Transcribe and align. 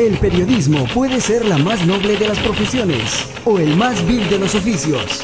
El 0.00 0.16
periodismo 0.16 0.86
puede 0.94 1.20
ser 1.20 1.44
la 1.44 1.58
más 1.58 1.84
noble 1.84 2.16
de 2.16 2.26
las 2.26 2.38
profesiones 2.38 3.02
o 3.44 3.58
el 3.58 3.76
más 3.76 4.02
vil 4.06 4.30
de 4.30 4.38
los 4.38 4.54
oficios. 4.54 5.20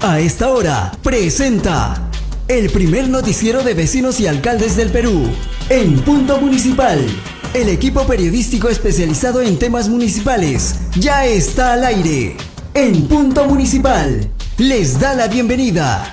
A 0.00 0.18
esta 0.18 0.50
hora, 0.50 0.90
presenta 1.02 2.10
el 2.48 2.70
primer 2.70 3.10
noticiero 3.10 3.62
de 3.62 3.74
vecinos 3.74 4.20
y 4.20 4.26
alcaldes 4.26 4.74
del 4.74 4.90
Perú, 4.90 5.28
en 5.68 6.00
Punto 6.00 6.40
Municipal. 6.40 6.98
El 7.52 7.68
equipo 7.68 8.06
periodístico 8.06 8.70
especializado 8.70 9.42
en 9.42 9.58
temas 9.58 9.90
municipales 9.90 10.76
ya 10.96 11.26
está 11.26 11.74
al 11.74 11.84
aire. 11.84 12.38
En 12.72 13.06
Punto 13.06 13.44
Municipal, 13.44 14.30
les 14.56 14.98
da 14.98 15.12
la 15.12 15.28
bienvenida. 15.28 16.10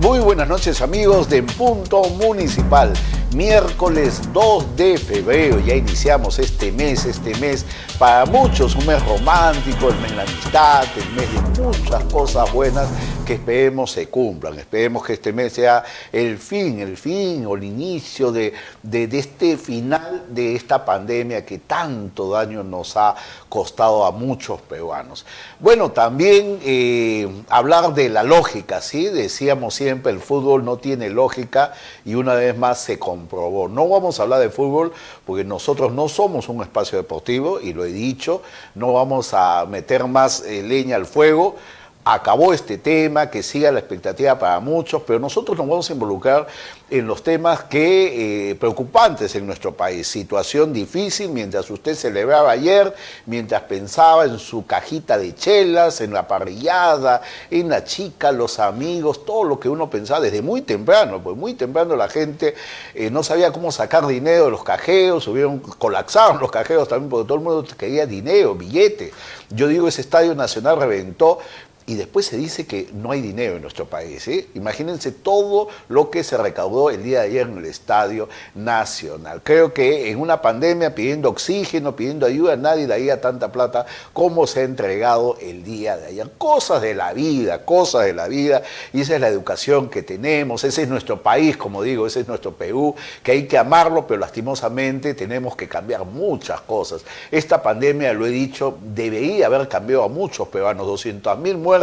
Muy 0.00 0.18
buenas 0.18 0.48
noches 0.48 0.82
amigos 0.82 1.30
de 1.30 1.44
Punto 1.44 2.02
Municipal 2.20 2.92
miércoles 3.34 4.20
2 4.32 4.76
de 4.76 4.96
febrero. 4.98 5.58
Ya 5.60 5.74
iniciamos 5.74 6.38
este 6.38 6.72
mes, 6.72 7.04
este 7.04 7.34
mes 7.36 7.66
para 7.98 8.24
muchos 8.26 8.74
un 8.74 8.86
mes 8.86 9.04
romántico, 9.06 9.88
el 9.88 9.96
mes 9.96 10.10
de 10.10 10.16
la 10.16 10.22
amistad, 10.22 10.84
el 10.96 11.12
mes 11.12 11.28
de 11.32 11.62
muchas 11.62 12.04
cosas 12.04 12.52
buenas 12.52 12.88
que 13.24 13.34
esperemos 13.34 13.90
se 13.90 14.08
cumplan. 14.08 14.58
Esperemos 14.58 15.04
que 15.04 15.14
este 15.14 15.32
mes 15.32 15.54
sea 15.54 15.82
el 16.12 16.38
fin, 16.38 16.80
el 16.80 16.96
fin 16.96 17.46
o 17.46 17.56
el 17.56 17.64
inicio 17.64 18.30
de, 18.30 18.52
de, 18.82 19.08
este 19.18 19.56
final 19.56 20.26
de 20.28 20.54
esta 20.54 20.84
pandemia 20.84 21.44
que 21.44 21.58
tanto 21.58 22.30
daño 22.30 22.62
nos 22.62 22.96
ha 22.96 23.14
costado 23.48 24.04
a 24.04 24.10
muchos 24.10 24.60
peruanos. 24.60 25.24
Bueno, 25.58 25.90
también 25.90 26.58
eh, 26.62 27.28
hablar 27.48 27.94
de 27.94 28.10
la 28.10 28.22
lógica, 28.22 28.80
¿sí? 28.80 29.06
Decíamos 29.06 29.74
siempre, 29.74 30.12
el 30.12 30.20
fútbol 30.20 30.64
no 30.64 30.76
tiene 30.76 31.08
lógica 31.08 31.72
y 32.04 32.14
una 32.14 32.34
vez 32.34 32.56
más 32.56 32.80
se 32.80 32.98
comprobó. 32.98 33.68
No 33.68 33.88
vamos 33.88 34.20
a 34.20 34.24
hablar 34.24 34.40
de 34.40 34.50
fútbol 34.50 34.92
porque 35.24 35.44
nosotros 35.44 35.92
no 35.92 36.08
somos 36.08 36.48
un 36.48 36.62
espacio 36.62 36.98
deportivo 36.98 37.60
y 37.60 37.72
lo 37.72 37.84
he 37.84 37.92
dicho, 37.92 38.42
no 38.74 38.92
vamos 38.92 39.32
a 39.32 39.64
meter 39.66 40.04
más 40.06 40.42
eh, 40.42 40.62
leña 40.62 40.96
al 40.96 41.06
fuego 41.06 41.56
acabó 42.04 42.52
este 42.52 42.76
tema, 42.76 43.30
que 43.30 43.42
siga 43.42 43.72
la 43.72 43.78
expectativa 43.78 44.38
para 44.38 44.60
muchos, 44.60 45.02
pero 45.06 45.18
nosotros 45.18 45.56
nos 45.56 45.66
vamos 45.66 45.88
a 45.88 45.92
involucrar 45.94 46.46
en 46.90 47.06
los 47.06 47.22
temas 47.22 47.64
que 47.64 48.50
eh, 48.50 48.54
preocupantes 48.56 49.34
en 49.34 49.46
nuestro 49.46 49.74
país. 49.74 50.06
Situación 50.06 50.72
difícil 50.72 51.30
mientras 51.30 51.70
usted 51.70 51.94
celebraba 51.94 52.50
ayer, 52.50 52.94
mientras 53.24 53.62
pensaba 53.62 54.26
en 54.26 54.38
su 54.38 54.66
cajita 54.66 55.16
de 55.16 55.34
chelas, 55.34 56.02
en 56.02 56.12
la 56.12 56.28
parrillada, 56.28 57.22
en 57.50 57.70
la 57.70 57.84
chica, 57.84 58.32
los 58.32 58.58
amigos, 58.58 59.24
todo 59.24 59.44
lo 59.44 59.58
que 59.58 59.70
uno 59.70 59.88
pensaba 59.88 60.20
desde 60.20 60.42
muy 60.42 60.60
temprano, 60.60 61.22
pues 61.22 61.36
muy 61.36 61.54
temprano 61.54 61.96
la 61.96 62.08
gente 62.08 62.54
eh, 62.94 63.10
no 63.10 63.22
sabía 63.22 63.50
cómo 63.50 63.72
sacar 63.72 64.06
dinero 64.06 64.44
de 64.44 64.50
los 64.50 64.62
cajeos, 64.62 65.26
hubieron, 65.26 65.58
colapsaron 65.58 66.38
los 66.38 66.50
cajeos 66.50 66.86
también 66.86 67.08
porque 67.08 67.26
todo 67.26 67.38
el 67.38 67.44
mundo 67.44 67.66
quería 67.78 68.06
dinero, 68.06 68.54
billete. 68.54 69.12
Yo 69.50 69.68
digo, 69.68 69.88
ese 69.88 70.00
estadio 70.00 70.34
nacional 70.34 70.78
reventó 70.78 71.38
y 71.86 71.96
después 71.96 72.26
se 72.26 72.38
dice 72.38 72.66
que 72.66 72.88
no 72.94 73.10
hay 73.10 73.20
dinero 73.20 73.56
en 73.56 73.62
nuestro 73.62 73.84
país. 73.84 74.26
¿eh? 74.28 74.48
Imagínense 74.54 75.12
todo 75.12 75.68
lo 75.88 76.10
que 76.10 76.24
se 76.24 76.36
recaudó 76.38 76.88
el 76.88 77.02
día 77.02 77.20
de 77.20 77.26
ayer 77.26 77.46
en 77.46 77.58
el 77.58 77.66
Estadio 77.66 78.28
Nacional. 78.54 79.42
Creo 79.42 79.74
que 79.74 80.10
en 80.10 80.18
una 80.18 80.40
pandemia 80.40 80.94
pidiendo 80.94 81.28
oxígeno, 81.28 81.94
pidiendo 81.94 82.24
ayuda, 82.24 82.56
nadie 82.56 82.86
daría 82.86 83.20
tanta 83.20 83.52
plata 83.52 83.84
como 84.14 84.46
se 84.46 84.60
ha 84.60 84.62
entregado 84.62 85.36
el 85.42 85.62
día 85.62 85.98
de 85.98 86.06
ayer. 86.06 86.30
Cosas 86.38 86.80
de 86.80 86.94
la 86.94 87.12
vida, 87.12 87.66
cosas 87.66 88.06
de 88.06 88.14
la 88.14 88.28
vida. 88.28 88.62
Y 88.94 89.02
esa 89.02 89.16
es 89.16 89.20
la 89.20 89.28
educación 89.28 89.90
que 89.90 90.02
tenemos, 90.02 90.64
ese 90.64 90.84
es 90.84 90.88
nuestro 90.88 91.22
país, 91.22 91.56
como 91.56 91.82
digo, 91.82 92.06
ese 92.06 92.20
es 92.20 92.28
nuestro 92.28 92.52
Perú, 92.52 92.94
que 93.22 93.32
hay 93.32 93.46
que 93.46 93.58
amarlo, 93.58 94.06
pero 94.06 94.20
lastimosamente 94.20 95.12
tenemos 95.12 95.54
que 95.54 95.68
cambiar 95.68 96.06
muchas 96.06 96.62
cosas. 96.62 97.04
Esta 97.30 97.62
pandemia, 97.62 98.14
lo 98.14 98.26
he 98.26 98.30
dicho, 98.30 98.78
debería 98.80 99.46
haber 99.46 99.68
cambiado 99.68 100.04
a 100.04 100.08
muchos 100.08 100.48
peruanos, 100.48 100.86
200 100.86 101.38
mil 101.38 101.58
muertos 101.58 101.73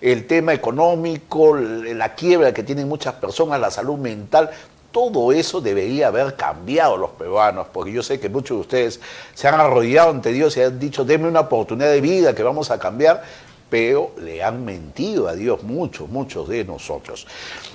el 0.00 0.26
tema 0.26 0.52
económico, 0.52 1.56
la 1.56 2.14
quiebra 2.14 2.52
que 2.52 2.62
tienen 2.62 2.88
muchas 2.88 3.14
personas, 3.14 3.60
la 3.60 3.70
salud 3.70 3.98
mental, 3.98 4.50
todo 4.92 5.32
eso 5.32 5.60
debería 5.60 6.08
haber 6.08 6.36
cambiado 6.36 6.96
los 6.96 7.10
peruanos, 7.10 7.66
porque 7.72 7.92
yo 7.92 8.02
sé 8.02 8.20
que 8.20 8.28
muchos 8.28 8.58
de 8.58 8.60
ustedes 8.60 9.00
se 9.34 9.48
han 9.48 9.54
arrodillado 9.54 10.10
ante 10.10 10.30
Dios 10.30 10.56
y 10.56 10.62
han 10.62 10.78
dicho, 10.78 11.04
denme 11.04 11.28
una 11.28 11.40
oportunidad 11.40 11.90
de 11.90 12.00
vida 12.00 12.34
que 12.34 12.42
vamos 12.42 12.70
a 12.70 12.78
cambiar, 12.78 13.24
pero 13.72 14.10
le 14.18 14.42
han 14.42 14.66
mentido 14.66 15.28
a 15.28 15.34
Dios 15.34 15.62
muchos, 15.62 16.06
muchos 16.10 16.46
de 16.46 16.62
nosotros. 16.62 17.26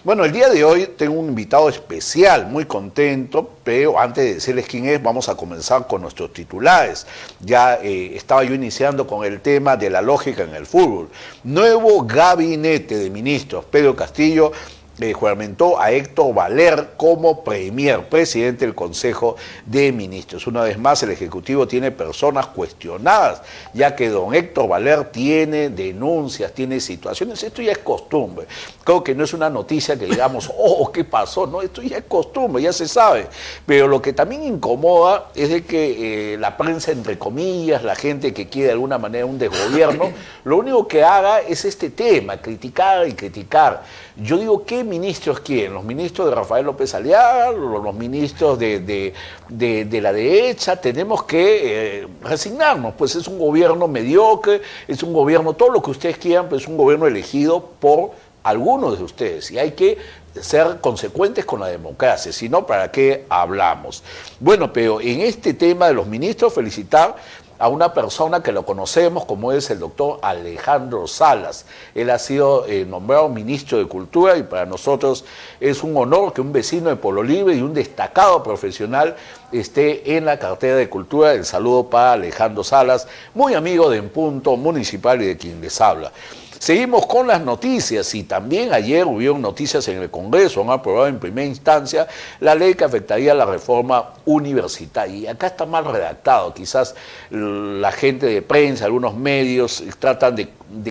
Bueno, 0.04 0.26
el 0.26 0.32
día 0.32 0.48
de 0.48 0.64
hoy 0.64 0.92
tengo 0.96 1.20
un 1.20 1.30
invitado 1.30 1.70
especial, 1.70 2.46
muy 2.46 2.66
contento, 2.66 3.50
pero 3.64 4.00
antes 4.00 4.24
de 4.24 4.34
decirles 4.36 4.68
quién 4.68 4.86
es, 4.86 5.02
vamos 5.02 5.28
a 5.28 5.36
comenzar 5.36 5.88
con 5.88 6.04
nuestros 6.04 6.32
titulares. 6.34 7.08
Ya 7.40 7.80
eh, 7.82 8.16
estaba 8.16 8.44
yo 8.44 8.54
iniciando 8.54 9.08
con 9.08 9.26
el 9.26 9.42
tema 9.42 9.76
de 9.76 9.90
la 9.90 10.04
lógica 10.04 10.44
en 10.44 10.54
el 10.54 10.68
fútbol. 10.68 11.10
Nuevo 11.44 12.06
gabinete 12.06 12.96
de 12.96 13.10
ministros, 13.10 13.66
Pedro 13.66 13.96
Castillo 13.96 14.52
eh, 15.00 15.14
juramentó 15.14 15.80
a 15.80 15.92
Héctor 15.92 16.34
Valer 16.34 16.94
como 16.98 17.44
premier, 17.44 18.10
presidente 18.10 18.66
del 18.66 18.74
Consejo 18.74 19.36
de 19.66 19.92
Ministros. 19.92 20.48
Una 20.48 20.64
vez 20.64 20.80
más, 20.80 21.04
el 21.04 21.12
Ejecutivo 21.12 21.68
tiene 21.68 21.92
personas 21.92 22.48
cuestionadas, 22.48 23.44
ya 23.74 23.96
que 23.96 24.10
don 24.10 24.34
Héctor 24.34 24.68
Valer 24.68 25.06
tiene 25.12 25.70
denuncias, 25.70 26.52
tiene 26.52 26.80
situaciones. 26.80 27.44
Esto 27.44 27.62
ya 27.62 27.74
es 27.74 27.78
costumbre. 27.78 28.48
Creo 28.84 29.04
que 29.04 29.14
no 29.14 29.24
es 29.24 29.34
una 29.34 29.52
noticia 29.52 30.00
que 30.00 30.06
digamos, 30.06 30.52
oh, 30.58 30.92
¿qué 30.92 31.04
pasó? 31.04 31.46
No, 31.46 31.62
esto 31.62 31.84
ya 31.84 31.98
es 31.98 32.06
costumbre, 32.06 32.64
ya 32.64 32.74
se 32.74 32.88
sabe. 32.88 33.28
Pero 33.68 33.88
lo 33.88 34.02
que 34.02 34.14
también 34.14 34.44
incomoda 34.44 35.30
es 35.36 35.50
de 35.50 35.64
que 35.64 36.34
eh, 36.34 36.38
la 36.38 36.58
prensa, 36.58 36.92
entre 36.92 37.20
comillas, 37.20 37.84
la 37.84 37.96
gente 37.96 38.34
que 38.34 38.48
quiere 38.48 38.68
de 38.68 38.74
alguna 38.74 38.98
manera 38.98 39.28
un 39.28 39.38
desgobierno, 39.38 40.12
lo 40.44 40.58
único 40.58 40.88
que 40.88 41.04
haga 41.04 41.42
es 41.42 41.66
este 41.66 41.92
tema, 41.92 42.38
criticar 42.38 43.08
y 43.08 43.14
criticar. 43.14 43.84
Yo 44.20 44.38
digo, 44.38 44.66
¿qué 44.66 44.84
ministros 44.84 45.42
quieren? 45.42 45.76
¿Los 45.76 45.84
ministros 45.84 46.28
de 46.28 46.34
Rafael 46.34 46.66
López 46.66 46.96
Aliaga? 46.96 47.52
¿Los 47.52 47.94
ministros 47.94 48.58
de, 48.58 49.14
la 49.50 50.12
derecha? 50.12 50.76
Tenemos 50.76 51.24
que 51.24 52.02
eh, 52.02 52.08
resignarnos, 52.24 52.96
pues 52.96 53.16
es 53.16 53.28
un 53.28 53.38
gobierno 53.38 53.88
mediocre, 53.88 54.62
es 54.88 55.04
un 55.04 55.14
gobierno, 55.14 55.54
todo 55.54 55.70
lo 55.70 55.84
que 55.84 55.92
ustedes 55.92 56.18
quieran, 56.18 56.50
pues 56.50 56.64
es 56.64 56.68
un 56.68 56.78
gobierno 56.78 57.06
elegido 57.06 57.64
por 57.80 58.12
algunos 58.42 58.98
de 58.98 59.04
ustedes 59.04 59.52
y 59.52 59.60
hay 59.60 59.72
que 59.72 59.98
ser 60.42 60.80
consecuentes 60.82 61.46
con 61.46 61.60
la 61.60 61.68
democracia, 61.68 62.32
si 62.32 62.50
no, 62.50 62.66
¿para 62.66 62.92
qué 62.92 63.26
hablamos? 63.30 64.04
Bueno, 64.40 64.74
pero 64.74 65.00
en 65.00 65.22
este 65.22 65.54
tema 65.54 65.88
de 65.88 65.94
los 65.94 66.08
ministros, 66.08 66.54
felicitar 66.54 67.16
a 67.60 67.68
una 67.68 67.94
persona 67.94 68.42
que 68.44 68.52
lo 68.52 68.66
conocemos 68.66 69.26
como 69.26 69.52
es 69.52 69.70
el 69.70 69.80
doctor 69.80 70.20
Alejandro 70.22 71.08
Salas. 71.08 71.66
Él 71.96 72.10
ha 72.10 72.20
sido 72.20 72.66
eh, 72.68 72.86
nombrado 72.86 73.30
ministro 73.30 73.78
de 73.78 73.86
Cultura 73.86 74.38
y 74.38 74.44
para 74.44 74.66
nosotros 74.66 75.26
es 75.60 75.84
un 75.84 75.96
honor 75.98 76.34
que 76.34 76.42
un 76.42 76.52
vecino 76.52 76.90
de 76.90 76.96
Polo 76.96 77.24
Libre 77.24 77.56
y 77.56 77.62
un 77.62 77.74
destacado 77.74 78.44
profesional 78.44 79.16
esté 79.52 80.18
en 80.18 80.26
la 80.26 80.38
cartera 80.40 80.76
de 80.76 80.90
Cultura. 80.90 81.34
El 81.34 81.46
saludo 81.46 81.90
para 81.90 82.14
Alejandro 82.14 82.64
Salas, 82.64 83.08
muy 83.34 83.54
amigo 83.54 83.90
de 83.90 83.98
En 83.98 84.10
Punto 84.10 84.56
Municipal 84.56 85.22
y 85.22 85.28
de 85.28 85.38
quien 85.38 85.62
les 85.62 85.80
habla. 85.82 86.12
Seguimos 86.60 87.06
con 87.06 87.28
las 87.28 87.42
noticias 87.42 88.14
y 88.16 88.24
también 88.24 88.74
ayer 88.74 89.06
hubo 89.06 89.38
noticias 89.38 89.88
en 89.88 90.02
el 90.02 90.10
Congreso, 90.10 90.62
han 90.62 90.72
aprobado 90.72 91.08
en 91.08 91.20
primera 91.20 91.48
instancia 91.48 92.08
la 92.40 92.56
ley 92.56 92.74
que 92.74 92.84
afectaría 92.84 93.34
la 93.34 93.46
reforma 93.46 94.14
universitaria. 94.26 95.18
Y 95.18 95.28
acá 95.28 95.48
está 95.48 95.66
mal 95.66 95.86
redactado, 95.86 96.54
quizás 96.54 96.96
la 97.30 97.92
gente 97.92 98.26
de 98.26 98.42
prensa, 98.42 98.86
algunos 98.86 99.14
medios 99.16 99.84
tratan 100.00 100.36
de, 100.36 100.50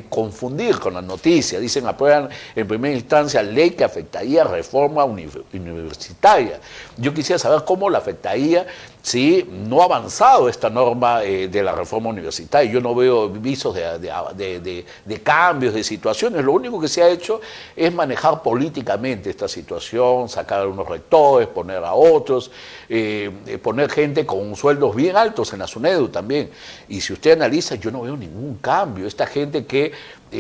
confundir 0.09 0.79
con 0.79 0.95
las 0.95 1.05
noticias. 1.05 1.61
Dicen 1.61 1.87
aprueban 1.87 2.29
en 2.55 2.67
primera 2.67 2.95
instancia 2.95 3.43
ley 3.43 3.71
que 3.71 3.85
afectaría 3.85 4.45
reforma 4.45 5.05
universitaria. 5.05 6.61
Yo 6.97 7.13
quisiera 7.13 7.39
saber 7.39 7.65
cómo 7.65 7.91
la 7.91 7.99
afectaría 7.99 8.67
si 9.07 9.49
no 9.49 9.83
ha 9.83 9.85
avanzado 9.85 10.49
esta 10.49 10.69
norma 10.69 11.23
eh, 11.23 11.47
de 11.47 11.63
la 11.63 11.73
reforma 11.73 12.11
universitaria. 12.11 12.69
Yo 12.69 12.81
no 12.81 12.93
veo 12.93 13.29
visos 13.29 13.73
de, 13.73 15.21
cambios, 15.23 15.75
de 15.75 15.85
situaciones. 15.85 16.45
Lo 16.45 16.51
único 16.53 16.81
que 16.81 16.89
se 16.89 17.05
ha 17.05 17.09
hecho 17.09 17.41
es 17.77 17.95
manejar 17.95 18.43
políticamente 18.43 19.31
esta 19.31 19.47
situación, 19.47 20.29
sacar 20.29 20.59
a 20.59 20.63
algunos 20.63 20.89
rectores, 20.89 21.47
poner 21.47 21.85
a 21.85 21.95
otros, 21.95 22.51
eh, 22.89 23.31
eh, 23.47 23.59
poner 23.59 23.93
gente 23.93 24.27
con 24.27 24.57
sueldos 24.57 24.97
bien 24.97 25.17
altos 25.17 25.53
en 25.53 25.61
la 25.61 25.69
SUNEDU 25.69 26.09
también. 26.09 26.51
Y 26.89 27.01
si 27.01 27.13
usted 27.13 27.35
analiza, 27.35 27.77
yo 27.77 27.93
no 27.93 28.01
veo 28.01 28.17
ningún 28.17 28.57
cambio. 28.57 29.07
Esta 29.07 29.29
gente 29.29 29.66
que 29.67 29.93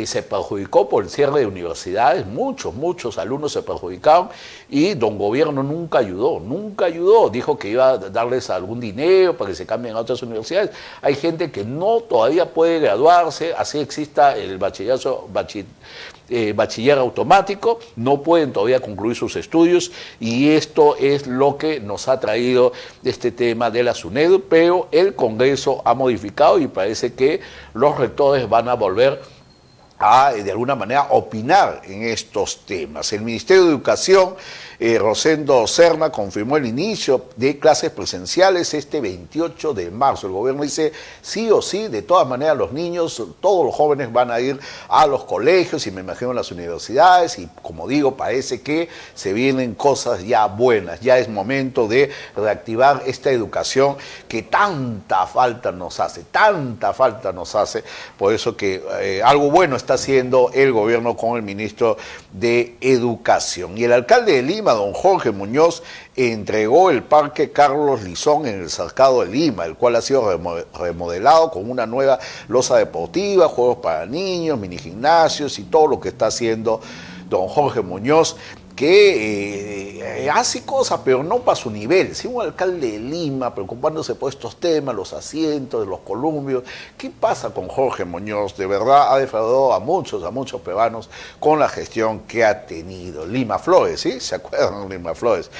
se 0.04 0.22
perjudicó 0.22 0.88
por 0.88 1.04
el 1.04 1.10
cierre 1.10 1.40
de 1.40 1.46
universidades, 1.46 2.26
muchos, 2.26 2.74
muchos 2.74 3.18
alumnos 3.18 3.52
se 3.52 3.62
perjudicaron 3.62 4.28
y 4.68 4.94
don 4.94 5.16
gobierno 5.16 5.62
nunca 5.62 5.98
ayudó, 5.98 6.40
nunca 6.40 6.86
ayudó, 6.86 7.30
dijo 7.30 7.56
que 7.56 7.68
iba 7.68 7.90
a 7.90 7.98
darles 7.98 8.50
algún 8.50 8.80
dinero 8.80 9.36
para 9.36 9.50
que 9.50 9.56
se 9.56 9.64
cambien 9.64 9.94
a 9.94 10.00
otras 10.00 10.22
universidades. 10.22 10.70
Hay 11.00 11.14
gente 11.14 11.50
que 11.50 11.64
no 11.64 12.00
todavía 12.00 12.52
puede 12.52 12.80
graduarse, 12.80 13.54
así 13.54 13.78
exista 13.78 14.36
el 14.36 14.58
bachillerato, 14.58 15.28
eh, 16.28 16.52
bachiller 16.54 16.98
automático, 16.98 17.78
no 17.96 18.22
pueden 18.22 18.52
todavía 18.52 18.80
concluir 18.80 19.16
sus 19.16 19.36
estudios 19.36 19.92
y 20.20 20.50
esto 20.50 20.96
es 20.96 21.26
lo 21.26 21.56
que 21.56 21.80
nos 21.80 22.08
ha 22.08 22.18
traído 22.18 22.72
este 23.04 23.30
tema 23.30 23.70
de 23.70 23.82
la 23.82 23.94
SUNED, 23.94 24.40
pero 24.48 24.88
el 24.90 25.14
Congreso 25.14 25.82
ha 25.84 25.94
modificado 25.94 26.58
y 26.58 26.66
parece 26.66 27.14
que 27.14 27.40
los 27.74 27.96
rectores 27.96 28.48
van 28.48 28.68
a 28.68 28.74
volver 28.74 29.20
a, 29.98 30.32
de 30.32 30.50
alguna 30.50 30.74
manera, 30.74 31.08
opinar 31.10 31.82
en 31.84 32.02
estos 32.02 32.64
temas. 32.66 33.12
El 33.12 33.22
Ministerio 33.22 33.64
de 33.64 33.70
Educación 33.70 34.34
eh, 34.78 34.98
Rosendo 34.98 35.66
Serna 35.66 36.10
confirmó 36.10 36.58
el 36.58 36.66
inicio 36.66 37.26
de 37.36 37.58
clases 37.58 37.90
presenciales 37.90 38.74
este 38.74 39.00
28 39.00 39.72
de 39.72 39.90
marzo. 39.90 40.26
El 40.26 40.34
gobierno 40.34 40.62
dice 40.62 40.92
sí 41.22 41.50
o 41.50 41.62
sí, 41.62 41.88
de 41.88 42.02
todas 42.02 42.28
maneras 42.28 42.56
los 42.56 42.72
niños, 42.72 43.22
todos 43.40 43.64
los 43.64 43.74
jóvenes 43.74 44.12
van 44.12 44.30
a 44.30 44.38
ir 44.38 44.60
a 44.88 45.06
los 45.06 45.24
colegios 45.24 45.86
y 45.86 45.90
me 45.90 46.02
imagino 46.02 46.32
a 46.32 46.34
las 46.34 46.50
universidades 46.50 47.38
y 47.38 47.48
como 47.62 47.88
digo, 47.88 48.16
parece 48.16 48.60
que 48.60 48.88
se 49.14 49.32
vienen 49.32 49.74
cosas 49.74 50.24
ya 50.24 50.46
buenas, 50.46 51.00
ya 51.00 51.18
es 51.18 51.28
momento 51.28 51.88
de 51.88 52.10
reactivar 52.36 53.02
esta 53.06 53.30
educación 53.30 53.96
que 54.28 54.42
tanta 54.42 55.26
falta 55.26 55.72
nos 55.72 56.00
hace, 56.00 56.24
tanta 56.24 56.92
falta 56.92 57.32
nos 57.32 57.54
hace, 57.54 57.82
por 58.18 58.34
eso 58.34 58.56
que 58.56 58.82
eh, 59.00 59.22
algo 59.24 59.50
bueno 59.50 59.76
está 59.76 59.85
haciendo 59.94 60.50
el 60.54 60.72
gobierno 60.72 61.16
con 61.16 61.36
el 61.36 61.42
ministro 61.42 61.96
de 62.32 62.76
Educación. 62.80 63.76
Y 63.78 63.84
el 63.84 63.92
alcalde 63.92 64.32
de 64.32 64.42
Lima, 64.42 64.72
don 64.72 64.92
Jorge 64.92 65.30
Muñoz, 65.30 65.82
entregó 66.14 66.90
el 66.90 67.02
Parque 67.02 67.52
Carlos 67.52 68.02
Lizón 68.02 68.46
en 68.46 68.62
el 68.62 68.70
Cercado 68.70 69.20
de 69.20 69.28
Lima, 69.28 69.64
el 69.64 69.76
cual 69.76 69.96
ha 69.96 70.02
sido 70.02 70.38
remodelado 70.78 71.50
con 71.50 71.70
una 71.70 71.86
nueva 71.86 72.18
losa 72.48 72.76
deportiva, 72.76 73.48
juegos 73.48 73.78
para 73.78 74.06
niños, 74.06 74.58
mini 74.58 74.78
gimnasios 74.78 75.58
y 75.58 75.64
todo 75.64 75.86
lo 75.86 76.00
que 76.00 76.08
está 76.08 76.26
haciendo 76.26 76.80
don 77.28 77.48
Jorge 77.48 77.80
Muñoz 77.80 78.36
que 78.76 79.85
eh, 80.00 80.30
hace 80.30 80.64
cosas, 80.64 81.00
pero 81.04 81.22
no 81.22 81.38
para 81.38 81.56
su 81.56 81.70
nivel. 81.70 82.14
Si 82.14 82.26
un 82.26 82.42
alcalde 82.42 82.92
de 82.92 82.98
Lima 82.98 83.54
preocupándose 83.54 84.14
por 84.14 84.32
estos 84.32 84.56
temas, 84.56 84.94
los 84.94 85.12
asientos 85.12 85.80
de 85.80 85.86
los 85.86 86.00
columbios, 86.00 86.64
¿qué 86.96 87.10
pasa 87.10 87.50
con 87.50 87.68
Jorge 87.68 88.04
Muñoz? 88.04 88.56
De 88.56 88.66
verdad 88.66 89.12
ha 89.12 89.18
defraudado 89.18 89.72
a 89.72 89.80
muchos, 89.80 90.24
a 90.24 90.30
muchos 90.30 90.60
peruanos 90.60 91.08
con 91.40 91.58
la 91.58 91.68
gestión 91.68 92.20
que 92.20 92.44
ha 92.44 92.66
tenido. 92.66 93.26
Lima 93.26 93.58
Flores, 93.58 94.00
¿sí? 94.00 94.20
¿Se 94.20 94.34
acuerdan 94.34 94.88
de 94.88 94.96
Lima 94.96 95.14
Flores? 95.14 95.50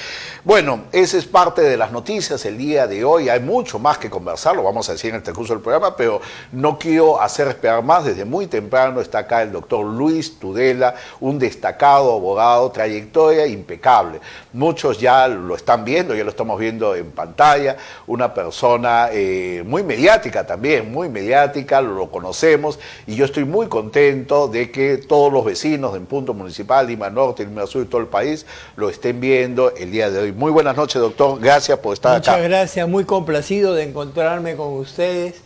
Bueno, 0.43 0.83
esa 0.91 1.17
es 1.17 1.25
parte 1.25 1.61
de 1.61 1.77
las 1.77 1.91
noticias 1.91 2.43
el 2.45 2.57
día 2.57 2.87
de 2.87 3.03
hoy. 3.03 3.29
Hay 3.29 3.39
mucho 3.39 3.79
más 3.79 3.97
que 3.97 4.09
conversar, 4.09 4.55
lo 4.55 4.63
vamos 4.63 4.87
a 4.89 4.93
decir 4.93 5.13
en 5.13 5.23
el 5.25 5.33
curso 5.33 5.53
del 5.53 5.61
programa, 5.61 5.95
pero 5.95 6.21
no 6.51 6.77
quiero 6.77 7.21
hacer 7.21 7.47
esperar 7.47 7.83
más. 7.83 8.05
Desde 8.05 8.25
muy 8.25 8.47
temprano 8.47 9.01
está 9.01 9.19
acá 9.19 9.41
el 9.41 9.51
doctor 9.51 9.85
Luis 9.85 10.39
Tudela, 10.39 10.95
un 11.19 11.39
destacado 11.39 12.13
abogado, 12.13 12.71
trayectoria 12.71 13.47
impecable. 13.47 14.19
Muchos 14.53 14.99
ya 14.99 15.27
lo 15.27 15.55
están 15.55 15.85
viendo, 15.85 16.15
ya 16.15 16.23
lo 16.23 16.29
estamos 16.29 16.59
viendo 16.59 16.95
en 16.95 17.11
pantalla, 17.11 17.77
una 18.07 18.33
persona 18.33 19.09
eh, 19.11 19.63
muy 19.65 19.83
mediática 19.83 20.45
también, 20.45 20.91
muy 20.91 21.09
mediática, 21.09 21.81
lo, 21.81 22.09
conocemos 22.09 22.79
y 23.05 23.15
yo 23.15 23.25
estoy 23.25 23.45
muy 23.45 23.67
contento 23.67 24.47
de 24.47 24.71
que 24.71 24.97
todos 24.97 25.31
los 25.31 25.45
vecinos 25.45 25.93
de 25.93 25.99
Punto 25.99 26.33
Municipal, 26.33 26.87
Lima 26.87 27.09
Norte, 27.09 27.45
Lima 27.45 27.67
Sur 27.67 27.83
y 27.83 27.85
todo 27.85 28.01
el 28.01 28.07
país 28.07 28.45
lo 28.75 28.89
estén 28.89 29.19
viendo 29.19 29.75
el 29.75 29.91
día 29.91 30.09
de 30.09 30.19
hoy. 30.19 30.31
Muy 30.31 30.51
buenas 30.51 30.75
noches, 30.75 31.01
doctor, 31.01 31.39
gracias 31.39 31.77
por 31.79 31.93
estar 31.93 32.15
acá. 32.15 32.31
Muchas 32.31 32.49
gracias, 32.49 32.87
muy 32.87 33.05
complacido 33.05 33.73
de 33.73 33.83
encontrarme 33.83 34.55
con 34.55 34.73
ustedes 34.73 35.41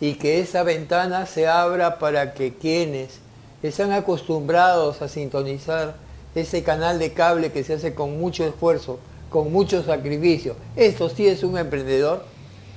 y 0.00 0.14
que 0.14 0.40
esa 0.40 0.62
ventana 0.62 1.26
se 1.26 1.46
abra 1.46 1.98
para 1.98 2.34
que 2.34 2.54
quienes 2.54 3.20
están 3.62 3.92
acostumbrados 3.92 5.00
a 5.00 5.08
sintonizar 5.08 5.94
ese 6.34 6.62
canal 6.62 6.98
de 6.98 7.12
cable 7.12 7.52
que 7.52 7.64
se 7.64 7.74
hace 7.74 7.94
con 7.94 8.18
mucho 8.18 8.44
esfuerzo, 8.44 8.98
con 9.28 9.52
mucho 9.52 9.82
sacrificio, 9.82 10.56
esto 10.76 11.08
sí 11.08 11.26
es 11.26 11.42
un 11.42 11.58
emprendedor, 11.58 12.24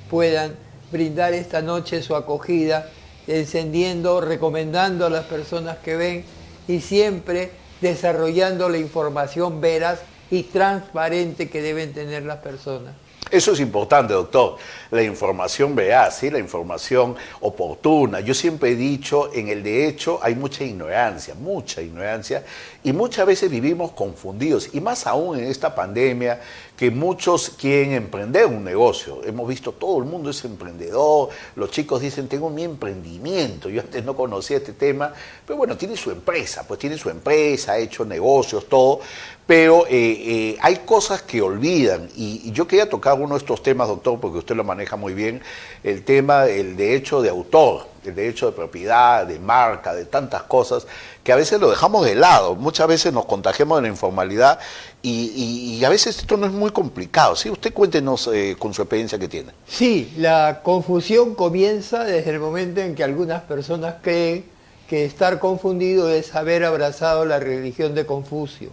puedan 0.09 0.55
brindar 0.91 1.33
esta 1.33 1.61
noche 1.61 2.01
su 2.01 2.15
acogida, 2.15 2.89
encendiendo, 3.27 4.21
recomendando 4.21 5.05
a 5.05 5.09
las 5.09 5.25
personas 5.25 5.77
que 5.77 5.95
ven 5.95 6.25
y 6.67 6.79
siempre 6.79 7.51
desarrollando 7.81 8.69
la 8.69 8.77
información 8.77 9.61
veraz 9.61 9.99
y 10.31 10.43
transparente 10.43 11.49
que 11.49 11.61
deben 11.61 11.93
tener 11.93 12.23
las 12.23 12.37
personas. 12.37 12.93
Eso 13.31 13.53
es 13.53 13.59
importante, 13.59 14.13
doctor. 14.13 14.57
La 14.91 15.01
información 15.01 15.75
veraz, 15.75 16.19
¿sí? 16.19 16.29
la 16.29 16.37
información 16.37 17.15
oportuna. 17.41 18.19
Yo 18.19 18.35
siempre 18.35 18.71
he 18.71 18.75
dicho, 18.75 19.33
en 19.33 19.47
el 19.47 19.63
derecho 19.63 20.19
hay 20.21 20.35
mucha 20.35 20.63
ignorancia, 20.63 21.33
mucha 21.33 21.81
ignorancia, 21.81 22.43
y 22.83 22.93
muchas 22.93 23.25
veces 23.25 23.49
vivimos 23.49 23.91
confundidos, 23.93 24.69
y 24.73 24.79
más 24.79 25.07
aún 25.07 25.39
en 25.39 25.45
esta 25.45 25.73
pandemia, 25.73 26.39
que 26.77 26.91
muchos 26.91 27.49
quieren 27.49 27.93
emprender 27.93 28.45
un 28.45 28.63
negocio. 28.63 29.23
Hemos 29.23 29.47
visto 29.47 29.71
todo 29.71 29.97
el 29.99 30.05
mundo 30.05 30.29
es 30.29 30.45
emprendedor, 30.45 31.29
los 31.55 31.71
chicos 31.71 32.01
dicen, 32.01 32.27
tengo 32.27 32.49
mi 32.49 32.63
emprendimiento, 32.63 33.69
yo 33.69 33.81
antes 33.81 34.03
no 34.03 34.15
conocía 34.15 34.57
este 34.57 34.73
tema, 34.73 35.11
pero 35.47 35.57
bueno, 35.57 35.75
tiene 35.77 35.97
su 35.97 36.11
empresa, 36.11 36.63
pues 36.67 36.79
tiene 36.79 36.97
su 36.97 37.09
empresa, 37.09 37.73
ha 37.73 37.77
hecho 37.79 38.05
negocios, 38.05 38.67
todo, 38.69 38.99
pero 39.47 39.85
eh, 39.87 39.91
eh, 39.91 40.57
hay 40.61 40.77
cosas 40.77 41.21
que 41.21 41.41
olvidan, 41.41 42.09
y, 42.15 42.51
yo 42.51 42.67
quería 42.67 42.89
tocar 42.89 43.19
uno 43.19 43.35
de 43.35 43.39
estos 43.39 43.61
temas, 43.61 43.87
doctor, 43.87 44.19
porque 44.19 44.39
usted 44.39 44.55
lo 44.55 44.63
maneja 44.63 44.95
muy 44.95 45.13
bien, 45.13 45.41
el 45.83 46.03
tema 46.03 46.45
del 46.45 46.75
derecho 46.75 47.21
de 47.21 47.29
autor, 47.29 47.87
el 48.03 48.15
derecho 48.15 48.47
de 48.47 48.53
propiedad, 48.53 49.25
de 49.25 49.37
marca, 49.39 49.93
de 49.93 50.05
tantas 50.05 50.43
cosas, 50.43 50.87
que 51.23 51.31
a 51.31 51.35
veces 51.35 51.59
lo 51.59 51.69
dejamos 51.69 52.05
de 52.05 52.15
lado, 52.15 52.55
muchas 52.55 52.87
veces 52.87 53.13
nos 53.13 53.25
contagiamos 53.25 53.77
de 53.77 53.83
la 53.83 53.87
informalidad 53.87 54.59
y, 55.03 55.83
a 55.85 55.89
veces 55.89 56.17
esto 56.17 56.37
no 56.37 56.47
es 56.47 56.51
muy 56.51 56.71
complicado. 56.71 57.35
¿sí? 57.35 57.49
Usted 57.49 57.71
cuéntenos 57.71 58.27
eh, 58.33 58.55
con 58.57 58.73
su 58.73 58.81
experiencia 58.81 59.19
que 59.19 59.27
tiene. 59.27 59.51
Sí, 59.67 60.11
la 60.17 60.61
confusión 60.63 61.35
comienza 61.35 62.03
desde 62.03 62.31
el 62.31 62.39
momento 62.39 62.81
en 62.81 62.95
que 62.95 63.03
algunas 63.03 63.43
personas 63.43 63.95
creen 64.01 64.45
que 64.89 65.05
estar 65.05 65.39
confundido 65.39 66.09
es 66.09 66.33
haber 66.33 66.63
abrazado 66.63 67.25
la 67.25 67.39
religión 67.39 67.93
de 67.93 68.05
Confucio. 68.05 68.69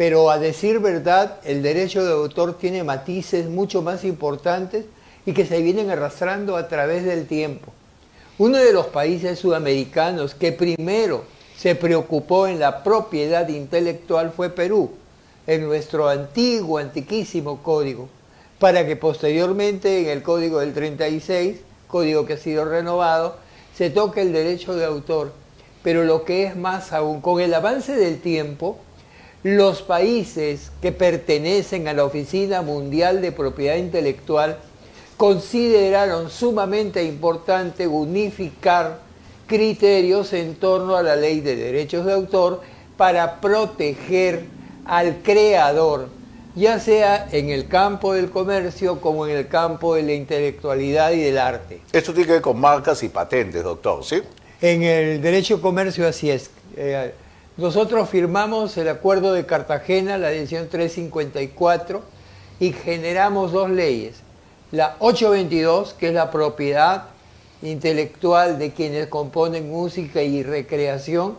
Pero 0.00 0.30
a 0.30 0.38
decir 0.38 0.78
verdad, 0.78 1.40
el 1.44 1.62
derecho 1.62 2.02
de 2.02 2.12
autor 2.12 2.56
tiene 2.56 2.82
matices 2.82 3.50
mucho 3.50 3.82
más 3.82 4.02
importantes 4.02 4.86
y 5.26 5.34
que 5.34 5.44
se 5.44 5.60
vienen 5.60 5.90
arrastrando 5.90 6.56
a 6.56 6.68
través 6.68 7.04
del 7.04 7.26
tiempo. 7.26 7.70
Uno 8.38 8.56
de 8.56 8.72
los 8.72 8.86
países 8.86 9.38
sudamericanos 9.38 10.34
que 10.34 10.52
primero 10.52 11.24
se 11.54 11.74
preocupó 11.74 12.46
en 12.46 12.58
la 12.58 12.82
propiedad 12.82 13.46
intelectual 13.48 14.32
fue 14.34 14.48
Perú, 14.48 14.90
en 15.46 15.66
nuestro 15.66 16.08
antiguo, 16.08 16.78
antiquísimo 16.78 17.62
código, 17.62 18.08
para 18.58 18.86
que 18.86 18.96
posteriormente 18.96 20.00
en 20.00 20.08
el 20.08 20.22
código 20.22 20.60
del 20.60 20.72
36, 20.72 21.58
código 21.88 22.24
que 22.24 22.32
ha 22.32 22.38
sido 22.38 22.64
renovado, 22.64 23.36
se 23.76 23.90
toque 23.90 24.22
el 24.22 24.32
derecho 24.32 24.74
de 24.74 24.86
autor. 24.86 25.34
Pero 25.82 26.04
lo 26.04 26.24
que 26.24 26.44
es 26.44 26.56
más 26.56 26.94
aún, 26.94 27.20
con 27.20 27.42
el 27.42 27.52
avance 27.52 27.94
del 27.94 28.18
tiempo, 28.22 28.78
los 29.42 29.82
países 29.82 30.70
que 30.82 30.92
pertenecen 30.92 31.88
a 31.88 31.94
la 31.94 32.04
Oficina 32.04 32.62
Mundial 32.62 33.22
de 33.22 33.32
Propiedad 33.32 33.76
Intelectual 33.76 34.58
consideraron 35.16 36.30
sumamente 36.30 37.04
importante 37.04 37.86
unificar 37.86 39.00
criterios 39.46 40.32
en 40.32 40.54
torno 40.54 40.96
a 40.96 41.02
la 41.02 41.16
ley 41.16 41.40
de 41.40 41.56
derechos 41.56 42.06
de 42.06 42.12
autor 42.12 42.60
para 42.96 43.40
proteger 43.40 44.44
al 44.84 45.22
creador, 45.22 46.08
ya 46.54 46.78
sea 46.78 47.28
en 47.32 47.48
el 47.50 47.66
campo 47.66 48.12
del 48.12 48.30
comercio 48.30 49.00
como 49.00 49.26
en 49.26 49.36
el 49.36 49.48
campo 49.48 49.94
de 49.94 50.02
la 50.02 50.12
intelectualidad 50.12 51.12
y 51.12 51.20
del 51.20 51.38
arte. 51.38 51.80
Esto 51.92 52.12
tiene 52.12 52.26
que 52.26 52.32
ver 52.34 52.42
con 52.42 52.60
marcas 52.60 53.02
y 53.02 53.08
patentes, 53.08 53.62
doctor, 53.62 54.04
¿sí? 54.04 54.22
En 54.60 54.82
el 54.82 55.22
derecho 55.22 55.60
comercio 55.60 56.06
así 56.06 56.30
es. 56.30 56.50
Eh, 56.76 57.12
nosotros 57.56 58.08
firmamos 58.08 58.76
el 58.76 58.88
Acuerdo 58.88 59.32
de 59.32 59.46
Cartagena, 59.46 60.18
la 60.18 60.32
edición 60.32 60.68
354, 60.68 62.02
y 62.60 62.72
generamos 62.72 63.52
dos 63.52 63.70
leyes. 63.70 64.20
La 64.72 64.96
822, 65.00 65.94
que 65.94 66.08
es 66.08 66.14
la 66.14 66.30
propiedad 66.30 67.04
intelectual 67.62 68.58
de 68.58 68.70
quienes 68.72 69.08
componen 69.08 69.68
música 69.68 70.22
y 70.22 70.42
recreación, 70.42 71.36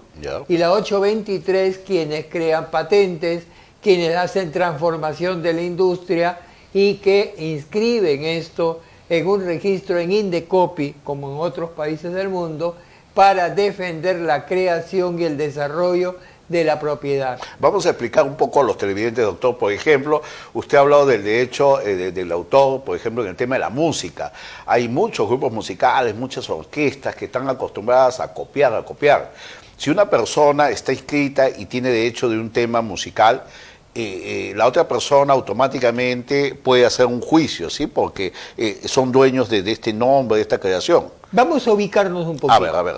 y 0.48 0.58
la 0.58 0.72
823, 0.72 1.80
quienes 1.80 2.25
crean 2.25 2.70
patentes, 2.70 3.44
quienes 3.82 4.15
hacen 4.15 4.51
transformación 4.51 5.41
de 5.41 5.53
la 5.53 5.62
industria 5.62 6.39
y 6.74 6.96
que 6.96 7.34
inscriben 7.38 8.24
esto 8.24 8.82
en 9.10 9.27
un 9.27 9.44
registro 9.44 9.98
en 9.98 10.12
Indecopi, 10.12 10.96
como 11.03 11.32
en 11.32 11.39
otros 11.39 11.72
países 11.72 12.13
del 12.13 12.30
mundo, 12.30 12.77
para 13.13 13.50
defender 13.50 14.18
la 14.18 14.46
creación 14.46 15.20
y 15.20 15.25
el 15.25 15.38
desarrollo 15.38 16.18
de 16.51 16.63
la 16.65 16.80
propiedad. 16.80 17.39
Vamos 17.60 17.86
a 17.86 17.89
explicar 17.89 18.25
un 18.25 18.36
poco 18.36 18.60
a 18.60 18.63
los 18.63 18.77
televidentes, 18.77 19.24
doctor. 19.24 19.58
Por 19.58 19.72
ejemplo, 19.72 20.22
usted 20.53 20.77
ha 20.77 20.82
hablado 20.82 21.06
del 21.06 21.24
derecho 21.24 21.80
eh, 21.80 22.12
del 22.12 22.32
autor, 22.32 22.84
por 22.84 22.96
ejemplo, 22.98 23.24
en 23.24 23.30
el 23.30 23.36
tema 23.36 23.56
de 23.56 23.60
la 23.60 23.70
música. 23.70 24.34
Hay 24.65 24.89
muchos 24.89 25.27
grupos 25.27 25.51
musicales, 25.51 26.13
muchas 26.13 26.50
orquestas 26.50 27.15
que 27.15 27.25
están 27.25 27.50
acostumbradas 27.50 28.20
a 28.20 28.34
copiar, 28.34 28.74
a 28.74 28.84
copiar 28.84 29.32
Si 29.77 29.89
una 29.89 30.10
persona 30.10 30.70
está 30.70 30.91
inscrita 30.91 31.50
y 31.50 31.65
tiene 31.65 31.89
derecho 31.89 32.30
de 32.30 32.38
un 32.38 32.51
tema 32.51 32.82
musical, 32.82 33.44
eh, 33.93 34.51
eh, 34.51 34.53
la 34.55 34.67
otra 34.67 34.88
persona 34.88 35.33
automáticamente 35.33 36.55
puede 36.55 36.86
hacer 36.86 37.07
un 37.07 37.19
juicio, 37.19 37.69
¿sí? 37.69 37.88
Porque 37.88 38.31
eh, 38.55 38.81
son 38.86 39.12
dueños 39.12 39.50
de, 39.50 39.63
de, 39.63 39.74
este 39.74 39.91
nombre, 39.91 40.38
de 40.38 40.43
esta 40.43 40.60
creación. 40.60 41.10
Vamos 41.31 41.67
a 41.67 41.74
ubicarnos 41.74 42.25
un 42.25 42.38
poco. 42.38 42.53
A 42.53 42.60
ver, 42.60 42.74
a 42.74 42.81
ver. 42.81 42.95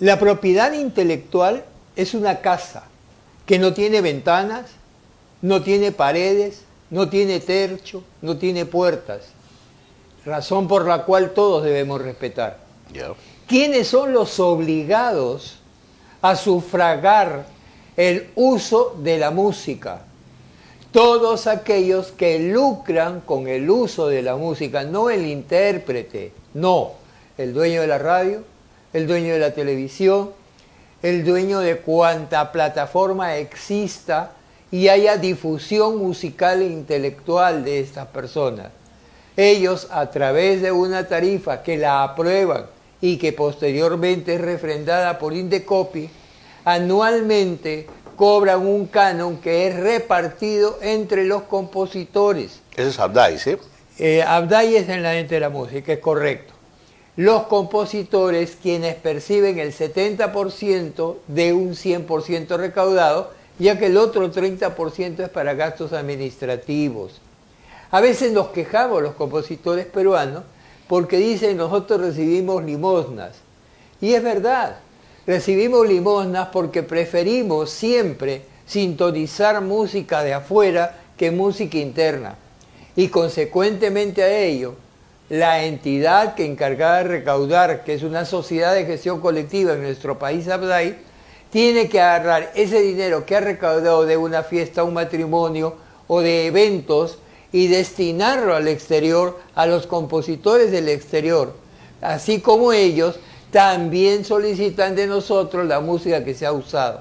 La 0.00 0.18
propiedad 0.18 0.72
intelectual 0.72 1.64
es 1.94 2.14
una 2.14 2.40
casa 2.40 2.88
que 3.46 3.60
no 3.60 3.74
tiene 3.74 4.00
ventanas, 4.00 4.72
no 5.40 5.62
tiene 5.62 5.92
paredes, 5.92 6.62
no 6.90 7.08
tiene 7.08 7.38
tercho, 7.38 8.02
no 8.22 8.36
tiene 8.36 8.66
puertas. 8.66 9.22
Razón 10.24 10.66
por 10.66 10.86
la 10.86 11.04
cual 11.04 11.30
todos 11.30 11.62
debemos 11.62 12.02
respetar. 12.02 12.58
Yeah. 12.92 13.14
¿Quiénes 13.46 13.86
son 13.86 14.12
los 14.12 14.40
obligados 14.40 15.58
a 16.22 16.34
sufragar 16.34 17.46
el 17.96 18.28
uso 18.34 18.96
de 19.02 19.18
la 19.18 19.30
música? 19.30 20.02
Todos 20.92 21.46
aquellos 21.46 22.12
que 22.12 22.38
lucran 22.38 23.20
con 23.20 23.48
el 23.48 23.68
uso 23.68 24.08
de 24.08 24.22
la 24.22 24.36
música, 24.36 24.84
no 24.84 25.10
el 25.10 25.26
intérprete, 25.26 26.32
no, 26.54 26.92
el 27.36 27.52
dueño 27.52 27.82
de 27.82 27.86
la 27.86 27.98
radio, 27.98 28.42
el 28.92 29.06
dueño 29.06 29.34
de 29.34 29.40
la 29.40 29.52
televisión, 29.52 30.30
el 31.02 31.24
dueño 31.24 31.60
de 31.60 31.76
cuanta 31.78 32.50
plataforma 32.50 33.36
exista 33.36 34.32
y 34.70 34.88
haya 34.88 35.16
difusión 35.16 35.98
musical 35.98 36.62
e 36.62 36.66
intelectual 36.66 37.64
de 37.64 37.80
estas 37.80 38.06
personas. 38.06 38.68
Ellos, 39.36 39.88
a 39.90 40.10
través 40.10 40.62
de 40.62 40.72
una 40.72 41.06
tarifa 41.06 41.62
que 41.62 41.76
la 41.76 42.02
aprueban 42.02 42.66
y 43.00 43.18
que 43.18 43.32
posteriormente 43.32 44.34
es 44.34 44.40
refrendada 44.40 45.18
por 45.18 45.34
Indecopi, 45.34 46.08
anualmente 46.66 47.86
cobran 48.16 48.66
un 48.66 48.86
canon 48.86 49.36
que 49.36 49.68
es 49.68 49.76
repartido 49.76 50.78
entre 50.82 51.24
los 51.24 51.42
compositores. 51.42 52.60
Ese 52.72 52.88
es 52.88 52.98
Abdai, 52.98 53.38
¿sí? 53.38 53.56
Eh, 53.98 54.22
Abdai 54.22 54.74
es 54.74 54.88
en 54.88 55.04
la 55.04 55.12
gente 55.12 55.36
de 55.36 55.40
la 55.40 55.48
música, 55.48 55.92
es 55.92 56.00
correcto. 56.00 56.54
Los 57.14 57.44
compositores 57.44 58.58
quienes 58.60 58.96
perciben 58.96 59.60
el 59.60 59.72
70% 59.72 61.16
de 61.28 61.52
un 61.52 61.70
100% 61.76 62.56
recaudado, 62.58 63.30
ya 63.60 63.78
que 63.78 63.86
el 63.86 63.96
otro 63.96 64.30
30% 64.30 65.20
es 65.20 65.28
para 65.28 65.54
gastos 65.54 65.92
administrativos. 65.92 67.20
A 67.92 68.00
veces 68.00 68.32
nos 68.32 68.48
quejamos 68.48 69.02
los 69.02 69.14
compositores 69.14 69.86
peruanos 69.86 70.42
porque 70.88 71.16
dicen 71.18 71.56
nosotros 71.56 72.00
recibimos 72.00 72.64
limosnas. 72.64 73.36
Y 74.00 74.14
es 74.14 74.22
verdad, 74.22 74.80
recibimos 75.26 75.88
limosnas 75.88 76.48
porque 76.52 76.82
preferimos 76.82 77.70
siempre 77.70 78.42
sintonizar 78.66 79.60
música 79.60 80.22
de 80.22 80.34
afuera 80.34 80.98
que 81.16 81.30
música 81.30 81.78
interna. 81.78 82.36
Y 82.94 83.08
consecuentemente 83.08 84.22
a 84.22 84.38
ello, 84.38 84.74
la 85.28 85.64
entidad 85.64 86.34
que 86.34 86.46
encargada 86.46 86.98
de 86.98 87.04
recaudar, 87.04 87.84
que 87.84 87.94
es 87.94 88.02
una 88.02 88.24
sociedad 88.24 88.74
de 88.74 88.86
gestión 88.86 89.20
colectiva 89.20 89.72
en 89.72 89.82
nuestro 89.82 90.18
país, 90.18 90.48
Abdai, 90.48 90.96
tiene 91.50 91.88
que 91.88 92.00
agarrar 92.00 92.52
ese 92.54 92.80
dinero 92.80 93.24
que 93.24 93.36
ha 93.36 93.40
recaudado 93.40 94.04
de 94.04 94.16
una 94.16 94.42
fiesta, 94.42 94.84
un 94.84 94.94
matrimonio 94.94 95.76
o 96.06 96.20
de 96.20 96.46
eventos 96.46 97.18
y 97.52 97.68
destinarlo 97.68 98.54
al 98.54 98.68
exterior, 98.68 99.38
a 99.54 99.66
los 99.66 99.86
compositores 99.86 100.70
del 100.70 100.88
exterior, 100.88 101.54
así 102.02 102.40
como 102.40 102.72
ellos 102.72 103.18
también 103.56 104.26
solicitan 104.26 104.94
de 104.94 105.06
nosotros 105.06 105.66
la 105.66 105.80
música 105.80 106.22
que 106.22 106.34
se 106.34 106.44
ha 106.44 106.52
usado. 106.52 107.00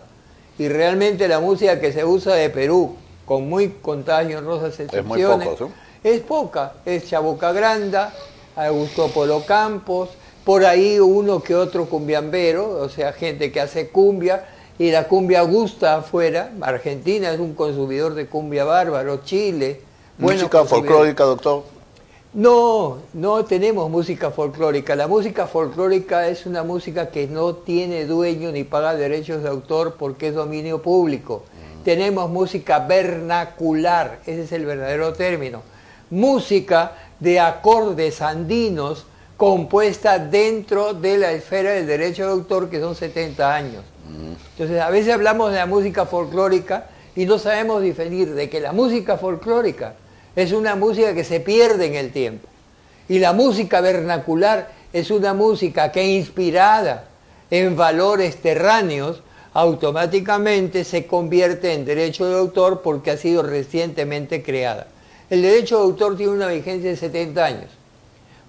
Y 0.57 0.69
realmente 0.69 1.27
la 1.27 1.41
música 1.41 1.81
que 1.81 1.91
se 1.91 2.05
usa 2.05 2.33
de 2.35 2.49
Perú, 2.49 2.95
con 3.25 3.49
muy 3.49 3.71
contadas 3.81 4.29
y 4.29 4.35
honrosas 4.35 4.79
excepciones, 4.79 5.01
Es 5.01 5.05
muy 5.05 5.21
poco, 5.21 5.57
¿sí? 5.67 5.73
es 6.01 6.21
poca. 6.21 6.71
Es 6.85 7.09
Chaboca 7.09 7.51
Granda, 7.51 8.13
Augusto 8.55 9.09
Polo 9.09 9.45
Campos, 9.45 10.11
por 10.45 10.65
ahí 10.65 10.97
uno 10.97 11.43
que 11.43 11.55
otro 11.55 11.87
cumbiambero, 11.87 12.79
o 12.79 12.87
sea, 12.87 13.11
gente 13.11 13.51
que 13.51 13.59
hace 13.59 13.89
cumbia, 13.89 14.45
y 14.79 14.91
la 14.91 15.09
cumbia 15.09 15.41
gusta 15.41 15.97
afuera. 15.97 16.53
Argentina 16.61 17.33
es 17.33 17.39
un 17.41 17.53
consumidor 17.53 18.13
de 18.13 18.27
cumbia 18.27 18.63
bárbaro, 18.63 19.25
Chile. 19.25 19.81
Música 20.17 20.63
folclórica, 20.63 21.25
doctor. 21.25 21.63
No, 22.35 22.97
no 23.13 23.45
tenemos 23.45 23.89
música 23.89 24.29
folclórica. 24.29 24.93
La 24.97 25.07
música 25.07 25.47
folclórica 25.47 26.27
es 26.27 26.45
una 26.45 26.63
música 26.63 27.09
que 27.09 27.27
no 27.27 27.55
tiene 27.55 28.05
dueño 28.05 28.51
ni 28.51 28.65
paga 28.65 28.93
derechos 28.93 29.41
de 29.41 29.47
autor 29.47 29.95
porque 29.97 30.27
es 30.27 30.35
dominio 30.35 30.81
público. 30.81 31.43
Tenemos 31.85 32.29
música 32.29 32.79
vernacular, 32.79 34.19
ese 34.25 34.43
es 34.43 34.51
el 34.51 34.65
verdadero 34.65 35.13
término. 35.13 35.61
Música 36.09 36.97
de 37.21 37.39
acordes 37.39 38.21
andinos 38.21 39.05
compuesta 39.37 40.19
dentro 40.19 40.93
de 40.93 41.17
la 41.17 41.31
esfera 41.31 41.71
del 41.71 41.87
derecho 41.87 42.25
de 42.25 42.31
autor 42.31 42.69
que 42.69 42.81
son 42.81 42.95
70 42.95 43.55
años. 43.55 43.85
Entonces 44.51 44.81
a 44.81 44.89
veces 44.89 45.13
hablamos 45.13 45.53
de 45.53 45.59
la 45.59 45.67
música 45.67 46.05
folclórica 46.05 46.87
y 47.15 47.27
no 47.27 47.39
sabemos 47.39 47.81
diferir 47.81 48.35
de 48.35 48.49
que 48.49 48.59
la 48.59 48.73
música 48.73 49.15
folclórica 49.15 49.95
es 50.35 50.51
una 50.51 50.75
música 50.75 51.13
que 51.13 51.23
se 51.23 51.39
pierde 51.39 51.85
en 51.85 51.95
el 51.95 52.11
tiempo. 52.11 52.47
Y 53.07 53.19
la 53.19 53.33
música 53.33 53.81
vernacular 53.81 54.71
es 54.91 55.11
una 55.11 55.33
música 55.33 55.91
que 55.91 56.05
inspirada 56.05 57.05
en 57.51 57.75
valores 57.75 58.37
terráneos, 58.37 59.21
automáticamente 59.53 60.83
se 60.83 61.05
convierte 61.05 61.73
en 61.73 61.85
derecho 61.85 62.27
de 62.27 62.37
autor 62.37 62.81
porque 62.81 63.11
ha 63.11 63.17
sido 63.17 63.43
recientemente 63.43 64.43
creada. 64.43 64.87
El 65.29 65.41
derecho 65.41 65.77
de 65.77 65.83
autor 65.83 66.17
tiene 66.17 66.33
una 66.33 66.47
vigencia 66.47 66.89
de 66.89 66.97
70 66.97 67.45
años. 67.45 67.71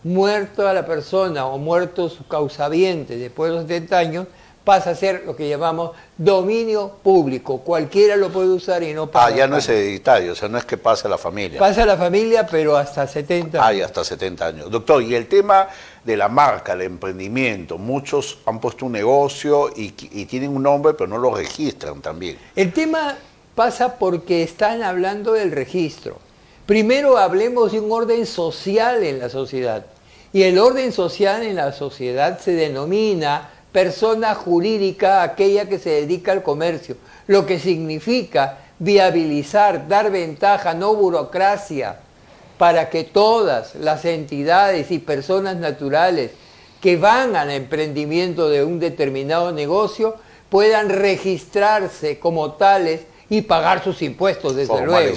Muerto 0.02 0.66
a 0.66 0.72
la 0.72 0.86
persona 0.86 1.46
o 1.46 1.58
muerto 1.58 2.08
su 2.08 2.26
causaviente 2.26 3.16
después 3.16 3.50
de 3.50 3.56
los 3.56 3.66
70 3.66 3.98
años, 3.98 4.26
pasa 4.66 4.90
a 4.90 4.94
ser 4.96 5.22
lo 5.24 5.36
que 5.36 5.48
llamamos 5.48 5.92
dominio 6.18 6.90
público. 7.00 7.58
Cualquiera 7.60 8.16
lo 8.16 8.30
puede 8.30 8.48
usar 8.48 8.82
y 8.82 8.92
no 8.92 9.08
paga. 9.08 9.26
Ah, 9.26 9.30
ya 9.30 9.46
no 9.46 9.58
es 9.58 9.68
hereditario, 9.68 10.32
o 10.32 10.34
sea, 10.34 10.48
no 10.48 10.58
es 10.58 10.64
que 10.64 10.76
pase 10.76 11.06
a 11.06 11.10
la 11.10 11.18
familia. 11.18 11.60
Pasa 11.60 11.84
a 11.84 11.86
la 11.86 11.96
familia, 11.96 12.44
pero 12.50 12.76
hasta 12.76 13.06
70 13.06 13.62
Ah, 13.62 13.68
años. 13.68 13.78
ya 13.78 13.86
hasta 13.86 14.02
70 14.02 14.44
años. 14.44 14.68
Doctor, 14.68 15.04
y 15.04 15.14
el 15.14 15.28
tema 15.28 15.68
de 16.02 16.16
la 16.16 16.28
marca, 16.28 16.72
el 16.72 16.82
emprendimiento, 16.82 17.78
muchos 17.78 18.40
han 18.44 18.58
puesto 18.58 18.86
un 18.86 18.92
negocio 18.92 19.70
y, 19.76 19.94
y 20.10 20.24
tienen 20.26 20.50
un 20.50 20.64
nombre, 20.64 20.94
pero 20.94 21.06
no 21.06 21.18
lo 21.18 21.32
registran 21.32 22.00
también. 22.02 22.36
El 22.56 22.72
tema 22.72 23.14
pasa 23.54 23.94
porque 23.98 24.42
están 24.42 24.82
hablando 24.82 25.32
del 25.34 25.52
registro. 25.52 26.18
Primero 26.66 27.18
hablemos 27.18 27.70
de 27.70 27.78
un 27.78 27.92
orden 27.92 28.26
social 28.26 29.04
en 29.04 29.20
la 29.20 29.28
sociedad. 29.28 29.86
Y 30.32 30.42
el 30.42 30.58
orden 30.58 30.90
social 30.90 31.44
en 31.44 31.54
la 31.54 31.72
sociedad 31.72 32.40
se 32.40 32.50
denomina 32.52 33.50
persona 33.72 34.34
jurídica 34.34 35.22
aquella 35.22 35.68
que 35.68 35.78
se 35.78 35.90
dedica 35.90 36.32
al 36.32 36.42
comercio, 36.42 36.96
lo 37.26 37.44
que 37.46 37.58
significa 37.58 38.58
viabilizar, 38.78 39.88
dar 39.88 40.10
ventaja, 40.10 40.74
no 40.74 40.94
burocracia, 40.94 42.00
para 42.58 42.88
que 42.88 43.04
todas 43.04 43.74
las 43.74 44.04
entidades 44.04 44.90
y 44.90 44.98
personas 44.98 45.56
naturales 45.56 46.30
que 46.80 46.96
van 46.96 47.36
al 47.36 47.50
emprendimiento 47.50 48.48
de 48.48 48.64
un 48.64 48.78
determinado 48.78 49.52
negocio 49.52 50.16
puedan 50.48 50.88
registrarse 50.88 52.18
como 52.18 52.52
tales 52.52 53.02
y 53.28 53.42
pagar 53.42 53.82
sus 53.82 54.02
impuestos, 54.02 54.54
desde 54.54 54.86
luego. 54.86 55.14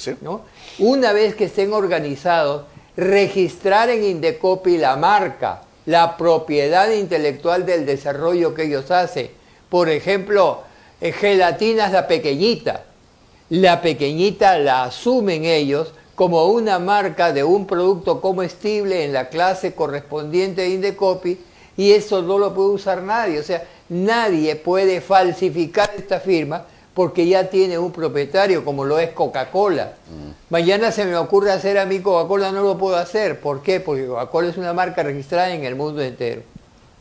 ¿sí? 0.00 0.16
¿no? 0.20 0.42
Una 0.78 1.12
vez 1.12 1.34
que 1.34 1.44
estén 1.44 1.72
organizados, 1.72 2.64
registrar 2.96 3.88
en 3.90 4.04
Indecopi 4.04 4.78
la 4.78 4.96
marca, 4.96 5.62
la 5.86 6.16
propiedad 6.16 6.90
intelectual 6.90 7.66
del 7.66 7.86
desarrollo 7.86 8.54
que 8.54 8.64
ellos 8.64 8.90
hacen. 8.90 9.30
Por 9.68 9.88
ejemplo, 9.88 10.62
eh, 11.00 11.12
gelatinas 11.12 11.92
la 11.92 12.06
pequeñita. 12.06 12.84
La 13.50 13.82
pequeñita 13.82 14.58
la 14.58 14.84
asumen 14.84 15.44
ellos 15.44 15.92
como 16.14 16.46
una 16.46 16.78
marca 16.78 17.32
de 17.32 17.42
un 17.42 17.66
producto 17.66 18.20
comestible 18.20 19.04
en 19.04 19.12
la 19.12 19.28
clase 19.28 19.74
correspondiente 19.74 20.62
de 20.62 20.70
Indecopi 20.70 21.38
y 21.76 21.92
eso 21.92 22.22
no 22.22 22.38
lo 22.38 22.54
puede 22.54 22.68
usar 22.70 23.02
nadie. 23.02 23.40
O 23.40 23.42
sea, 23.42 23.64
nadie 23.88 24.56
puede 24.56 25.00
falsificar 25.00 25.90
esta 25.96 26.20
firma 26.20 26.66
porque 26.94 27.26
ya 27.26 27.48
tiene 27.48 27.78
un 27.78 27.92
propietario 27.92 28.64
como 28.64 28.84
lo 28.84 28.98
es 28.98 29.10
Coca-Cola. 29.10 29.94
Mañana 30.50 30.92
se 30.92 31.04
me 31.04 31.16
ocurre 31.16 31.50
hacer 31.50 31.78
a 31.78 31.86
mí 31.86 32.00
Coca-Cola, 32.00 32.52
no 32.52 32.62
lo 32.62 32.76
puedo 32.76 32.96
hacer. 32.96 33.40
¿Por 33.40 33.62
qué? 33.62 33.80
Porque 33.80 34.06
Coca-Cola 34.06 34.50
es 34.50 34.56
una 34.56 34.72
marca 34.72 35.02
registrada 35.02 35.54
en 35.54 35.64
el 35.64 35.74
mundo 35.74 36.02
entero. 36.02 36.42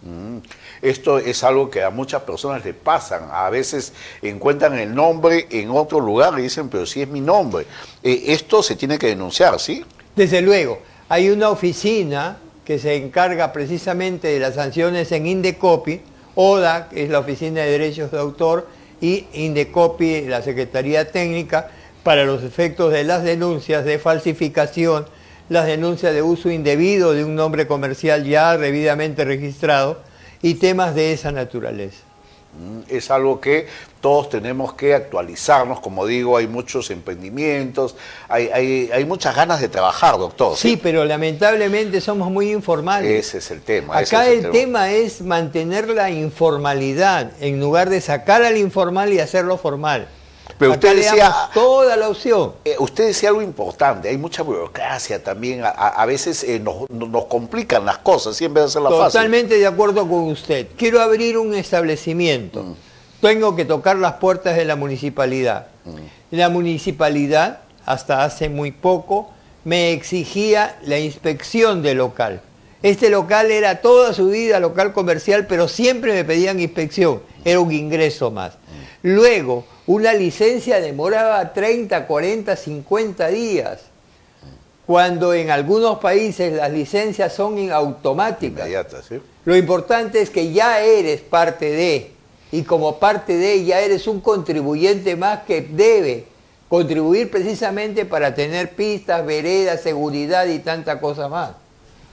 Mm. 0.03 0.37
Esto 0.81 1.19
es 1.19 1.43
algo 1.43 1.69
que 1.69 1.83
a 1.83 1.89
muchas 1.89 2.23
personas 2.23 2.63
le 2.65 2.73
pasan. 2.73 3.27
A 3.31 3.49
veces 3.49 3.93
encuentran 4.21 4.77
el 4.79 4.95
nombre 4.95 5.47
en 5.51 5.69
otro 5.69 5.99
lugar 5.99 6.39
y 6.39 6.43
dicen, 6.43 6.69
pero 6.69 6.85
si 6.85 7.01
es 7.01 7.07
mi 7.07 7.21
nombre. 7.21 7.65
Eh, 8.01 8.23
esto 8.27 8.63
se 8.63 8.75
tiene 8.75 8.97
que 8.97 9.07
denunciar, 9.07 9.59
¿sí? 9.59 9.85
Desde 10.15 10.41
luego, 10.41 10.79
hay 11.09 11.29
una 11.29 11.49
oficina 11.49 12.37
que 12.65 12.79
se 12.79 12.95
encarga 12.95 13.51
precisamente 13.51 14.29
de 14.29 14.39
las 14.39 14.55
sanciones 14.55 15.11
en 15.11 15.27
Indecopi, 15.27 16.01
ODA, 16.35 16.89
que 16.89 17.03
es 17.03 17.09
la 17.09 17.19
Oficina 17.19 17.61
de 17.61 17.71
Derechos 17.71 18.11
de 18.11 18.19
Autor, 18.19 18.67
y 19.01 19.25
Indecopi, 19.33 20.21
la 20.21 20.41
Secretaría 20.41 21.11
Técnica, 21.11 21.69
para 22.03 22.23
los 22.23 22.43
efectos 22.43 22.93
de 22.93 23.03
las 23.03 23.23
denuncias 23.23 23.83
de 23.83 23.99
falsificación, 23.99 25.05
las 25.49 25.65
denuncias 25.65 26.13
de 26.13 26.21
uso 26.21 26.49
indebido 26.49 27.13
de 27.13 27.25
un 27.25 27.35
nombre 27.35 27.67
comercial 27.67 28.23
ya 28.23 28.57
debidamente 28.57 29.25
registrado 29.25 30.01
y 30.41 30.53
temas 30.55 30.95
de 30.95 31.13
esa 31.13 31.31
naturaleza. 31.31 32.10
Mm, 32.53 32.81
es 32.89 33.09
algo 33.09 33.39
que 33.39 33.67
todos 34.01 34.29
tenemos 34.29 34.73
que 34.73 34.93
actualizarnos, 34.93 35.79
como 35.79 36.05
digo, 36.05 36.35
hay 36.35 36.47
muchos 36.47 36.91
emprendimientos, 36.91 37.95
hay, 38.27 38.89
hay, 38.91 39.05
muchas 39.05 39.35
ganas 39.35 39.61
de 39.61 39.69
trabajar, 39.69 40.17
doctor. 40.17 40.57
Sí, 40.57 40.77
pero 40.81 41.05
lamentablemente 41.05 42.01
somos 42.01 42.29
muy 42.29 42.51
informales. 42.51 43.27
Ese 43.27 43.37
es 43.37 43.51
el 43.51 43.61
tema. 43.61 43.97
Acá 43.97 44.27
el, 44.27 44.49
tema. 44.49 44.91
es 44.91 45.21
mantener 45.21 45.87
la 45.89 46.09
informalidad 46.09 47.31
en 47.39 47.59
lugar 47.59 47.89
de 47.89 48.01
sacar 48.01 48.43
al 48.43 48.57
informal 48.57 49.13
y 49.13 49.19
hacerlo 49.19 49.57
formal. 49.57 50.07
Pero 50.61 50.73
usted 50.73 50.95
decía 50.95 51.33
toda 51.55 51.97
la 51.97 52.07
opción. 52.07 52.53
Eh, 52.63 52.75
usted 52.77 53.07
decía 53.07 53.29
algo 53.29 53.41
importante, 53.41 54.09
hay 54.09 54.17
mucha 54.17 54.43
burocracia 54.43 55.23
también, 55.23 55.63
a, 55.65 56.05
veces 56.05 56.43
eh, 56.43 56.59
nos, 56.59 57.25
complican 57.25 57.83
las 57.83 57.97
cosas, 57.97 58.39
vez 58.39 58.53
de 58.53 58.61
hacerla 58.61 58.89
fácil. 58.89 59.05
Totalmente 59.05 59.57
de 59.57 59.65
acuerdo 59.65 60.07
con 60.07 60.25
usted. 60.25 60.67
Quiero 60.77 61.01
abrir 61.01 61.39
un 61.39 61.55
establecimiento. 61.55 62.61
Mm. 62.61 62.75
Tengo 63.21 63.55
que 63.55 63.65
tocar 63.65 63.95
las 63.97 64.13
puertas 64.13 64.55
de 64.55 64.65
la 64.65 64.75
municipalidad. 64.75 65.65
Mm. 65.83 66.35
La 66.37 66.49
municipalidad, 66.49 67.61
hasta 67.87 68.23
hace 68.23 68.47
muy 68.47 68.71
poco, 68.71 69.31
me 69.63 69.93
exigía 69.93 70.77
la 70.83 70.99
inspección 70.99 71.81
del 71.81 71.97
local. 71.97 72.41
Este 72.83 73.11
local 73.11 73.51
era 73.51 73.81
toda 73.81 74.13
su 74.13 74.29
vida 74.29 74.59
local 74.59 74.91
comercial, 74.91 75.45
pero 75.45 75.67
siempre 75.67 76.13
me 76.13 76.25
pedían 76.25 76.59
inspección. 76.59 77.21
Era 77.45 77.59
un 77.59 77.71
ingreso 77.71 78.31
más. 78.31 78.53
Luego, 79.03 79.65
una 79.85 80.13
licencia 80.13 80.79
demoraba 80.79 81.53
30, 81.53 82.07
40, 82.07 82.55
50 82.55 83.27
días, 83.27 83.81
cuando 84.85 85.33
en 85.33 85.51
algunos 85.51 85.99
países 85.99 86.53
las 86.53 86.71
licencias 86.71 87.33
son 87.33 87.71
automáticas. 87.71 88.67
Lo 89.45 89.55
importante 89.55 90.21
es 90.21 90.29
que 90.29 90.51
ya 90.51 90.81
eres 90.81 91.21
parte 91.21 91.71
de, 91.71 92.11
y 92.51 92.63
como 92.63 92.97
parte 92.99 93.37
de, 93.37 93.63
ya 93.63 93.79
eres 93.81 94.07
un 94.07 94.21
contribuyente 94.21 95.15
más 95.15 95.43
que 95.43 95.61
debe 95.61 96.25
contribuir 96.67 97.29
precisamente 97.29 98.05
para 98.05 98.33
tener 98.33 98.75
pistas, 98.75 99.25
veredas, 99.25 99.81
seguridad 99.81 100.45
y 100.47 100.59
tanta 100.59 100.99
cosa 100.99 101.27
más. 101.27 101.51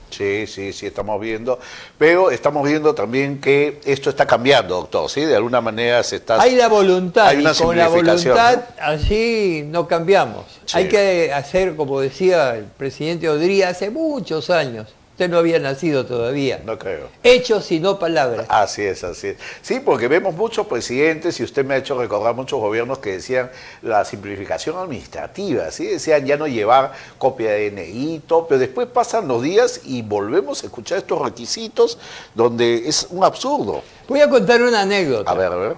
Sí, 0.09 0.47
sí, 0.47 0.73
sí, 0.73 0.87
estamos 0.87 1.19
viendo, 1.21 1.59
pero 1.97 2.31
estamos 2.31 2.67
viendo 2.67 2.95
también 2.95 3.39
que 3.39 3.79
esto 3.85 4.09
está 4.09 4.25
cambiando, 4.25 4.75
doctor, 4.75 5.09
¿sí? 5.09 5.21
De 5.21 5.35
alguna 5.35 5.61
manera 5.61 6.03
se 6.03 6.17
está... 6.17 6.41
Hay 6.41 6.55
la 6.55 6.67
voluntad, 6.67 7.27
hay 7.27 7.37
una 7.37 7.51
y 7.51 7.55
con 7.55 7.77
la 7.77 7.87
voluntad 7.87 8.63
así 8.81 9.63
no 9.65 9.87
cambiamos. 9.87 10.45
Hay 10.73 10.87
que 10.87 11.31
hacer, 11.33 11.75
como 11.75 11.99
decía 11.99 12.55
el 12.55 12.65
presidente 12.65 13.29
Odría 13.29 13.69
hace 13.69 13.89
muchos 13.89 14.49
años, 14.49 14.87
Usted 15.19 15.31
no 15.31 15.39
había 15.39 15.59
nacido 15.59 16.05
todavía. 16.05 16.61
No 16.65 16.79
creo. 16.79 17.09
Hechos 17.23 17.73
y 17.73 17.81
no 17.81 17.99
palabras. 17.99 18.45
Así 18.47 18.83
es, 18.83 19.03
así 19.03 19.27
es. 19.27 19.37
Sí, 19.61 19.81
porque 19.81 20.07
vemos 20.07 20.33
muchos 20.33 20.65
presidentes 20.65 21.37
y 21.41 21.43
usted 21.43 21.65
me 21.65 21.73
ha 21.73 21.77
hecho 21.77 21.99
recordar 21.99 22.33
muchos 22.35 22.57
gobiernos 22.57 22.99
que 22.99 23.11
decían 23.11 23.51
la 23.81 24.05
simplificación 24.05 24.77
administrativa, 24.77 25.71
¿sí? 25.71 25.87
Decían 25.87 26.25
ya 26.25 26.37
no 26.37 26.47
llevar 26.47 26.93
copia 27.17 27.51
de 27.51 27.69
DNI, 27.69 28.21
todo, 28.27 28.47
pero 28.47 28.61
después 28.61 28.87
pasan 28.87 29.27
los 29.27 29.43
días 29.43 29.81
y 29.83 30.03
volvemos 30.03 30.63
a 30.63 30.67
escuchar 30.67 30.99
estos 30.99 31.21
requisitos 31.21 31.97
donde 32.33 32.87
es 32.87 33.07
un 33.09 33.25
absurdo. 33.25 33.81
Voy 34.07 34.21
a 34.21 34.29
contar 34.29 34.61
una 34.61 34.83
anécdota. 34.83 35.29
A 35.29 35.33
ver, 35.33 35.51
a 35.51 35.55
ver. 35.57 35.75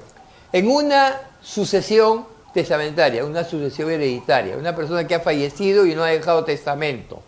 En 0.54 0.70
una 0.70 1.20
sucesión 1.42 2.28
testamentaria, 2.54 3.26
una 3.26 3.44
sucesión 3.44 3.90
hereditaria, 3.90 4.56
una 4.56 4.76
persona 4.76 5.08
que 5.08 5.16
ha 5.16 5.20
fallecido 5.20 5.88
y 5.88 5.96
no 5.96 6.04
ha 6.04 6.10
dejado 6.10 6.44
testamento 6.44 7.24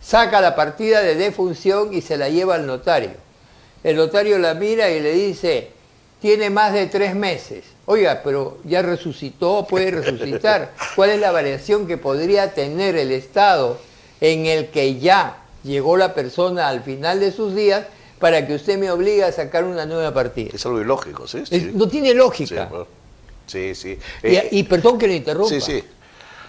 saca 0.00 0.40
la 0.40 0.54
partida 0.54 1.02
de 1.02 1.14
defunción 1.14 1.92
y 1.92 2.00
se 2.00 2.16
la 2.16 2.28
lleva 2.28 2.54
al 2.54 2.66
notario. 2.66 3.12
El 3.84 3.96
notario 3.96 4.38
la 4.38 4.54
mira 4.54 4.90
y 4.90 5.00
le 5.00 5.12
dice, 5.12 5.70
tiene 6.20 6.50
más 6.50 6.72
de 6.72 6.86
tres 6.86 7.14
meses. 7.14 7.64
Oiga, 7.86 8.20
pero 8.24 8.58
ya 8.64 8.82
resucitó, 8.82 9.66
puede 9.68 9.90
resucitar. 9.90 10.72
¿Cuál 10.96 11.10
es 11.10 11.20
la 11.20 11.30
variación 11.30 11.86
que 11.86 11.96
podría 11.96 12.54
tener 12.54 12.96
el 12.96 13.12
Estado 13.12 13.78
en 14.20 14.46
el 14.46 14.68
que 14.68 14.98
ya 14.98 15.38
llegó 15.62 15.96
la 15.96 16.14
persona 16.14 16.68
al 16.68 16.82
final 16.82 17.20
de 17.20 17.32
sus 17.32 17.54
días 17.54 17.86
para 18.18 18.46
que 18.46 18.54
usted 18.54 18.78
me 18.78 18.90
obligue 18.90 19.24
a 19.24 19.32
sacar 19.32 19.64
una 19.64 19.86
nueva 19.86 20.12
partida? 20.12 20.50
Es 20.52 20.66
algo 20.66 20.80
ilógico, 20.80 21.26
¿sí? 21.26 21.44
no 21.72 21.88
tiene 21.88 22.14
lógica. 22.14 22.68
Sí, 23.46 23.74
sí. 23.74 23.98
y, 24.22 24.36
eh, 24.36 24.48
y, 24.50 24.62
perdón 24.64 24.98
que 24.98 25.08
le 25.08 25.16
interrumpa. 25.16 25.48
Sí, 25.48 25.60
sí. 25.60 25.82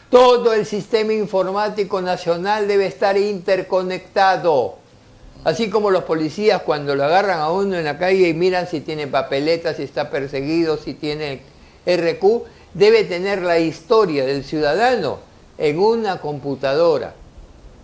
Todo 0.09 0.53
el 0.53 0.65
sistema 0.65 1.13
informático 1.13 2.01
nacional 2.01 2.67
debe 2.67 2.87
estar 2.87 3.15
interconectado. 3.15 4.77
Así 5.43 5.69
como 5.69 5.91
los 5.91 6.03
policías 6.03 6.63
cuando 6.63 6.95
lo 6.95 7.03
agarran 7.03 7.39
a 7.39 7.51
uno 7.51 7.77
en 7.77 7.85
la 7.85 7.99
calle 7.99 8.27
y 8.27 8.33
miran 8.33 8.67
si 8.67 8.81
tiene 8.81 9.05
papeletas, 9.05 9.77
si 9.77 9.83
está 9.83 10.09
perseguido, 10.09 10.77
si 10.77 10.95
tiene 10.95 11.41
RQ, 11.85 12.43
debe 12.73 13.03
tener 13.03 13.43
la 13.43 13.59
historia 13.59 14.25
del 14.25 14.43
ciudadano 14.43 15.19
en 15.59 15.79
una 15.79 16.19
computadora. 16.19 17.13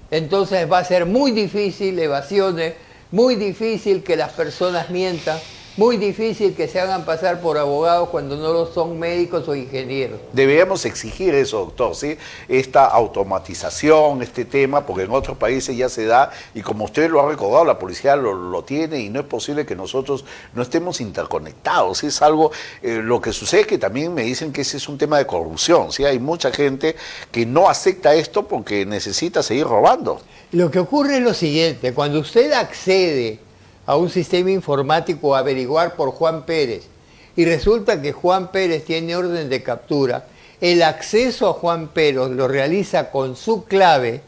Entonces 0.09 0.69
va 0.69 0.79
a 0.79 0.83
ser 0.83 1.05
muy 1.05 1.31
difícil 1.31 1.97
evasiones, 1.99 2.73
muy 3.11 3.35
difícil 3.35 4.03
que 4.03 4.15
las 4.15 4.31
personas 4.31 4.89
mientan, 4.89 5.37
muy 5.77 5.97
difícil 5.97 6.53
que 6.55 6.67
se 6.67 6.79
hagan 6.79 7.03
pasar 7.03 7.41
por 7.41 7.57
abogados 7.57 8.09
cuando 8.09 8.37
no 8.37 8.53
lo 8.53 8.65
son 8.71 8.97
médicos 8.97 9.47
o 9.47 9.55
ingenieros. 9.55 10.19
Deberíamos 10.31 10.85
exigir 10.85 11.35
eso, 11.35 11.59
doctor, 11.59 11.95
¿sí? 11.95 12.17
Esta 12.47 12.85
automatización, 12.85 14.21
este 14.21 14.45
tema, 14.45 14.85
porque 14.85 15.03
en 15.03 15.11
otros 15.11 15.37
países 15.37 15.75
ya 15.75 15.89
se 15.89 16.05
da, 16.05 16.31
y 16.53 16.61
como 16.61 16.85
usted 16.85 17.09
lo 17.09 17.21
ha 17.21 17.27
recordado, 17.27 17.65
la 17.65 17.77
policía 17.77 18.15
lo, 18.15 18.63
tiene, 18.63 18.99
y 18.99 19.09
no 19.09 19.19
es 19.19 19.25
posible 19.25 19.65
que 19.65 19.75
nosotros 19.75 20.23
no 20.53 20.61
estemos 20.61 21.01
interconectados. 21.01 22.03
Es 22.03 22.21
algo, 22.21 22.51
eh, 22.81 23.01
lo 23.03 23.19
que 23.19 23.33
sucede 23.33 23.61
es 23.61 23.67
que 23.67 23.77
también 23.77 24.13
me 24.13 24.23
dicen 24.23 24.53
que 24.53 24.61
ese 24.61 24.77
es 24.77 24.87
un 24.87 24.97
tema 24.97 25.17
de 25.17 25.27
corrupción, 25.27 25.91
¿sí? 25.91 26.05
Hay 26.05 26.19
mucha 26.19 26.51
gente 26.51 26.95
que 27.31 27.45
no 27.45 27.69
acepta 27.69 28.15
esto 28.15 28.47
porque 28.47 28.85
necesita 28.85 29.43
seguir 29.43 29.65
robando. 29.65 30.21
Lo 30.53 30.71
que 30.71 30.79
ocurre 30.79 31.17
es 31.17 31.21
lo 31.21 31.33
siguiente, 31.33 31.93
cuando 31.93 32.19
usted 32.19 32.53
accede 32.53 33.39
a 33.85 33.95
un 33.95 34.09
sistema 34.09 34.51
informático 34.51 35.35
a 35.35 35.39
averiguar 35.39 35.95
por 35.95 36.11
Juan 36.11 36.45
Pérez 36.45 36.87
y 37.35 37.45
resulta 37.45 38.01
que 38.01 38.13
Juan 38.13 38.51
Pérez 38.51 38.85
tiene 38.85 39.15
orden 39.15 39.49
de 39.49 39.61
captura, 39.63 40.25
el 40.61 40.83
acceso 40.83 41.49
a 41.49 41.53
Juan 41.53 41.89
Pérez 41.89 42.29
lo 42.29 42.47
realiza 42.47 43.11
con 43.11 43.35
su 43.35 43.65
clave 43.65 44.21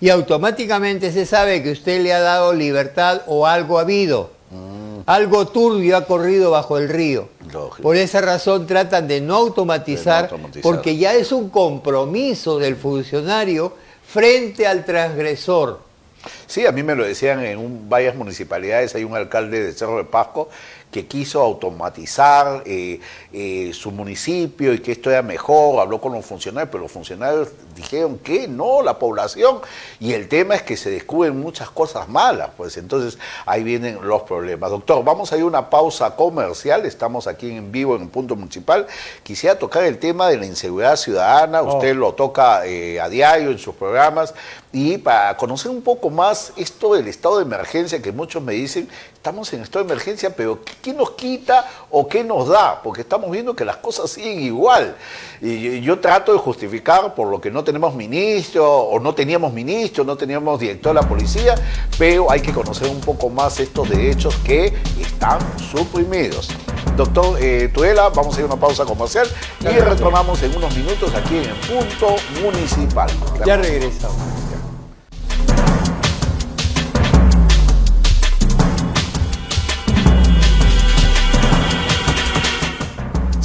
y 0.00 0.08
automáticamente 0.10 1.12
se 1.12 1.26
sabe 1.26 1.62
que 1.62 1.72
usted 1.72 2.02
le 2.02 2.12
ha 2.12 2.20
dado 2.20 2.52
libertad 2.52 3.22
o 3.26 3.46
algo 3.46 3.78
ha 3.78 3.82
habido. 3.82 4.30
Mm. 4.50 5.00
Algo 5.06 5.46
turbio 5.46 5.96
ha 5.96 6.04
corrido 6.04 6.50
bajo 6.50 6.78
el 6.78 6.88
río. 6.88 7.28
Por 7.80 7.96
esa 7.96 8.20
razón 8.20 8.66
tratan 8.66 9.06
de 9.06 9.20
no, 9.20 9.36
automatizar, 9.36 10.30
porque 10.62 10.96
ya 10.96 11.14
es 11.14 11.30
un 11.30 11.48
compromiso 11.48 12.58
del 12.58 12.76
funcionario 12.76 13.72
frente 14.06 14.66
al 14.66 14.84
transgresor. 14.84 15.85
Sí, 16.46 16.66
a 16.66 16.72
mí 16.72 16.82
me 16.82 16.94
lo 16.94 17.04
decían 17.04 17.44
en 17.44 17.88
varias 17.88 18.14
municipalidades, 18.14 18.94
hay 18.94 19.04
un 19.04 19.14
alcalde 19.14 19.64
de 19.64 19.72
Cerro 19.72 19.98
de 19.98 20.04
Pasco 20.04 20.48
que 20.90 21.06
quiso 21.06 21.42
automatizar 21.42 22.62
eh, 22.64 23.00
eh, 23.32 23.70
su 23.74 23.90
municipio 23.90 24.72
y 24.72 24.78
que 24.78 24.92
esto 24.92 25.10
era 25.10 25.22
mejor, 25.22 25.80
habló 25.80 26.00
con 26.00 26.12
los 26.12 26.24
funcionarios, 26.24 26.70
pero 26.70 26.82
los 26.84 26.92
funcionarios 26.92 27.48
dijeron 27.76 28.18
que 28.18 28.48
no, 28.48 28.82
la 28.82 28.98
población. 28.98 29.60
Y 30.00 30.12
el 30.14 30.28
tema 30.28 30.56
es 30.56 30.62
que 30.62 30.76
se 30.76 30.90
descubren 30.90 31.38
muchas 31.38 31.70
cosas 31.70 32.08
malas, 32.08 32.50
pues 32.56 32.76
entonces 32.76 33.18
ahí 33.44 33.62
vienen 33.62 33.98
los 34.02 34.22
problemas. 34.22 34.70
Doctor, 34.70 35.04
vamos 35.04 35.32
a 35.32 35.36
ir 35.36 35.42
a 35.42 35.46
una 35.46 35.70
pausa 35.70 36.16
comercial, 36.16 36.84
estamos 36.86 37.26
aquí 37.26 37.50
en 37.50 37.70
vivo 37.70 37.94
en 37.94 38.02
el 38.02 38.08
punto 38.08 38.34
municipal. 38.34 38.86
Quisiera 39.22 39.58
tocar 39.58 39.84
el 39.84 39.98
tema 39.98 40.28
de 40.28 40.38
la 40.38 40.46
inseguridad 40.46 40.96
ciudadana, 40.96 41.62
oh. 41.62 41.76
usted 41.76 41.94
lo 41.94 42.14
toca 42.14 42.66
eh, 42.66 43.00
a 43.00 43.08
diario 43.08 43.50
en 43.50 43.58
sus 43.58 43.74
programas, 43.74 44.34
y 44.72 44.98
para 44.98 45.34
conocer 45.38 45.70
un 45.70 45.80
poco 45.80 46.10
más 46.10 46.52
esto 46.56 46.94
del 46.94 47.08
estado 47.08 47.38
de 47.38 47.44
emergencia, 47.44 48.02
que 48.02 48.12
muchos 48.12 48.42
me 48.42 48.52
dicen, 48.52 48.86
estamos 49.14 49.50
en 49.54 49.62
estado 49.62 49.84
de 49.84 49.92
emergencia, 49.92 50.36
pero 50.36 50.60
¿qué 50.82 50.92
nos 50.92 51.12
quita 51.12 51.66
o 51.90 52.06
qué 52.06 52.22
nos 52.22 52.48
da? 52.48 52.82
Porque 52.82 53.00
estamos 53.00 53.30
viendo 53.30 53.56
que 53.56 53.64
las 53.64 53.78
cosas 53.78 54.10
siguen 54.10 54.40
igual. 54.40 54.94
Y 55.40 55.80
yo 55.80 55.98
trato 55.98 56.32
de 56.32 56.38
justificar 56.38 57.14
por 57.14 57.28
lo 57.28 57.40
que 57.40 57.50
no 57.50 57.64
tenemos 57.66 57.94
ministro 57.94 58.64
o 58.64 58.98
no 58.98 59.14
teníamos 59.14 59.52
ministro, 59.52 60.04
no 60.04 60.16
teníamos 60.16 60.58
director 60.58 60.94
de 60.94 61.02
la 61.02 61.06
policía, 61.06 61.54
pero 61.98 62.30
hay 62.30 62.40
que 62.40 62.52
conocer 62.52 62.88
un 62.88 63.00
poco 63.00 63.28
más 63.28 63.60
estos 63.60 63.90
derechos 63.90 64.34
que 64.36 64.72
están 64.98 65.38
suprimidos. 65.70 66.48
Doctor 66.96 67.36
eh, 67.38 67.68
Tuela, 67.74 68.08
vamos 68.08 68.34
a 68.36 68.40
ir 68.40 68.44
a 68.44 68.46
una 68.46 68.56
pausa 68.56 68.86
comercial 68.86 69.26
y 69.60 69.78
retornamos 69.78 70.42
en 70.42 70.56
unos 70.56 70.74
minutos 70.74 71.12
aquí 71.14 71.36
en 71.36 71.44
el 71.44 71.56
punto 71.56 72.16
municipal. 72.42 73.10
Ya 73.44 73.58
regresamos. 73.58 74.45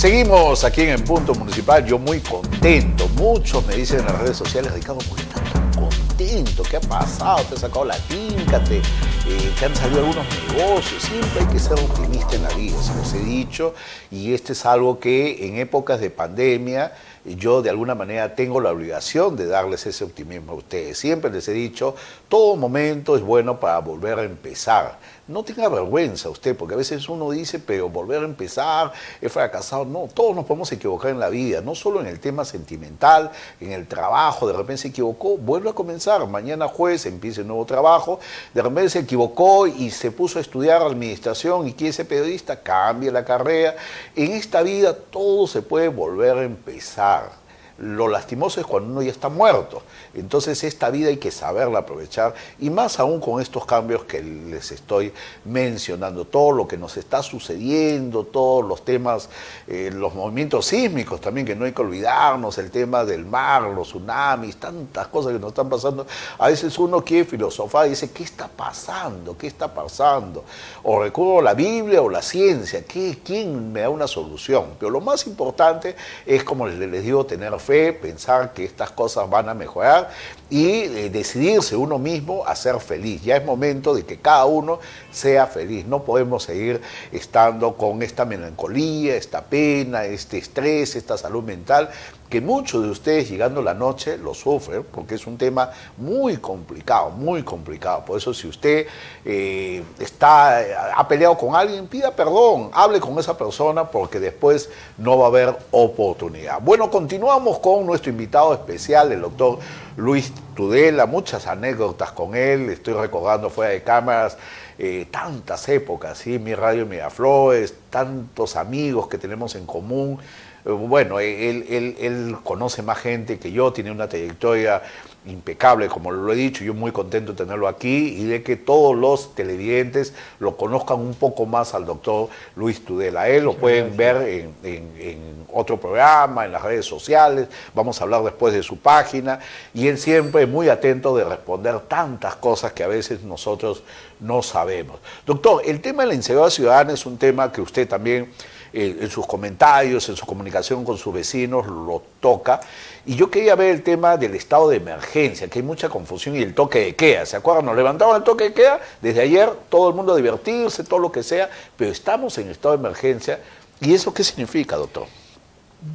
Seguimos 0.02 0.64
aquí 0.64 0.82
en 0.82 0.90
el 0.90 1.04
punto 1.04 1.36
municipal, 1.36 1.86
yo 1.86 2.00
muy 2.00 2.22
contento. 2.22 3.08
Muchos 3.10 3.64
me 3.68 3.76
dicen 3.76 4.00
en 4.00 4.08
las 4.08 4.18
redes 4.18 4.36
sociales, 4.36 4.74
Ricardo, 4.74 4.98
¿por 5.08 5.16
qué 5.16 5.22
estás 5.22 5.54
tan 5.54 5.72
contento? 5.76 6.64
¿Qué 6.64 6.78
ha 6.78 6.82
pasado? 6.82 7.44
¿Te 7.44 7.54
has 7.54 7.62
sacado 7.62 7.86
la 7.86 7.98
tinta? 8.08 8.64
¿Te, 8.64 8.78
eh, 8.78 9.64
han 9.64 9.76
salido 9.76 10.00
algunos 10.00 10.26
negocios? 10.58 11.04
Siempre 11.04 11.42
hay 11.42 11.46
que 11.46 11.60
ser 11.60 11.74
optimista 11.74 12.36
en 12.36 12.42
la 12.42 12.50
vida, 12.56 12.82
se 12.82 12.96
los 12.96 13.14
he 13.14 13.20
dicho. 13.20 13.76
Y 14.10 14.34
este 14.34 14.54
es 14.54 14.66
algo 14.66 15.00
que 15.00 15.48
en 15.48 15.58
épocas 15.60 16.02
de 16.02 16.10
pandemia 16.10 16.94
yo 17.24 17.62
de 17.62 17.70
alguna 17.70 17.94
manera 17.94 18.34
tengo 18.34 18.60
la 18.60 18.72
obligación 18.72 19.36
de 19.36 19.46
darles 19.46 19.86
ese 19.86 20.04
optimismo 20.04 20.54
a 20.54 20.56
ustedes. 20.56 20.98
Siempre 20.98 21.30
les 21.30 21.48
he 21.48 21.54
dicho, 21.54 21.96
todo 22.28 22.56
momento 22.56 23.16
es 23.16 23.22
bueno 23.22 23.60
para 23.60 23.78
volver 23.78 24.18
a 24.18 24.24
empezar. 24.24 24.98
No 25.32 25.44
tenga 25.44 25.70
vergüenza 25.70 26.30
usted, 26.30 26.56
porque 26.56 26.74
a 26.74 26.78
veces 26.78 27.08
uno 27.08 27.32
dice, 27.32 27.58
pero 27.60 27.90
volver 27.90 28.22
a 28.22 28.26
empezar, 28.26 28.92
he 29.22 29.30
fracasado. 29.30 29.86
No, 29.86 30.10
todos 30.14 30.36
nos 30.36 30.46
podemos 30.46 30.72
equivocar 30.72 31.12
en 31.12 31.20
la 31.20 31.30
vida, 31.30 31.62
no 31.62 31.74
solo 31.74 32.02
en 32.02 32.08
el 32.08 32.20
tema 32.20 32.44
sentimental, 32.44 33.32
en 33.60 33.72
el 33.72 33.88
trabajo, 33.88 34.46
de 34.46 34.54
repente 34.54 34.84
se 34.84 34.88
equivocó, 34.90 35.38
vuelve 35.38 35.70
a 35.70 35.74
comenzar. 35.74 36.28
Mañana 36.28 36.68
jueves 36.68 37.06
empieza 37.06 37.42
un 37.42 37.48
nuevo 37.48 37.66
trabajo, 37.66 38.20
de 38.54 38.62
repente 38.62 38.90
se 38.90 39.00
equivocó 39.00 39.68
y 39.68 39.90
se 39.90 40.12
puso 40.12 40.38
a 40.38 40.42
estudiar 40.42 40.82
administración 40.82 41.68
y 41.68 41.74
quiere 41.74 41.94
ser 41.94 42.08
periodista, 42.08 42.62
cambie 42.62 43.12
la 43.12 43.24
carrera. 43.24 43.76
En 44.16 44.34
esta 44.34 44.62
vida 44.62 44.94
todo 44.94 45.48
se 45.48 45.62
puede 45.62 45.88
volver 45.88 46.38
a 46.38 46.44
empezar. 46.44 47.41
Lo 47.82 48.08
lastimoso 48.08 48.60
es 48.60 48.68
cuando 48.68 48.92
uno 48.92 49.02
ya 49.02 49.10
está 49.10 49.28
muerto. 49.28 49.82
Entonces 50.14 50.64
esta 50.64 50.92
vida 50.92 51.10
hay 51.10 51.18
que 51.18 51.32
saberla 51.32 51.80
aprovechar 51.80 52.36
y 52.60 52.70
más 52.70 53.00
aún 53.00 53.20
con 53.20 53.42
estos 53.42 53.66
cambios 53.66 54.04
que 54.04 54.22
les 54.22 54.72
estoy 54.72 55.12
mencionando, 55.46 56.26
todo 56.26 56.52
lo 56.52 56.68
que 56.68 56.78
nos 56.78 56.96
está 56.98 57.24
sucediendo, 57.24 58.24
todos 58.24 58.64
los 58.64 58.86
temas, 58.86 59.30
eh, 59.68 59.90
los 59.92 60.14
movimientos 60.14 60.68
sísmicos 60.68 61.20
también 61.22 61.48
que 61.48 61.56
no 61.56 61.66
hay 61.66 61.72
que 61.72 61.82
olvidarnos, 61.82 62.56
el 62.60 62.70
tema 62.70 63.04
del 63.04 63.26
mar, 63.26 63.64
los 63.64 63.88
tsunamis, 63.88 64.58
tantas 64.58 65.08
cosas 65.08 65.34
que 65.34 65.40
nos 65.40 65.50
están 65.50 65.68
pasando. 65.68 66.06
A 66.38 66.50
veces 66.50 66.78
uno 66.78 67.04
quiere 67.04 67.26
filosofar 67.26 67.88
y 67.88 67.92
dice, 67.92 68.12
¿qué 68.12 68.24
está 68.24 68.48
pasando? 68.48 69.36
¿Qué 69.36 69.48
está 69.48 69.74
pasando? 69.74 70.44
O 70.84 71.02
recurro 71.02 71.42
la 71.42 71.56
Biblia 71.56 72.00
o 72.04 72.10
la 72.10 72.22
ciencia, 72.22 72.84
¿Qué, 72.86 73.18
¿quién 73.26 73.74
me 73.74 73.82
da 73.82 73.90
una 73.90 74.08
solución? 74.08 74.66
Pero 74.78 74.92
lo 74.92 75.02
más 75.02 75.26
importante 75.26 75.96
es, 76.28 76.44
como 76.44 76.68
les 76.68 77.04
digo, 77.04 77.26
tener 77.26 77.52
fe 77.60 77.71
pensar 78.02 78.54
que 78.54 78.66
estas 78.66 78.92
cosas 78.92 79.30
van 79.30 79.50
a 79.50 79.54
mejorar 79.54 80.10
y 80.52 80.68
eh, 80.68 81.10
decidirse 81.10 81.78
uno 81.78 81.98
mismo 81.98 82.46
a 82.46 82.56
ser 82.58 82.80
feliz. 82.82 83.24
Ya 83.24 83.38
es 83.38 83.46
momento 83.46 83.96
de 83.96 84.04
que 84.04 84.18
cada 84.18 84.46
uno 84.46 84.80
sea 85.10 85.48
feliz. 85.48 85.86
No 85.86 86.04
podemos 86.04 86.44
seguir 86.44 86.82
estando 87.12 87.78
con 87.78 88.04
esta 88.04 88.26
melancolía, 88.26 89.16
esta 89.16 89.46
pena, 89.46 90.04
este 90.04 90.38
estrés, 90.38 90.98
esta 90.98 91.18
salud 91.18 91.44
mental 91.44 91.90
que 92.32 92.40
muchos 92.40 92.82
de 92.82 92.90
ustedes 92.90 93.30
llegando 93.30 93.62
la 93.62 93.74
noche 93.74 94.18
lo 94.18 94.34
sufren, 94.34 94.86
porque 94.90 95.16
es 95.16 95.28
un 95.28 95.38
tema 95.38 95.70
muy 95.98 96.38
complicado, 96.38 97.10
muy 97.10 97.44
complicado. 97.44 98.06
Por 98.06 98.18
eso 98.18 98.34
si 98.34 98.48
usted 98.48 98.88
eh, 99.26 99.84
está, 100.00 100.96
ha 100.96 101.06
peleado 101.10 101.38
con 101.38 101.54
alguien, 101.54 101.88
pida 101.88 102.16
perdón, 102.16 102.70
hable 102.72 103.02
con 103.02 103.20
esa 103.20 103.38
persona, 103.38 103.84
porque 103.84 104.22
después 104.22 104.70
no 104.98 105.18
va 105.18 105.26
a 105.26 105.28
haber 105.28 105.58
oportunidad. 105.72 106.62
Bueno, 106.62 106.90
continuamos 106.90 107.60
con 107.60 107.86
nuestro 107.86 108.10
invitado 108.10 108.54
especial, 108.54 109.12
el 109.12 109.20
doctor 109.20 109.60
Luis 109.98 110.32
Tudela, 110.56 111.06
muchas 111.06 111.48
anécdotas 111.48 112.12
con 112.12 112.36
él, 112.36 112.70
estoy 112.70 112.94
recordando 112.94 113.50
fuera 113.50 113.72
de 113.72 113.84
cámaras. 113.84 114.38
Eh, 114.84 115.06
tantas 115.12 115.70
épocas, 115.70 116.18
¿sí? 116.18 116.40
mi 116.40 116.56
radio 116.56 116.88
Miraflores, 116.88 117.76
tantos 117.92 118.56
amigos 118.56 119.08
que 119.08 119.20
tenemos 119.20 119.54
en 119.54 119.68
común, 119.68 120.18
bueno, 120.64 121.20
él, 121.20 121.66
él, 122.00 122.38
conoce 122.44 122.82
más 122.84 123.00
gente 123.00 123.40
que 123.40 123.52
yo, 123.52 123.74
tiene 123.74 123.92
una 123.92 124.08
trayectoria 124.08 124.82
impecable, 125.26 125.88
como 125.88 126.12
lo 126.12 126.34
he 126.34 126.36
dicho, 126.36 126.64
yo 126.64 126.74
muy 126.74 126.92
contento 126.92 127.34
de 127.34 127.38
tenerlo 127.38 127.68
aquí 127.68 128.16
y 128.18 128.24
de 128.26 128.42
que 128.42 128.56
todos 128.56 128.96
los 128.96 129.36
televidentes 129.36 130.14
lo 130.40 130.58
conozcan 130.58 131.00
un 131.00 131.14
poco 131.14 131.46
más 131.46 131.76
al 131.76 131.86
doctor 131.86 132.30
Luis 132.56 132.84
Tudela. 132.84 133.28
Él 133.30 133.44
lo 133.44 133.54
pueden 133.54 133.96
ver 133.96 134.50
en, 134.64 135.46
otro 135.54 135.80
programa, 135.80 136.46
en 136.46 136.52
las 136.52 136.64
redes 136.64 136.86
sociales, 136.86 137.48
vamos 137.76 138.00
a 138.00 138.06
hablar 138.06 138.24
después 138.24 138.54
de 138.54 138.64
su 138.64 138.78
página 138.78 139.40
y 139.74 139.88
él 139.88 139.98
siempre 139.98 140.46
muy 140.48 140.70
atento 140.70 141.16
de 141.16 141.24
responder 141.24 141.82
tantas 141.82 142.36
cosas 142.38 142.74
que 142.74 142.84
a 142.84 142.88
veces 142.88 143.22
nosotros 143.24 143.84
no 144.20 144.42
sabemos. 144.42 145.00
Doctor, 145.26 145.62
el 145.66 145.82
tema 145.82 146.04
de 146.04 146.10
la 146.10 146.16
inseguridad 146.16 146.50
ciudadana 146.50 146.94
es 146.94 147.06
un 147.06 147.18
tema 147.18 147.52
que 147.52 147.62
usted 147.62 147.88
también 147.88 148.32
eh, 148.74 148.98
en 149.02 149.10
sus 149.10 149.26
comentarios, 149.28 150.08
en 150.10 150.16
su 150.16 150.26
comunicación 150.26 150.86
con 150.86 150.98
sus 150.98 151.14
vecinos, 151.14 151.68
lo 151.68 152.02
toca. 152.20 152.62
Y 153.06 153.16
yo 153.16 153.30
quería 153.30 153.56
ver 153.56 153.76
el 153.76 153.84
tema 153.84 154.18
del 154.18 154.36
estado 154.36 154.70
de 154.70 154.78
emergencia, 154.78 155.48
que 155.48 155.60
hay 155.60 155.64
mucha 155.64 155.90
confusión, 155.90 156.36
y 156.36 156.42
el 156.42 156.54
toque 156.54 156.80
de 156.80 156.96
queda. 156.96 157.26
¿Se 157.26 157.36
acuerdan? 157.36 157.66
Nos 157.66 157.76
levantaban 157.76 158.18
el 158.18 158.24
toque 158.24 158.46
de 158.46 158.54
queda, 158.54 158.80
desde 159.02 159.22
ayer 159.22 159.50
todo 159.70 159.90
el 159.90 159.96
mundo 159.96 160.14
a 160.14 160.16
divertirse, 160.16 160.84
todo 160.84 161.00
lo 161.00 161.12
que 161.12 161.24
sea, 161.24 161.50
pero 161.76 161.92
estamos 161.92 162.38
en 162.38 162.50
estado 162.50 162.78
de 162.78 162.80
emergencia. 162.80 163.40
¿Y 163.80 163.94
eso 163.94 164.14
qué 164.14 164.24
significa, 164.24 164.76
doctor? 164.76 165.08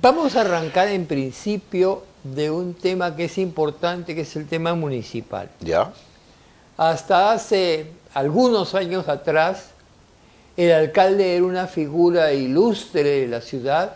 Vamos 0.03 0.35
a 0.35 0.41
arrancar 0.41 0.89
en 0.89 1.07
principio 1.07 2.03
de 2.25 2.51
un 2.51 2.75
tema 2.75 3.15
que 3.15 3.27
es 3.27 3.39
importante, 3.39 4.15
que 4.15 4.23
es 4.23 4.37
el 4.37 4.47
tema 4.47 4.75
municipal. 4.75 5.49
¿Ya? 5.61 5.93
Hasta 6.77 7.33
hace 7.33 7.93
algunos 8.13 8.75
años 8.75 9.09
atrás, 9.09 9.71
el 10.57 10.73
alcalde 10.73 11.37
era 11.37 11.45
una 11.45 11.67
figura 11.67 12.33
ilustre 12.33 13.03
de 13.03 13.29
la 13.29 13.41
ciudad 13.41 13.95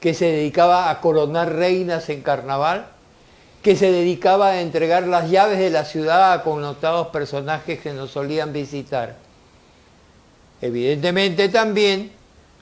que 0.00 0.14
se 0.14 0.26
dedicaba 0.26 0.90
a 0.90 1.00
coronar 1.00 1.54
reinas 1.54 2.08
en 2.08 2.22
carnaval, 2.22 2.86
que 3.62 3.76
se 3.76 3.90
dedicaba 3.90 4.48
a 4.48 4.60
entregar 4.60 5.06
las 5.06 5.30
llaves 5.30 5.58
de 5.58 5.70
la 5.70 5.84
ciudad 5.84 6.32
a 6.32 6.42
connotados 6.42 7.08
personajes 7.08 7.80
que 7.80 7.92
nos 7.92 8.10
solían 8.10 8.52
visitar. 8.52 9.16
Evidentemente 10.62 11.48
también 11.48 12.12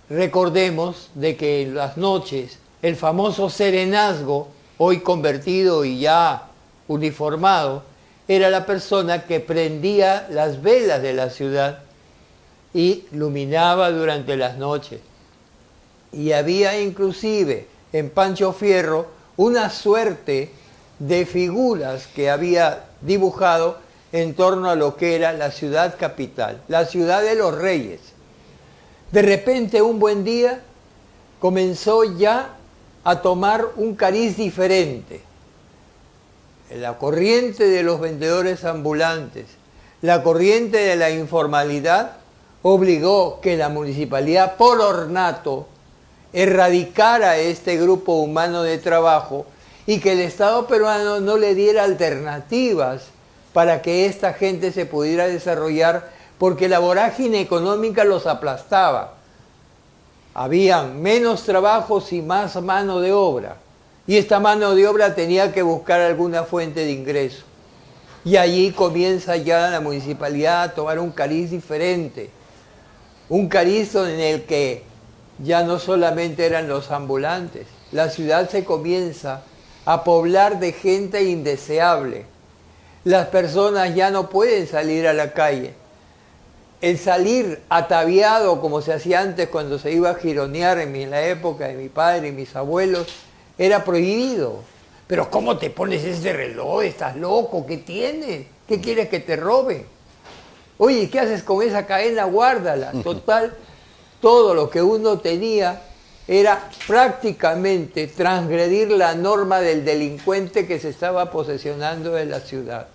recordemos 0.09 1.11
de 1.15 1.37
que 1.37 1.63
en 1.63 1.75
las 1.75 1.97
noches 1.97 2.59
el 2.83 2.97
famoso 2.97 3.49
serenazgo, 3.49 4.49
hoy 4.79 5.01
convertido 5.01 5.85
y 5.85 6.01
ya 6.01 6.49
uniformado, 6.89 7.85
era 8.27 8.51
la 8.51 8.67
persona 8.67 9.25
que 9.25 9.41
prendía 9.41 10.27
las 10.31 10.63
velas 10.63 11.03
de 11.03 11.13
la 11.13 11.31
ciudad 11.31 11.84
y 12.75 13.07
iluminaba 13.13 13.91
durante 13.91 14.37
las 14.37 14.59
noches. 14.59 15.01
Y 16.13 16.33
había 16.33 16.81
inclusive 16.81 17.69
en 17.93 18.11
Pancho 18.11 18.53
Fierro 18.53 19.07
una 19.37 19.71
suerte 19.71 20.51
de 20.99 21.25
figuras 21.25 22.09
que 22.09 22.31
había 22.31 22.85
dibujado 23.01 23.79
en 24.13 24.35
torno 24.35 24.71
a 24.71 24.77
lo 24.77 24.97
que 24.97 25.17
era 25.17 25.33
la 25.33 25.51
ciudad 25.51 25.97
capital, 25.99 26.61
la 26.69 26.85
ciudad 26.85 27.23
de 27.23 27.37
los 27.37 27.55
reyes. 27.55 28.01
De 29.11 29.23
repente 29.23 29.81
un 29.81 29.99
buen 29.99 30.25
día 30.25 30.61
comenzó 31.41 32.05
ya 32.05 32.57
a 33.05 33.23
tomar 33.23 33.67
un 33.77 33.95
cariz 33.95 34.37
diferente. 34.37 35.21
La 36.75 36.97
corriente 36.99 37.69
de 37.69 37.83
los 37.83 38.01
vendedores 38.01 38.65
ambulantes, 38.65 39.47
la 40.01 40.23
corriente 40.23 40.79
de 40.79 40.97
la 40.97 41.11
informalidad 41.11 42.17
obligó 42.67 43.41
que 43.43 43.59
la 43.59 43.69
municipalidad 43.69 44.57
por 44.57 44.81
ornato 44.81 45.67
erradicara 46.33 47.37
este 47.37 47.77
grupo 47.77 48.15
humano 48.15 48.63
de 48.63 48.79
trabajo 48.79 49.45
y 49.85 50.01
que 50.01 50.13
el 50.13 50.21
Estado 50.21 50.67
peruano 50.67 51.21
no 51.21 51.37
le 51.37 51.55
diera 51.55 51.85
alternativas 51.85 53.09
para 53.53 53.83
que 53.83 54.07
esta 54.07 54.33
gente 54.33 54.73
se 54.73 54.87
pudiera 54.87 55.27
desarrollar 55.27 56.09
porque 56.39 56.71
la 56.71 56.79
vorágine 56.79 57.43
económica 57.43 58.03
los 58.03 58.27
aplastaba. 58.27 59.13
Habían 60.33 61.03
menos 61.03 61.43
trabajos 61.43 62.15
y 62.15 62.23
más 62.23 62.61
mano 62.63 63.01
de 63.01 63.13
obra. 63.13 63.59
Y 64.07 64.17
esta 64.17 64.41
mano 64.41 64.75
de 64.75 64.89
obra 64.89 65.15
tenía 65.15 65.53
que 65.53 65.61
buscar 65.61 66.01
alguna 66.01 66.45
fuente 66.45 66.81
de 66.81 66.93
ingreso. 66.93 67.45
Y 68.25 68.39
allí 68.39 68.73
comienza 68.73 69.37
ya 69.37 69.69
la 69.69 69.81
municipalidad 69.81 70.63
a 70.63 70.75
tomar 70.75 70.99
un 70.99 71.11
cariz 71.11 71.51
diferente 71.51 72.31
un 73.29 73.49
carizo 73.49 74.07
en 74.09 74.21
el 74.21 74.43
que 74.43 74.83
ya 75.39 75.63
no 75.63 75.79
solamente 75.79 76.47
eran 76.47 76.69
los 76.69 76.91
ambulantes, 76.91 77.67
la 77.93 78.11
ciudad 78.11 78.49
se 78.49 78.65
comienza 78.65 79.43
a 79.85 80.05
poblar 80.05 80.61
de 80.61 80.73
gente 80.73 81.25
indeseable. 81.25 82.27
Las 83.05 83.29
personas 83.29 83.95
ya 83.95 84.11
no 84.11 84.31
pueden 84.31 84.67
salir 84.67 85.07
a 85.07 85.13
la 85.13 85.33
calle. 85.33 85.75
El 86.81 86.99
salir 86.99 87.63
ataviado 87.69 88.61
como 88.61 88.83
se 88.83 88.93
hacía 88.93 89.21
antes 89.21 89.49
cuando 89.49 89.79
se 89.79 89.93
iba 89.93 90.11
a 90.11 90.15
gironear 90.15 90.79
en 90.79 91.11
la 91.11 91.27
época 91.27 91.69
de 91.69 91.75
mi 91.75 91.89
padre 91.89 92.29
y 92.29 92.33
mis 92.33 92.55
abuelos, 92.57 93.07
era 93.59 93.85
prohibido. 93.85 94.63
Pero 95.07 95.31
¿cómo 95.31 95.59
te 95.59 95.71
pones 95.71 96.03
ese 96.05 96.33
reloj? 96.33 96.83
¿Estás 96.83 97.17
loco? 97.17 97.67
¿Qué 97.67 97.79
tienes? 97.79 98.47
¿Qué 98.67 98.81
quieres 98.81 99.09
que 99.09 99.21
te 99.21 99.37
roben? 99.37 99.94
Oye, 100.79 101.09
¿qué 101.09 101.21
haces 101.21 101.43
con 101.43 101.63
esa 101.63 101.87
cadena? 101.87 102.25
Guárdala. 102.25 102.93
Total, 103.03 103.55
todo 104.21 104.55
lo 104.55 104.71
que 104.71 104.83
uno 104.83 105.19
tenía 105.19 105.83
era 106.27 106.71
prácticamente 106.87 108.07
transgredir 108.07 108.91
la 108.91 109.15
norma 109.15 109.61
del 109.61 109.85
delincuente 109.85 110.67
que 110.67 110.81
se 110.81 110.89
estaba 110.89 111.31
posesionando 111.31 112.13
de 112.13 112.25
la 112.25 112.41
ciudad. 112.41 112.89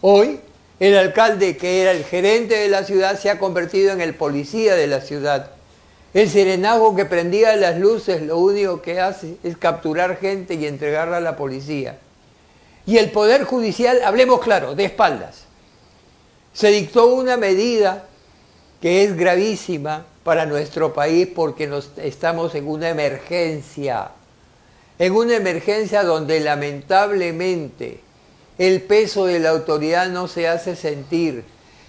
Hoy, 0.00 0.40
el 0.80 0.96
alcalde, 0.96 1.56
que 1.56 1.82
era 1.82 1.92
el 1.92 2.04
gerente 2.04 2.56
de 2.56 2.68
la 2.68 2.84
ciudad, 2.84 3.18
se 3.18 3.30
ha 3.30 3.38
convertido 3.38 3.92
en 3.92 4.00
el 4.00 4.14
policía 4.14 4.74
de 4.74 4.86
la 4.86 5.00
ciudad. 5.00 5.50
El 6.14 6.28
serenazgo 6.28 6.96
que 6.96 7.04
prendía 7.04 7.54
las 7.56 7.78
luces 7.78 8.22
lo 8.22 8.38
único 8.38 8.82
que 8.82 9.00
hace 9.00 9.36
es 9.42 9.56
capturar 9.56 10.16
gente 10.16 10.54
y 10.54 10.66
entregarla 10.66 11.18
a 11.18 11.20
la 11.20 11.36
policía. 11.36 11.98
Y 12.84 12.98
el 12.98 13.10
Poder 13.10 13.44
Judicial, 13.44 14.00
hablemos 14.04 14.40
claro, 14.40 14.74
de 14.74 14.84
espaldas. 14.84 15.41
Se 16.52 16.68
dictó 16.68 17.06
una 17.06 17.36
medida 17.36 18.06
que 18.80 19.04
es 19.04 19.16
gravísima 19.16 20.04
para 20.24 20.46
nuestro 20.46 20.92
país 20.92 21.28
porque 21.34 21.66
nos, 21.66 21.90
estamos 21.96 22.54
en 22.54 22.68
una 22.68 22.90
emergencia, 22.90 24.10
en 24.98 25.12
una 25.14 25.36
emergencia 25.36 26.02
donde 26.02 26.40
lamentablemente 26.40 28.00
el 28.58 28.82
peso 28.82 29.26
de 29.26 29.38
la 29.40 29.50
autoridad 29.50 30.08
no 30.08 30.28
se 30.28 30.46
hace 30.46 30.76
sentir, 30.76 31.44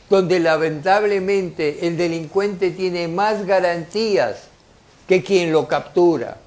donde 0.10 0.40
lamentablemente 0.40 1.88
el 1.88 1.98
delincuente 1.98 2.72
tiene 2.72 3.08
más 3.08 3.46
garantías 3.46 4.44
que 5.08 5.24
quien 5.24 5.52
lo 5.52 5.68
captura. 5.68 6.38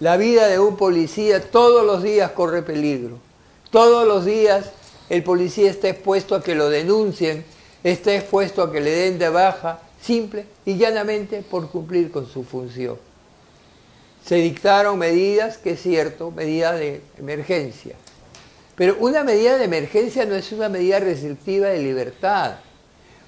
La 0.00 0.16
vida 0.16 0.48
de 0.48 0.58
un 0.58 0.76
policía 0.76 1.40
todos 1.40 1.86
los 1.86 2.02
días 2.02 2.32
corre 2.32 2.62
peligro, 2.62 3.18
todos 3.70 4.06
los 4.06 4.24
días 4.24 4.72
el 5.12 5.22
policía 5.22 5.68
está 5.68 5.90
expuesto 5.90 6.34
a 6.34 6.42
que 6.42 6.54
lo 6.54 6.70
denuncien, 6.70 7.44
está 7.84 8.14
expuesto 8.14 8.62
a 8.62 8.72
que 8.72 8.80
le 8.80 8.90
den 8.92 9.18
de 9.18 9.28
baja, 9.28 9.78
simple 10.00 10.46
y 10.64 10.78
llanamente 10.78 11.42
por 11.42 11.68
cumplir 11.68 12.10
con 12.10 12.26
su 12.26 12.44
función. 12.44 12.96
Se 14.24 14.36
dictaron 14.36 14.98
medidas, 14.98 15.58
que 15.58 15.72
es 15.72 15.82
cierto, 15.82 16.30
medidas 16.30 16.78
de 16.78 17.02
emergencia. 17.18 17.94
Pero 18.74 18.96
una 19.00 19.22
medida 19.22 19.58
de 19.58 19.66
emergencia 19.66 20.24
no 20.24 20.34
es 20.34 20.50
una 20.50 20.70
medida 20.70 20.98
restrictiva 20.98 21.68
de 21.68 21.80
libertad. 21.80 22.54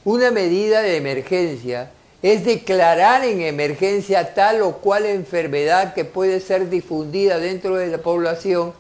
Una 0.07 0.31
medida 0.31 0.81
de 0.81 0.97
emergencia 0.97 1.91
es 2.23 2.47
declarar 2.47 3.27
en 3.27 3.43
emergencia 3.43 4.33
tal 4.33 4.63
o 4.63 4.79
cual 4.79 5.05
enfermedad 5.05 5.93
que 5.93 6.07
puede 6.07 6.41
ser 6.41 6.71
difundida 6.71 7.39
dentro 7.39 7.77
de 7.77 7.89
la 7.89 7.99
población 7.99 8.73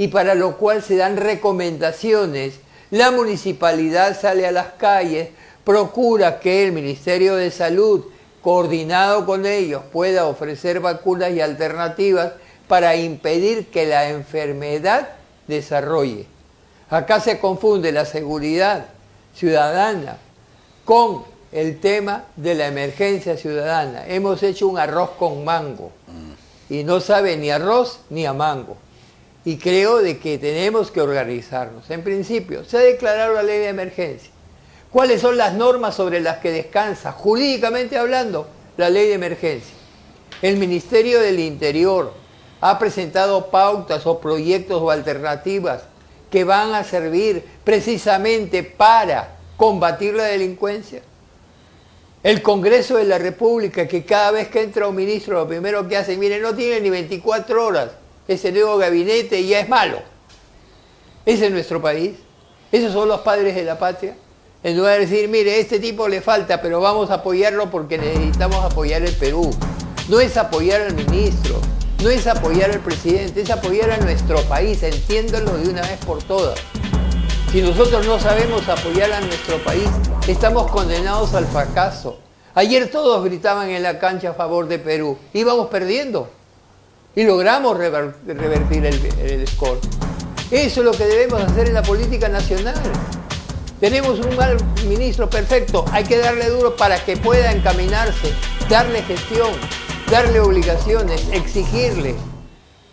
y 0.00 0.08
para 0.08 0.34
lo 0.34 0.56
cual 0.56 0.82
se 0.82 0.96
dan 0.96 1.18
recomendaciones. 1.18 2.54
La 2.90 3.10
municipalidad 3.10 4.18
sale 4.18 4.46
a 4.46 4.50
las 4.50 4.68
calles, 4.78 5.28
procura 5.62 6.40
que 6.40 6.64
el 6.64 6.72
Ministerio 6.72 7.36
de 7.36 7.50
Salud, 7.50 8.06
coordinado 8.40 9.26
con 9.26 9.44
ellos, 9.44 9.82
pueda 9.92 10.24
ofrecer 10.24 10.80
vacunas 10.80 11.32
y 11.32 11.42
alternativas 11.42 12.32
para 12.66 12.96
impedir 12.96 13.66
que 13.66 13.84
la 13.84 14.08
enfermedad 14.08 15.10
desarrolle. 15.46 16.24
Acá 16.88 17.20
se 17.20 17.38
confunde 17.38 17.92
la 17.92 18.06
seguridad 18.06 18.86
ciudadana 19.34 20.16
con 20.86 21.24
el 21.52 21.78
tema 21.78 22.24
de 22.36 22.54
la 22.54 22.68
emergencia 22.68 23.36
ciudadana. 23.36 24.06
Hemos 24.06 24.42
hecho 24.42 24.66
un 24.66 24.78
arroz 24.78 25.10
con 25.18 25.44
mango 25.44 25.92
y 26.70 26.84
no 26.84 27.00
sabe 27.00 27.36
ni 27.36 27.50
arroz 27.50 28.00
ni 28.08 28.24
a 28.24 28.32
mango 28.32 28.78
y 29.44 29.56
creo 29.56 29.98
de 29.98 30.18
que 30.18 30.38
tenemos 30.38 30.90
que 30.90 31.00
organizarnos. 31.00 31.88
En 31.90 32.02
principio, 32.02 32.64
se 32.64 32.76
ha 32.76 32.80
declarado 32.80 33.34
la 33.34 33.42
ley 33.42 33.58
de 33.58 33.68
emergencia. 33.68 34.30
¿Cuáles 34.90 35.20
son 35.20 35.36
las 35.36 35.54
normas 35.54 35.94
sobre 35.94 36.20
las 36.20 36.38
que 36.38 36.50
descansa, 36.50 37.12
jurídicamente 37.12 37.96
hablando, 37.96 38.48
la 38.76 38.90
ley 38.90 39.08
de 39.08 39.14
emergencia? 39.14 39.74
El 40.42 40.56
Ministerio 40.56 41.20
del 41.20 41.38
Interior 41.38 42.12
ha 42.60 42.78
presentado 42.78 43.50
pautas 43.50 44.06
o 44.06 44.20
proyectos 44.20 44.82
o 44.82 44.90
alternativas 44.90 45.82
que 46.30 46.44
van 46.44 46.74
a 46.74 46.84
servir 46.84 47.44
precisamente 47.64 48.62
para 48.62 49.36
combatir 49.56 50.14
la 50.14 50.24
delincuencia. 50.24 51.02
El 52.22 52.42
Congreso 52.42 52.96
de 52.96 53.04
la 53.04 53.18
República, 53.18 53.88
que 53.88 54.04
cada 54.04 54.32
vez 54.32 54.48
que 54.48 54.62
entra 54.62 54.86
un 54.86 54.96
ministro, 54.96 55.38
lo 55.38 55.48
primero 55.48 55.88
que 55.88 55.96
hace, 55.96 56.16
mire, 56.16 56.38
no 56.38 56.54
tiene 56.54 56.80
ni 56.80 56.90
24 56.90 57.66
horas 57.66 57.90
ese 58.30 58.52
nuevo 58.52 58.78
gabinete 58.78 59.44
ya 59.44 59.58
es 59.58 59.68
malo. 59.68 59.98
Ese 61.26 61.46
es 61.46 61.52
nuestro 61.52 61.82
país. 61.82 62.12
Esos 62.70 62.92
son 62.92 63.08
los 63.08 63.22
padres 63.22 63.56
de 63.56 63.64
la 63.64 63.76
patria. 63.76 64.16
En 64.62 64.76
lugar 64.76 65.00
de 65.00 65.06
decir, 65.06 65.28
mire, 65.28 65.58
este 65.58 65.80
tipo 65.80 66.06
le 66.06 66.20
falta, 66.20 66.62
pero 66.62 66.80
vamos 66.80 67.10
a 67.10 67.14
apoyarlo 67.14 67.72
porque 67.72 67.98
necesitamos 67.98 68.64
apoyar 68.64 69.02
el 69.02 69.12
Perú. 69.14 69.50
No 70.08 70.20
es 70.20 70.36
apoyar 70.36 70.82
al 70.82 70.94
ministro, 70.94 71.60
no 72.04 72.10
es 72.10 72.28
apoyar 72.28 72.70
al 72.70 72.78
presidente, 72.78 73.40
es 73.40 73.50
apoyar 73.50 73.90
a 73.90 73.96
nuestro 73.96 74.40
país, 74.42 74.80
entiéndanlo 74.84 75.56
de 75.58 75.68
una 75.68 75.82
vez 75.82 75.98
por 76.06 76.22
todas. 76.22 76.60
Si 77.50 77.62
nosotros 77.62 78.06
no 78.06 78.20
sabemos 78.20 78.68
apoyar 78.68 79.12
a 79.12 79.20
nuestro 79.20 79.58
país, 79.64 79.88
estamos 80.28 80.70
condenados 80.70 81.34
al 81.34 81.46
fracaso. 81.46 82.20
Ayer 82.54 82.92
todos 82.92 83.24
gritaban 83.24 83.70
en 83.70 83.82
la 83.82 83.98
cancha 83.98 84.30
a 84.30 84.34
favor 84.34 84.68
de 84.68 84.78
Perú, 84.78 85.18
íbamos 85.32 85.66
perdiendo 85.66 86.30
y 87.14 87.24
logramos 87.24 87.76
revertir 87.76 88.86
el, 88.86 89.46
score. 89.48 89.78
Eso 90.50 90.80
es 90.80 90.86
lo 90.86 90.92
que 90.92 91.06
debemos 91.06 91.42
hacer 91.42 91.68
en 91.68 91.74
la 91.74 91.82
política 91.82 92.28
nacional. 92.28 92.74
Tenemos 93.80 94.20
un 94.20 94.36
mal 94.36 94.56
ministro 94.86 95.30
perfecto, 95.30 95.84
hay 95.90 96.04
que 96.04 96.18
darle 96.18 96.48
duro 96.50 96.76
para 96.76 97.02
que 97.02 97.16
pueda 97.16 97.50
encaminarse, 97.50 98.32
darle 98.68 99.02
gestión, 99.02 99.50
darle 100.10 100.38
obligaciones, 100.40 101.26
exigirle, 101.32 102.14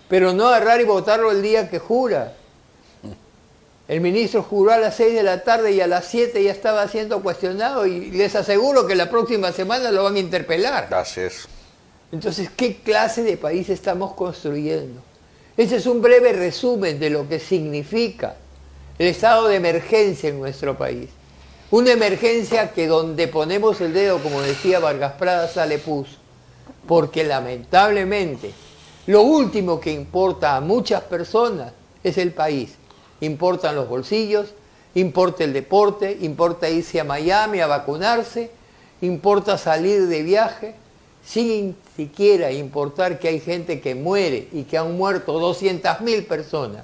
pero 0.07 0.33
no 0.33 0.47
agarrar 0.47 0.79
y 0.79 0.85
votarlo 0.85 1.31
el 1.31 1.41
día 1.41 1.69
que 1.69 1.79
jura. 1.79 2.33
El 3.89 4.01
ministro 4.01 4.43
juró 4.43 4.73
a 4.73 4.77
las 4.77 4.95
6 4.95 5.13
de 5.13 5.23
la 5.23 5.43
tarde 5.43 5.71
y 5.71 5.81
a 5.81 5.87
las 5.87 6.05
7 6.05 6.41
ya 6.43 6.51
estaba 6.51 6.87
siendo 6.87 7.21
cuestionado 7.21 7.85
y 7.85 8.11
les 8.11 8.35
aseguro 8.35 8.85
que 8.85 8.95
la 8.95 9.09
próxima 9.09 9.51
semana 9.51 9.91
lo 9.91 10.03
van 10.03 10.15
a 10.15 10.19
interpelar. 10.19 10.87
Gracias. 10.89 11.47
Entonces, 12.11 12.49
¿qué 12.55 12.77
clase 12.77 13.23
de 13.23 13.37
país 13.37 13.69
estamos 13.69 14.13
construyendo? 14.13 15.01
Ese 15.57 15.77
es 15.77 15.85
un 15.85 16.01
breve 16.01 16.33
resumen 16.33 16.99
de 16.99 17.09
lo 17.09 17.27
que 17.27 17.39
significa 17.39 18.35
el 18.97 19.07
estado 19.07 19.47
de 19.47 19.55
emergencia 19.55 20.29
en 20.29 20.39
nuestro 20.39 20.77
país. 20.77 21.09
Una 21.69 21.91
emergencia 21.91 22.71
que 22.71 22.87
donde 22.87 23.27
ponemos 23.27 23.81
el 23.81 23.93
dedo, 23.93 24.19
como 24.19 24.41
decía 24.41 24.79
Vargas 24.79 25.13
Prada, 25.13 25.47
sale 25.49 25.79
pus. 25.79 26.17
Porque 26.87 27.25
lamentablemente 27.25 28.51
lo 29.07 29.23
último 29.23 29.79
que 29.79 29.91
importa 29.91 30.55
a 30.55 30.61
muchas 30.61 31.01
personas 31.03 31.73
es 32.03 32.17
el 32.17 32.31
país. 32.31 32.75
Importan 33.19 33.75
los 33.75 33.89
bolsillos, 33.89 34.53
importa 34.95 35.43
el 35.43 35.53
deporte, 35.53 36.17
importa 36.21 36.69
irse 36.69 36.99
a 36.99 37.03
Miami 37.03 37.59
a 37.59 37.67
vacunarse, 37.67 38.51
importa 39.01 39.57
salir 39.57 40.07
de 40.07 40.23
viaje, 40.23 40.75
sin 41.27 41.75
siquiera 41.95 42.51
importar 42.51 43.19
que 43.19 43.27
hay 43.27 43.39
gente 43.41 43.81
que 43.81 43.95
muere 43.95 44.47
y 44.53 44.63
que 44.63 44.77
han 44.77 44.95
muerto 44.95 45.39
200.000 45.39 46.25
personas. 46.25 46.83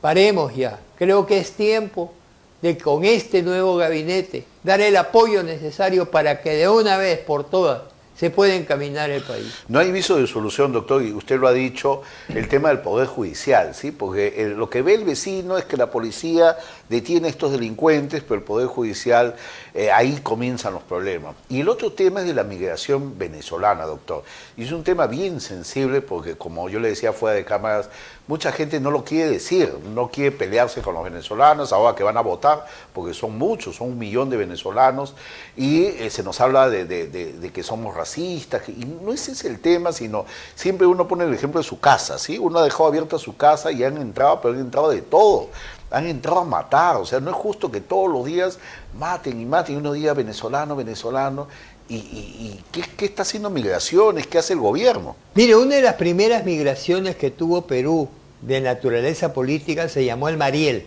Paremos 0.00 0.54
ya. 0.54 0.80
Creo 0.96 1.24
que 1.24 1.38
es 1.38 1.52
tiempo 1.52 2.12
de 2.60 2.76
con 2.76 3.04
este 3.04 3.42
nuevo 3.42 3.76
gabinete 3.76 4.44
dar 4.64 4.80
el 4.80 4.96
apoyo 4.96 5.44
necesario 5.44 6.10
para 6.10 6.40
que 6.42 6.54
de 6.54 6.68
una 6.68 6.96
vez 6.96 7.20
por 7.20 7.44
todas 7.48 7.82
se 8.16 8.30
pueda 8.30 8.54
encaminar 8.54 9.10
el 9.10 9.22
país. 9.22 9.52
No 9.68 9.78
hay 9.78 9.92
viso 9.92 10.16
de 10.16 10.26
solución, 10.26 10.72
doctor, 10.72 11.02
y 11.02 11.12
usted 11.12 11.38
lo 11.38 11.48
ha 11.48 11.52
dicho, 11.52 12.00
el 12.30 12.48
tema 12.48 12.70
del 12.70 12.80
Poder 12.80 13.06
Judicial, 13.06 13.74
¿sí? 13.74 13.92
Porque 13.92 14.54
lo 14.56 14.70
que 14.70 14.80
ve 14.80 14.94
el 14.94 15.04
vecino 15.04 15.58
es 15.58 15.66
que 15.66 15.76
la 15.76 15.90
policía 15.90 16.56
detiene 16.88 17.28
a 17.28 17.30
estos 17.30 17.52
delincuentes, 17.52 18.22
pero 18.22 18.36
el 18.36 18.42
Poder 18.42 18.68
Judicial, 18.68 19.34
eh, 19.74 19.90
ahí 19.90 20.20
comienzan 20.22 20.74
los 20.74 20.82
problemas. 20.82 21.34
Y 21.48 21.60
el 21.60 21.68
otro 21.68 21.92
tema 21.92 22.20
es 22.20 22.26
de 22.26 22.34
la 22.34 22.44
migración 22.44 23.18
venezolana, 23.18 23.84
doctor. 23.84 24.22
Y 24.56 24.64
es 24.64 24.72
un 24.72 24.84
tema 24.84 25.06
bien 25.06 25.40
sensible 25.40 26.00
porque, 26.00 26.36
como 26.36 26.68
yo 26.68 26.78
le 26.80 26.88
decía 26.88 27.12
fuera 27.12 27.36
de 27.36 27.44
cámaras, 27.44 27.88
mucha 28.26 28.52
gente 28.52 28.80
no 28.80 28.90
lo 28.90 29.04
quiere 29.04 29.30
decir, 29.30 29.72
no 29.94 30.10
quiere 30.10 30.32
pelearse 30.32 30.82
con 30.82 30.94
los 30.94 31.04
venezolanos, 31.04 31.72
ahora 31.72 31.94
que 31.94 32.02
van 32.02 32.16
a 32.16 32.20
votar, 32.20 32.66
porque 32.92 33.14
son 33.14 33.38
muchos, 33.38 33.76
son 33.76 33.88
un 33.90 33.98
millón 33.98 34.30
de 34.30 34.36
venezolanos, 34.36 35.14
y 35.56 35.84
eh, 35.84 36.10
se 36.10 36.22
nos 36.22 36.40
habla 36.40 36.68
de, 36.68 36.84
de, 36.84 37.50
que 37.52 37.62
somos 37.62 37.94
racistas, 37.94 38.68
y 38.68 38.84
no 38.84 39.12
ese 39.12 39.32
es 39.32 39.44
el 39.44 39.60
tema, 39.60 39.92
sino 39.92 40.26
siempre 40.54 40.86
uno 40.86 41.06
pone 41.06 41.24
el 41.24 41.34
ejemplo 41.34 41.60
de 41.60 41.66
su 41.66 41.78
casa, 41.78 42.18
¿sí? 42.18 42.38
Uno 42.38 42.58
ha 42.58 42.64
dejado 42.64 42.86
abierta 42.86 43.18
su 43.18 43.36
casa 43.36 43.70
y 43.70 43.84
han 43.84 43.96
entrado, 43.98 44.40
pero 44.40 44.54
han 44.54 44.60
entrado 44.60 44.90
de 44.90 45.02
todo 45.02 45.50
han 45.90 46.06
entrado 46.06 46.40
a 46.40 46.44
matar, 46.44 46.96
o 46.96 47.06
sea, 47.06 47.20
no 47.20 47.30
es 47.30 47.36
justo 47.36 47.70
que 47.70 47.80
todos 47.80 48.10
los 48.10 48.24
días 48.24 48.58
maten 48.98 49.40
y 49.40 49.44
maten, 49.44 49.76
y 49.76 49.78
uno 49.78 49.92
diga 49.92 50.14
venezolano, 50.14 50.76
venezolano, 50.76 51.46
y, 51.88 52.58
¿qué, 52.72 53.04
está 53.04 53.22
haciendo 53.22 53.48
migraciones? 53.48 54.26
¿Qué 54.26 54.38
hace 54.38 54.54
el 54.54 54.58
gobierno? 54.58 55.14
Mire, 55.34 55.54
una 55.54 55.76
de 55.76 55.82
las 55.82 55.94
primeras 55.94 56.44
migraciones 56.44 57.14
que 57.14 57.30
tuvo 57.30 57.62
Perú 57.62 58.08
de 58.42 58.60
naturaleza 58.60 59.32
política 59.32 59.88
se 59.88 60.04
llamó 60.04 60.28
el 60.28 60.36
Mariel. 60.36 60.86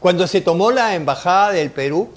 Cuando 0.00 0.26
se 0.26 0.40
tomó 0.40 0.70
la 0.70 0.94
embajada 0.94 1.52
del 1.52 1.70
Perú 1.70 2.08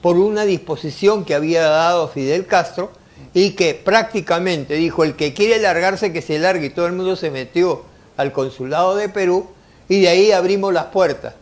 por 0.00 0.16
una 0.16 0.44
disposición 0.44 1.24
que 1.24 1.34
había 1.34 1.62
dado 1.68 2.08
Fidel 2.08 2.46
Castro 2.46 2.90
y 3.34 3.50
que 3.50 3.74
prácticamente 3.74 4.74
dijo 4.74 5.04
el 5.04 5.14
que 5.14 5.34
quiere 5.34 5.58
largarse 5.58 6.12
que 6.12 6.22
se 6.22 6.38
largue 6.38 6.66
y 6.66 6.70
todo 6.70 6.86
el 6.86 6.94
mundo 6.94 7.16
se 7.16 7.30
metió 7.30 7.82
al 8.16 8.32
consulado 8.32 8.96
de 8.96 9.08
Perú 9.10 9.46
y 9.88 10.00
de 10.00 10.08
ahí 10.08 10.32
abrimos 10.32 10.72
las 10.72 10.86
puertas. 10.86 11.34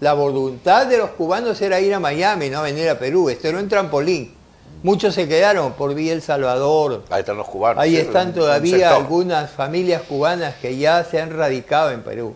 La 0.00 0.14
voluntad 0.14 0.86
de 0.86 0.96
los 0.96 1.10
cubanos 1.10 1.60
era 1.60 1.78
ir 1.78 1.92
a 1.92 2.00
Miami, 2.00 2.48
no 2.48 2.62
venir 2.62 2.88
a 2.88 2.98
Perú. 2.98 3.28
Esto 3.28 3.48
era 3.48 3.58
un 3.58 3.68
trampolín. 3.68 4.34
Muchos 4.82 5.14
se 5.14 5.28
quedaron 5.28 5.74
por 5.74 5.94
Vía 5.94 6.14
El 6.14 6.22
Salvador. 6.22 7.04
Ahí 7.10 7.20
están 7.20 7.36
los 7.36 7.46
cubanos. 7.46 7.82
Ahí 7.82 7.96
están 7.96 8.32
todavía 8.32 8.96
algunas 8.96 9.50
familias 9.50 10.00
cubanas 10.02 10.54
que 10.54 10.78
ya 10.78 11.04
se 11.04 11.20
han 11.20 11.36
radicado 11.36 11.90
en 11.90 12.02
Perú. 12.02 12.34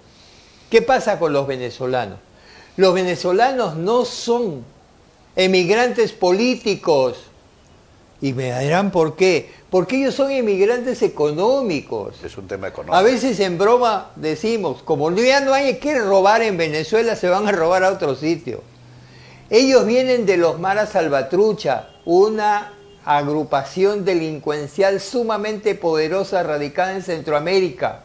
¿Qué 0.69 0.83
pasa 0.83 1.19
con 1.19 1.33
los 1.33 1.47
venezolanos? 1.47 2.19
Los 2.77 2.93
venezolanos 2.93 3.77
no 3.77 4.05
son 4.05 4.63
emigrantes 5.35 6.13
políticos. 6.13 7.17
Y 8.25 8.33
me 8.33 8.59
dirán 8.59 8.91
por 8.91 9.17
qué. 9.17 9.51
Porque 9.69 9.97
ellos 9.97 10.15
son 10.15 10.33
inmigrantes 10.33 11.03
económicos. 11.03 12.25
Es 12.25 12.39
un 12.39 12.49
tema 12.49 12.69
económico. 12.69 12.97
A 12.97 13.03
veces 13.03 13.39
en 13.39 13.59
broma 13.59 14.13
decimos, 14.17 14.83
como 14.83 15.11
ya 15.11 15.41
no 15.41 15.53
hay 15.53 15.77
que 15.77 15.99
robar 16.01 16.41
en 16.41 16.57
Venezuela, 16.57 17.17
se 17.17 17.29
van 17.29 17.47
a 17.47 17.53
robar 17.53 17.85
a 17.85 17.93
otro 17.93 18.15
sitio. 18.15 18.63
Ellos 19.51 19.85
vienen 19.85 20.25
de 20.25 20.39
los 20.39 20.59
Maras 20.59 20.93
Salvatrucha, 20.93 21.91
una 22.07 22.73
agrupación 23.05 24.07
delincuencial 24.07 25.03
sumamente 25.03 25.75
poderosa 25.75 26.43
radicada 26.43 26.95
en 26.95 27.03
Centroamérica, 27.03 28.05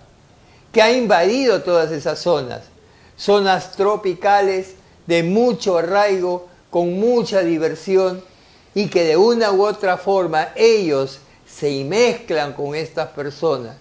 que 0.74 0.82
ha 0.82 0.92
invadido 0.92 1.62
todas 1.62 1.94
esas 1.94 2.20
zonas, 2.20 2.64
zonas 3.16 3.72
tropicales 3.72 4.74
de 5.08 5.24
mucho 5.24 5.78
arraigo, 5.78 6.50
con 6.70 7.00
mucha 7.00 7.40
diversión, 7.40 8.22
y 8.76 8.88
que 8.88 9.04
de 9.04 9.18
una 9.18 9.52
u 9.52 9.66
otra 9.66 9.98
forma 9.98 10.50
ellos 10.56 11.20
se 11.48 11.84
mezclan 11.84 12.54
con 12.54 12.76
estas 12.76 13.10
personas. 13.10 13.78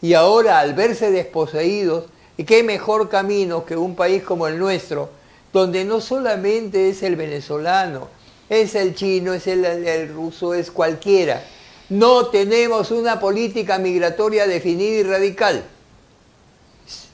Y 0.00 0.14
ahora 0.14 0.60
al 0.60 0.74
verse 0.74 1.10
desposeídos, 1.10 2.04
qué 2.46 2.62
mejor 2.62 3.08
camino 3.08 3.64
que 3.64 3.76
un 3.76 3.96
país 3.96 4.22
como 4.22 4.46
el 4.46 4.58
nuestro, 4.58 5.10
donde 5.52 5.84
no 5.84 6.00
solamente 6.00 6.88
es 6.88 7.02
el 7.02 7.16
venezolano, 7.16 8.08
es 8.48 8.74
el 8.74 8.94
chino, 8.94 9.34
es 9.34 9.46
el, 9.46 10.08
ruso, 10.08 10.54
es 10.54 10.70
cualquiera. 10.70 11.44
No 11.88 12.26
tenemos 12.26 12.90
una 12.90 13.18
política 13.18 13.78
migratoria 13.78 14.46
definida 14.46 14.98
y 14.98 15.02
radical. 15.02 15.64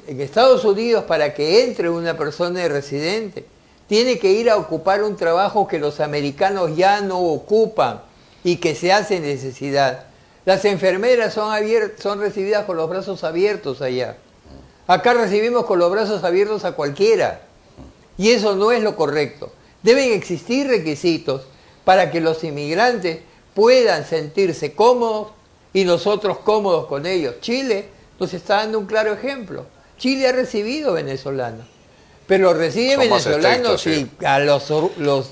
En 0.07 0.21
Estados 0.21 0.65
Unidos, 0.65 1.05
para 1.05 1.33
que 1.33 1.65
entre 1.65 1.89
una 1.89 2.17
persona 2.17 2.67
residente, 2.69 3.47
tiene 3.89 4.19
que 4.19 4.33
ir 4.33 4.51
a 4.51 4.57
ocupar 4.57 5.03
un 5.03 5.17
trabajo 5.17 5.69
que 5.69 5.79
los 5.79 6.01
americanos 6.01 6.77
ya 6.77 7.01
no 7.01 7.21
ocupan 7.21 8.03
y 8.43 8.57
que 8.57 8.75
se 8.75 8.93
hace 8.93 9.21
necesidad. 9.21 10.05
Las 10.45 10.65
enfermeras 10.65 11.35
son, 11.35 11.55
son 11.99 12.21
recibidas 12.21 12.65
con 12.65 12.77
los 12.77 12.89
brazos 12.89 13.25
abiertos 13.25 13.83
allá. 13.83 14.17
Acá 14.87 15.15
recibimos 15.15 15.65
con 15.65 15.79
los 15.79 15.91
brazos 15.91 16.25
abiertos 16.25 16.65
a 16.65 16.73
cualquiera. 16.73 17.41
Y 18.19 18.31
eso 18.31 18.55
no 18.55 18.71
es 18.71 18.83
lo 18.83 18.97
correcto. 18.97 19.53
Deben 19.83 20.13
existir 20.13 20.69
requisitos 20.69 21.43
para 21.85 22.11
que 22.11 22.21
los 22.21 22.45
inmigrantes 22.45 23.21
puedan 23.55 24.05
sentirse 24.05 24.75
cómodos 24.75 25.29
y 25.73 25.85
nosotros 25.85 26.39
cómodos 26.39 26.87
con 26.87 27.07
ellos. 27.07 27.37
Chile 27.41 27.89
nos 28.19 28.33
está 28.35 28.57
dando 28.57 28.79
un 28.79 28.87
claro 28.87 29.13
ejemplo. 29.13 29.67
Chile 29.99 30.29
ha 30.29 30.33
recibido 30.33 30.93
venezolanos, 30.93 31.67
pero 32.27 32.55
recibe 32.55 32.97
venezolanos 32.97 33.87
y 33.87 34.11
a 34.25 34.39
los, 34.39 34.71
los 34.99 35.31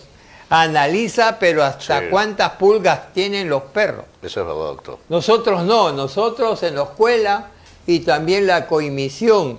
analiza, 0.51 1.39
pero 1.39 1.63
hasta 1.65 2.11
cuántas 2.11 2.53
pulgas 2.53 3.13
tienen 3.13 3.49
los 3.49 3.63
perros. 3.63 4.05
Eso 4.23 4.41
es 4.41 4.47
verdad, 4.47 4.63
doctor. 4.63 4.99
Nosotros 5.09 5.65
no, 5.65 5.93
nosotros 5.93 6.63
en 6.63 6.77
la 6.77 6.83
escuela 6.83 7.49
y 7.87 8.01
también 8.01 8.47
la 8.47 8.67
coimisión 8.67 9.59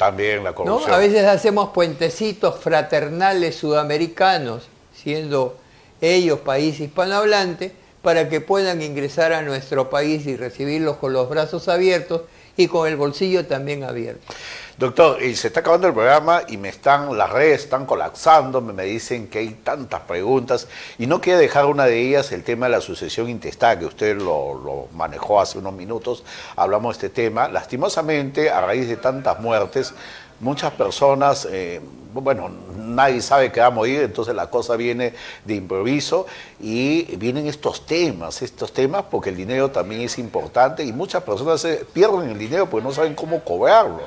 también 0.00 0.42
la 0.42 0.54
corrupción. 0.54 0.94
A 0.94 0.96
veces 0.96 1.26
hacemos 1.26 1.72
puentecitos 1.74 2.58
fraternales 2.58 3.56
sudamericanos, 3.56 4.62
siendo 4.94 5.58
ellos 6.00 6.40
país 6.40 6.80
hispanohablante, 6.80 7.74
para 8.00 8.30
que 8.30 8.40
puedan 8.40 8.80
ingresar 8.80 9.34
a 9.34 9.42
nuestro 9.42 9.90
país 9.90 10.26
y 10.26 10.36
recibirlos 10.36 10.96
con 10.96 11.12
los 11.12 11.28
brazos 11.28 11.68
abiertos 11.68 12.22
y 12.56 12.66
con 12.66 12.88
el 12.88 12.96
bolsillo 12.96 13.44
también 13.44 13.84
abierto. 13.84 14.32
Doctor, 14.80 15.22
y 15.22 15.36
se 15.36 15.48
está 15.48 15.60
acabando 15.60 15.88
el 15.88 15.92
programa 15.92 16.40
y 16.48 16.56
me 16.56 16.70
están, 16.70 17.18
las 17.18 17.28
redes 17.28 17.64
están 17.64 17.84
colapsando, 17.84 18.62
me, 18.62 18.82
dicen 18.84 19.28
que 19.28 19.40
hay 19.40 19.50
tantas 19.62 20.00
preguntas 20.00 20.68
y 20.96 21.06
no 21.06 21.20
quiero 21.20 21.38
dejar 21.38 21.66
una 21.66 21.84
de 21.84 22.00
ellas 22.00 22.32
el 22.32 22.42
tema 22.42 22.64
de 22.64 22.72
la 22.72 22.80
sucesión 22.80 23.28
intestada, 23.28 23.78
que 23.78 23.84
usted 23.84 24.16
lo, 24.16 24.54
lo 24.54 24.88
manejó 24.94 25.38
hace 25.38 25.58
unos 25.58 25.74
minutos, 25.74 26.24
hablamos 26.56 26.98
de 26.98 27.08
este 27.08 27.22
tema. 27.22 27.46
Lastimosamente, 27.48 28.48
a 28.48 28.62
raíz 28.62 28.88
de 28.88 28.96
tantas 28.96 29.38
muertes, 29.38 29.92
muchas 30.40 30.72
personas, 30.72 31.46
eh, 31.50 31.80
bueno, 32.12 32.50
nadie 32.76 33.20
sabe 33.20 33.52
que 33.52 33.60
va 33.60 33.66
a 33.66 33.70
morir, 33.70 34.00
entonces 34.00 34.34
la 34.34 34.50
cosa 34.50 34.74
viene 34.76 35.14
de 35.44 35.54
improviso 35.54 36.26
y 36.60 37.02
vienen 37.16 37.46
estos 37.46 37.86
temas, 37.86 38.42
estos 38.42 38.72
temas 38.72 39.04
porque 39.10 39.30
el 39.30 39.36
dinero 39.36 39.70
también 39.70 40.00
es 40.00 40.18
importante 40.18 40.82
y 40.82 40.92
muchas 40.92 41.22
personas 41.22 41.64
pierden 41.92 42.30
el 42.30 42.38
dinero 42.38 42.68
porque 42.68 42.84
no 42.84 42.92
saben 42.92 43.14
cómo 43.14 43.40
cobrarlo. 43.44 44.00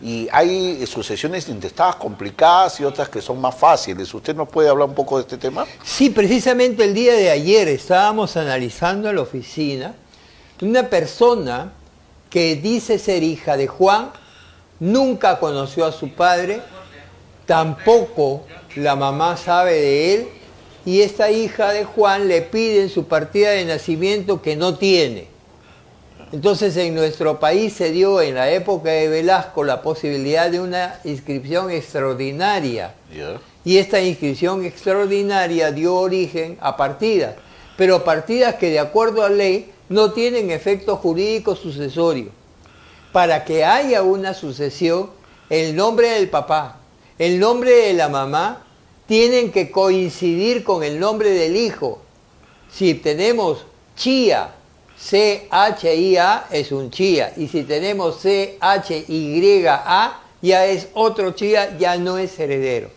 Y 0.00 0.28
hay 0.30 0.86
sucesiones 0.86 1.48
intestadas 1.48 1.96
complicadas 1.96 2.78
y 2.78 2.84
otras 2.84 3.08
que 3.08 3.20
son 3.20 3.40
más 3.40 3.56
fáciles. 3.56 4.12
¿Usted 4.14 4.36
nos 4.36 4.48
puede 4.48 4.68
hablar 4.68 4.88
un 4.88 4.94
poco 4.94 5.16
de 5.16 5.22
este 5.22 5.36
tema? 5.36 5.66
Sí, 5.82 6.10
precisamente 6.10 6.84
el 6.84 6.94
día 6.94 7.14
de 7.14 7.30
ayer 7.30 7.66
estábamos 7.66 8.36
analizando 8.36 9.10
en 9.10 9.16
la 9.16 9.22
oficina 9.22 9.94
una 10.60 10.84
persona 10.84 11.72
que 12.30 12.56
dice 12.56 12.98
ser 12.98 13.22
hija 13.22 13.56
de 13.56 13.66
Juan, 13.66 14.10
nunca 14.80 15.38
conoció 15.38 15.84
a 15.84 15.92
su 15.92 16.10
padre, 16.10 16.60
tampoco 17.46 18.44
la 18.76 18.96
mamá 18.96 19.36
sabe 19.36 19.72
de 19.72 20.14
él, 20.14 20.28
y 20.84 21.02
esta 21.02 21.30
hija 21.30 21.72
de 21.72 21.84
Juan 21.84 22.28
le 22.28 22.42
pide 22.42 22.82
en 22.82 22.88
su 22.88 23.04
partida 23.04 23.50
de 23.50 23.64
nacimiento 23.64 24.40
que 24.40 24.56
no 24.56 24.76
tiene. 24.76 25.26
Entonces 26.32 26.76
en 26.76 26.94
nuestro 26.94 27.40
país 27.40 27.72
se 27.72 27.90
dio 27.90 28.20
en 28.20 28.34
la 28.34 28.50
época 28.50 28.90
de 28.90 29.08
Velasco 29.08 29.64
la 29.64 29.82
posibilidad 29.82 30.50
de 30.50 30.60
una 30.60 31.00
inscripción 31.04 31.70
extraordinaria. 31.70 32.94
Y 33.64 33.78
esta 33.78 34.00
inscripción 34.00 34.64
extraordinaria 34.64 35.72
dio 35.72 35.96
origen 35.96 36.58
a 36.60 36.76
partidas, 36.76 37.34
pero 37.76 38.04
partidas 38.04 38.56
que 38.56 38.70
de 38.70 38.78
acuerdo 38.78 39.24
a 39.24 39.30
ley 39.30 39.72
no 39.88 40.12
tienen 40.12 40.50
efecto 40.50 40.96
jurídico 40.96 41.56
sucesorio 41.56 42.37
para 43.12 43.44
que 43.44 43.64
haya 43.64 44.02
una 44.02 44.34
sucesión, 44.34 45.10
el 45.50 45.74
nombre 45.74 46.10
del 46.10 46.28
papá, 46.28 46.80
el 47.18 47.40
nombre 47.40 47.70
de 47.70 47.94
la 47.94 48.08
mamá, 48.08 48.66
tienen 49.06 49.50
que 49.50 49.70
coincidir 49.70 50.64
con 50.64 50.82
el 50.82 51.00
nombre 51.00 51.30
del 51.30 51.56
hijo. 51.56 52.00
Si 52.70 52.94
tenemos 52.94 53.64
Chía, 53.96 54.54
C-H-I-A, 54.98 56.46
es 56.50 56.72
un 56.72 56.90
Chía. 56.90 57.32
Y 57.36 57.48
si 57.48 57.62
tenemos 57.62 58.20
C-H-Y-A, 58.20 60.20
ya 60.42 60.66
es 60.66 60.88
otro 60.92 61.32
Chía, 61.32 61.78
ya 61.78 61.96
no 61.96 62.18
es 62.18 62.38
heredero. 62.38 62.90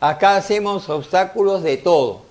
Acá 0.00 0.36
hacemos 0.36 0.88
obstáculos 0.90 1.62
de 1.62 1.78
todo. 1.78 2.22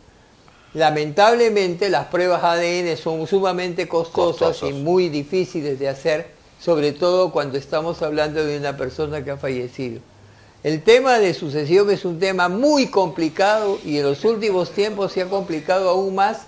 Lamentablemente 0.73 1.89
las 1.89 2.08
pruebas 2.08 2.43
ADN 2.43 2.95
son 2.97 3.25
sumamente 3.25 3.88
costosas 3.88 4.62
y 4.62 4.73
muy 4.73 5.10
difíciles 5.10 5.80
de 5.80 5.89
hacer 5.89 6.37
sobre 6.60 6.91
todo 6.91 7.32
cuando 7.32 7.58
estamos 7.58 8.02
hablando 8.02 8.43
de 8.43 8.58
una 8.58 8.78
persona 8.78 9.24
que 9.24 9.32
ha 9.32 9.38
fallecido. 9.38 10.02
El 10.63 10.82
tema 10.84 11.20
de 11.20 11.34
sucesión 11.34 11.89
es 11.91 12.04
un 12.04 12.20
tema 12.20 12.50
muy 12.50 12.88
complicado 12.88 13.80
y 13.86 13.98
en 13.98 14.04
los 14.04 14.26
últimos 14.26 14.72
tiempos 14.72 15.12
se 15.12 15.22
ha 15.22 15.30
complicado 15.30 15.89
aún 15.89 16.15
más 16.15 16.41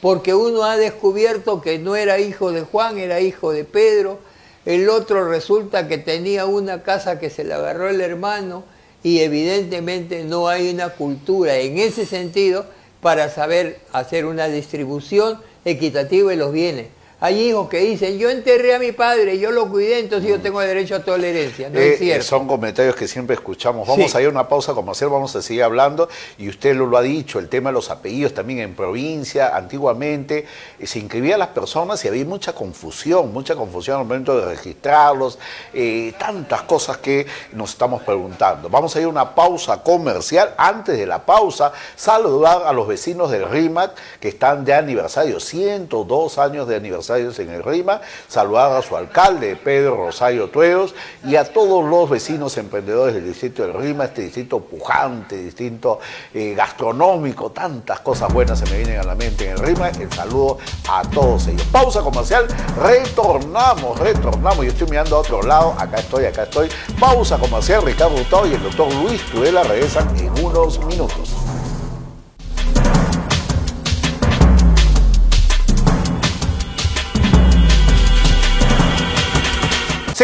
porque 0.00 0.34
uno 0.34 0.64
ha 0.64 0.76
descubierto 0.76 1.62
que 1.62 1.78
no 1.78 1.96
era 1.96 2.18
hijo 2.18 2.52
de 2.52 2.60
Juan, 2.60 2.98
era 2.98 3.20
hijo 3.20 3.52
de 3.52 3.64
Pedro, 3.64 4.18
el 4.66 4.88
otro 4.88 5.28
resulta 5.28 5.88
que 5.88 5.98
tenía 5.98 6.46
una 6.46 6.82
casa 6.82 7.18
que 7.18 7.30
se 7.30 7.44
le 7.44 7.54
agarró 7.54 7.88
el 7.88 8.00
hermano 8.00 8.64
y 9.02 9.20
evidentemente 9.20 10.24
no 10.24 10.48
hay 10.48 10.70
una 10.72 10.90
cultura 10.90 11.56
en 11.56 11.78
ese 11.78 12.06
sentido 12.06 12.66
para 13.00 13.28
saber 13.28 13.80
hacer 13.92 14.24
una 14.24 14.48
distribución 14.48 15.38
equitativa 15.64 16.30
de 16.30 16.36
los 16.36 16.52
bienes. 16.52 16.86
Hay 17.20 17.40
hijos 17.40 17.68
que 17.68 17.78
dicen, 17.78 18.18
yo 18.18 18.28
enterré 18.28 18.74
a 18.74 18.78
mi 18.78 18.92
padre, 18.92 19.38
yo 19.38 19.50
lo 19.50 19.68
cuidé, 19.70 20.00
entonces 20.00 20.28
yo 20.28 20.40
tengo 20.40 20.60
derecho 20.60 20.96
a 20.96 21.00
toda 21.00 21.16
la 21.16 21.28
herencia. 21.28 21.70
No 21.70 21.78
es 21.78 21.98
cierto. 21.98 22.24
son 22.24 22.46
comentarios 22.46 22.94
que 22.96 23.08
siempre 23.08 23.34
escuchamos. 23.34 23.88
Vamos 23.88 24.10
Sí. 24.10 24.18
a 24.18 24.20
ir 24.20 24.26
a 24.26 24.30
una 24.30 24.48
pausa 24.48 24.74
comercial, 24.74 25.10
vamos 25.10 25.34
a 25.34 25.40
seguir 25.40 25.62
hablando. 25.62 26.08
Y 26.38 26.48
usted 26.48 26.74
lo, 26.76 26.86
lo 26.86 26.98
ha 26.98 27.02
dicho, 27.02 27.38
el 27.38 27.48
tema 27.48 27.70
de 27.70 27.74
los 27.74 27.90
apellidos 27.90 28.34
también 28.34 28.58
en 28.60 28.74
provincia, 28.74 29.56
antiguamente 29.56 30.44
eh, 30.78 30.86
se 30.86 30.98
inscribían 30.98 31.38
las 31.38 31.48
personas 31.48 32.04
y 32.04 32.08
había 32.08 32.24
mucha 32.24 32.52
confusión, 32.54 33.32
mucha 33.32 33.54
confusión 33.56 33.98
al 34.00 34.04
momento 34.04 34.36
de 34.38 34.46
registrarlos, 34.46 35.38
eh, 35.72 36.12
tantas 36.18 36.62
cosas 36.62 36.98
que 36.98 37.26
nos 37.52 37.70
estamos 37.70 38.02
preguntando. 38.02 38.68
Vamos 38.68 38.94
a 38.96 39.00
ir 39.00 39.06
a 39.06 39.08
una 39.08 39.34
pausa 39.34 39.82
comercial. 39.82 40.52
Antes 40.58 40.98
de 40.98 41.06
la 41.06 41.24
pausa, 41.24 41.72
saludar 41.96 42.64
a 42.66 42.72
los 42.72 42.86
vecinos 42.86 43.30
del 43.30 43.48
RIMAC 43.48 43.92
que 44.20 44.28
están 44.28 44.64
de 44.64 44.74
aniversario, 44.74 45.40
102 45.40 46.38
años 46.38 46.68
de 46.68 46.76
en 47.10 47.50
el 47.50 47.62
RIMAC. 47.62 48.02
Saludar 48.28 48.72
a 48.72 48.82
su 48.82 48.96
alcalde, 48.96 49.56
Pedro 49.56 49.96
Rosario 49.96 50.48
Tueros, 50.48 50.94
y 51.24 51.36
a 51.36 51.44
todos 51.44 51.84
los 51.84 52.08
vecinos 52.08 52.56
emprendedores 52.56 53.14
del 53.14 53.26
distrito 53.26 53.62
del 53.62 53.74
RIMAC, 53.74 54.08
este 54.08 54.22
distrito 54.22 54.60
pujante, 54.60 55.36
distrito 55.36 56.00
eh, 56.32 56.54
gastronómico, 56.56 57.50
tantas 57.50 58.00
cosas 58.00 58.32
buenas 58.32 58.58
se 58.58 58.66
me 58.66 58.78
vienen 58.78 59.00
a 59.00 59.02
la 59.02 59.14
mente 59.14 59.46
en 59.46 59.52
el 59.52 59.58
RIMAC. 59.58 60.00
El 60.00 60.12
saludo 60.12 60.58
a 60.88 61.02
todos 61.10 61.46
ellos. 61.48 61.66
Pausa 61.70 62.00
comercial, 62.00 62.46
retornamos, 62.80 63.98
retornamos. 63.98 64.64
Yo 64.64 64.72
estoy 64.72 64.88
mirando 64.88 65.16
a 65.16 65.18
otro 65.20 65.42
lado, 65.42 65.74
acá 65.78 65.98
estoy, 65.98 66.24
acá 66.24 66.44
estoy. 66.44 66.68
Pausa 66.98 67.38
comercial, 67.38 67.82
Ricardo 67.82 68.14
Hurtado 68.16 68.46
y 68.46 68.54
el 68.54 68.62
doctor 68.62 68.92
Luis 68.94 69.22
Tudela 69.30 69.62
regresan 69.62 70.16
en 70.16 70.44
unos 70.44 70.84
minutos. 70.86 71.43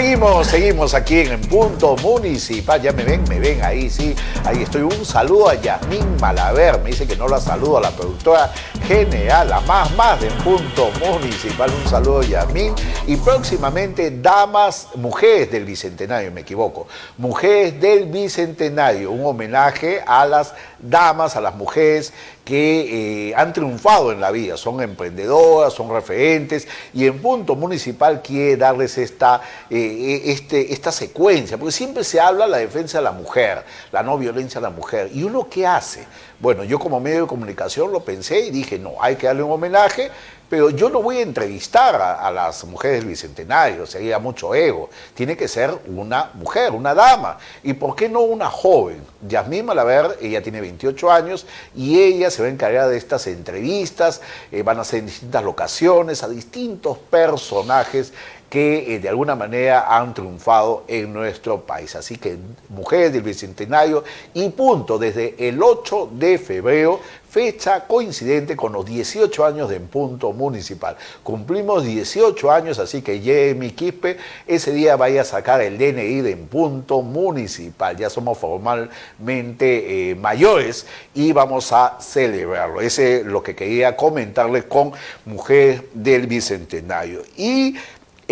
Seguimos, 0.01 0.47
seguimos 0.47 0.95
aquí 0.95 1.19
en 1.19 1.39
punto 1.43 1.95
municipal. 1.97 2.81
Ya 2.81 2.91
me 2.91 3.05
ven, 3.05 3.23
me 3.29 3.39
ven 3.39 3.63
ahí, 3.63 3.91
sí. 3.91 4.15
Ahí 4.47 4.63
estoy. 4.63 4.81
Un 4.81 5.05
saludo 5.05 5.51
a 5.51 5.57
Yasmín 5.57 6.17
Malaver. 6.19 6.81
Me 6.81 6.89
dice 6.89 7.07
que 7.07 7.17
no 7.17 7.29
la 7.29 7.39
saludo 7.39 7.77
a 7.77 7.81
la 7.83 7.91
productora 7.91 8.51
general, 8.87 9.51
la 9.51 9.61
más 9.61 9.95
más 9.97 10.19
del 10.19 10.33
punto 10.43 10.91
municipal. 11.01 11.71
Un 11.71 11.87
saludo, 11.87 12.23
Yasmín. 12.23 12.73
Y 13.07 13.17
próximamente, 13.17 14.11
damas, 14.11 14.89
mujeres 14.95 15.53
del 15.53 15.67
bicentenario, 15.67 16.33
me 16.33 16.41
equivoco. 16.41 16.87
Mujeres 17.19 17.79
del 17.79 18.07
bicentenario. 18.07 19.11
Un 19.11 19.27
homenaje 19.27 20.03
a 20.07 20.25
las 20.25 20.55
damas, 20.79 21.37
a 21.37 21.43
las 21.43 21.55
mujeres 21.55 22.15
que 22.51 23.29
eh, 23.29 23.35
han 23.37 23.53
triunfado 23.53 24.11
en 24.11 24.21
la 24.21 24.33
vida, 24.33 24.57
son 24.57 24.81
emprendedoras, 24.83 25.73
son 25.73 25.89
referentes 25.89 26.67
y 26.93 27.07
en 27.07 27.21
punto 27.21 27.55
municipal 27.55 28.23
quiere 28.23 28.57
darles 28.57 28.99
esta, 28.99 29.41
eh, 29.71 29.90
este, 29.91 30.73
esta 30.73 30.93
secuencia, 30.93 31.59
porque 31.59 31.73
siempre 31.73 32.05
se 32.05 32.21
habla 32.21 32.47
la 32.47 32.59
defensa 32.59 32.99
de 32.99 33.05
la 33.05 33.13
mujer, 33.13 33.65
la 33.93 34.03
no 34.03 34.19
violencia 34.19 34.59
a 34.59 34.63
la 34.63 34.71
mujer. 34.71 35.11
¿Y 35.13 35.23
uno 35.23 35.49
qué 35.49 35.67
hace? 35.67 36.07
Bueno, 36.39 36.65
yo 36.65 36.79
como 36.79 37.01
medio 37.01 37.23
de 37.23 37.27
comunicación 37.27 37.93
lo 37.93 38.01
pensé 38.01 38.41
y 38.41 38.51
dije, 38.51 38.79
no, 38.79 38.95
hay 39.01 39.17
que 39.17 39.27
darle 39.27 39.43
un 39.43 39.53
homenaje, 39.53 40.11
pero 40.51 40.71
yo 40.71 40.91
no 40.91 41.01
voy 41.01 41.19
a 41.19 41.23
entrevistar 41.23 41.95
a, 41.95 42.27
a 42.27 42.31
las 42.33 42.65
mujeres 42.65 42.99
del 42.99 43.09
Bicentenario, 43.11 43.87
sería 43.87 44.19
mucho 44.19 44.53
ego. 44.53 44.91
Tiene 45.15 45.37
que 45.37 45.47
ser 45.47 45.71
una 45.87 46.33
mujer, 46.35 46.73
una 46.73 46.93
dama. 46.93 47.39
¿Y 47.63 47.75
por 47.75 47.95
qué 47.95 48.09
no 48.09 48.21
una 48.23 48.51
joven? 48.51 49.01
Yasmín 49.29 49.67
Malaver, 49.67 50.19
ella 50.21 50.43
tiene 50.43 50.61
28 50.61 51.13
años 51.13 51.47
y 51.77 52.01
ella 52.01 52.33
se 52.33 52.43
va 52.43 52.49
a 52.49 52.51
encargar 52.51 52.89
de 52.89 52.97
estas 52.97 53.29
entrevistas, 53.29 54.23
eh, 54.51 54.65
van 54.65 54.81
a 54.81 54.85
ser 54.85 55.01
en 55.01 55.07
distintas 55.07 55.45
locaciones, 55.45 56.25
a 56.25 56.29
distintos 56.29 56.99
personajes 56.99 58.13
que 58.51 58.97
eh, 58.97 58.99
de 58.99 59.09
alguna 59.09 59.37
manera 59.37 59.97
han 59.97 60.13
triunfado 60.13 60.83
en 60.89 61.13
nuestro 61.13 61.61
país. 61.61 61.95
Así 61.95 62.17
que 62.17 62.37
mujeres 62.69 63.13
del 63.13 63.23
Bicentenario 63.23 64.03
y 64.35 64.49
punto, 64.51 64.99
desde 64.99 65.37
el 65.49 65.63
8 65.63 66.11
de 66.13 66.37
febrero, 66.37 67.01
fecha 67.31 67.87
coincidente 67.87 68.57
con 68.57 68.73
los 68.73 68.85
18 68.85 69.47
años 69.47 69.69
de 69.69 69.77
En 69.77 69.87
Punto 69.87 70.33
Municipal. 70.33 70.97
Cumplimos 71.23 71.85
18 71.85 72.51
años, 72.51 72.81
así 72.81 73.03
que 73.03 73.21
Jeremy 73.21 73.71
Quispe 73.71 74.17
ese 74.49 74.73
día 74.73 74.97
vaya 74.97 75.21
a 75.21 75.25
sacar 75.25 75.61
el 75.61 75.79
DNI 75.79 76.23
de 76.23 76.33
En 76.33 76.49
Punto 76.49 77.03
Municipal. 77.03 77.97
Ya 77.97 78.11
somos 78.11 78.37
formalmente 78.37 80.11
eh, 80.11 80.15
mayores 80.17 80.87
y 81.15 81.33
vamos 81.33 81.73
a 81.73 81.99
celebrarlo. 82.01 82.81
Ese 82.81 83.21
es 83.21 83.27
lo 83.27 83.45
que 83.45 83.55
quería 83.55 83.97
comentarles 83.97 84.65
con 84.65 84.93
Mujeres 85.25 85.83
del 85.95 86.27
Bicentenario. 86.27 87.23
Y 87.37 87.77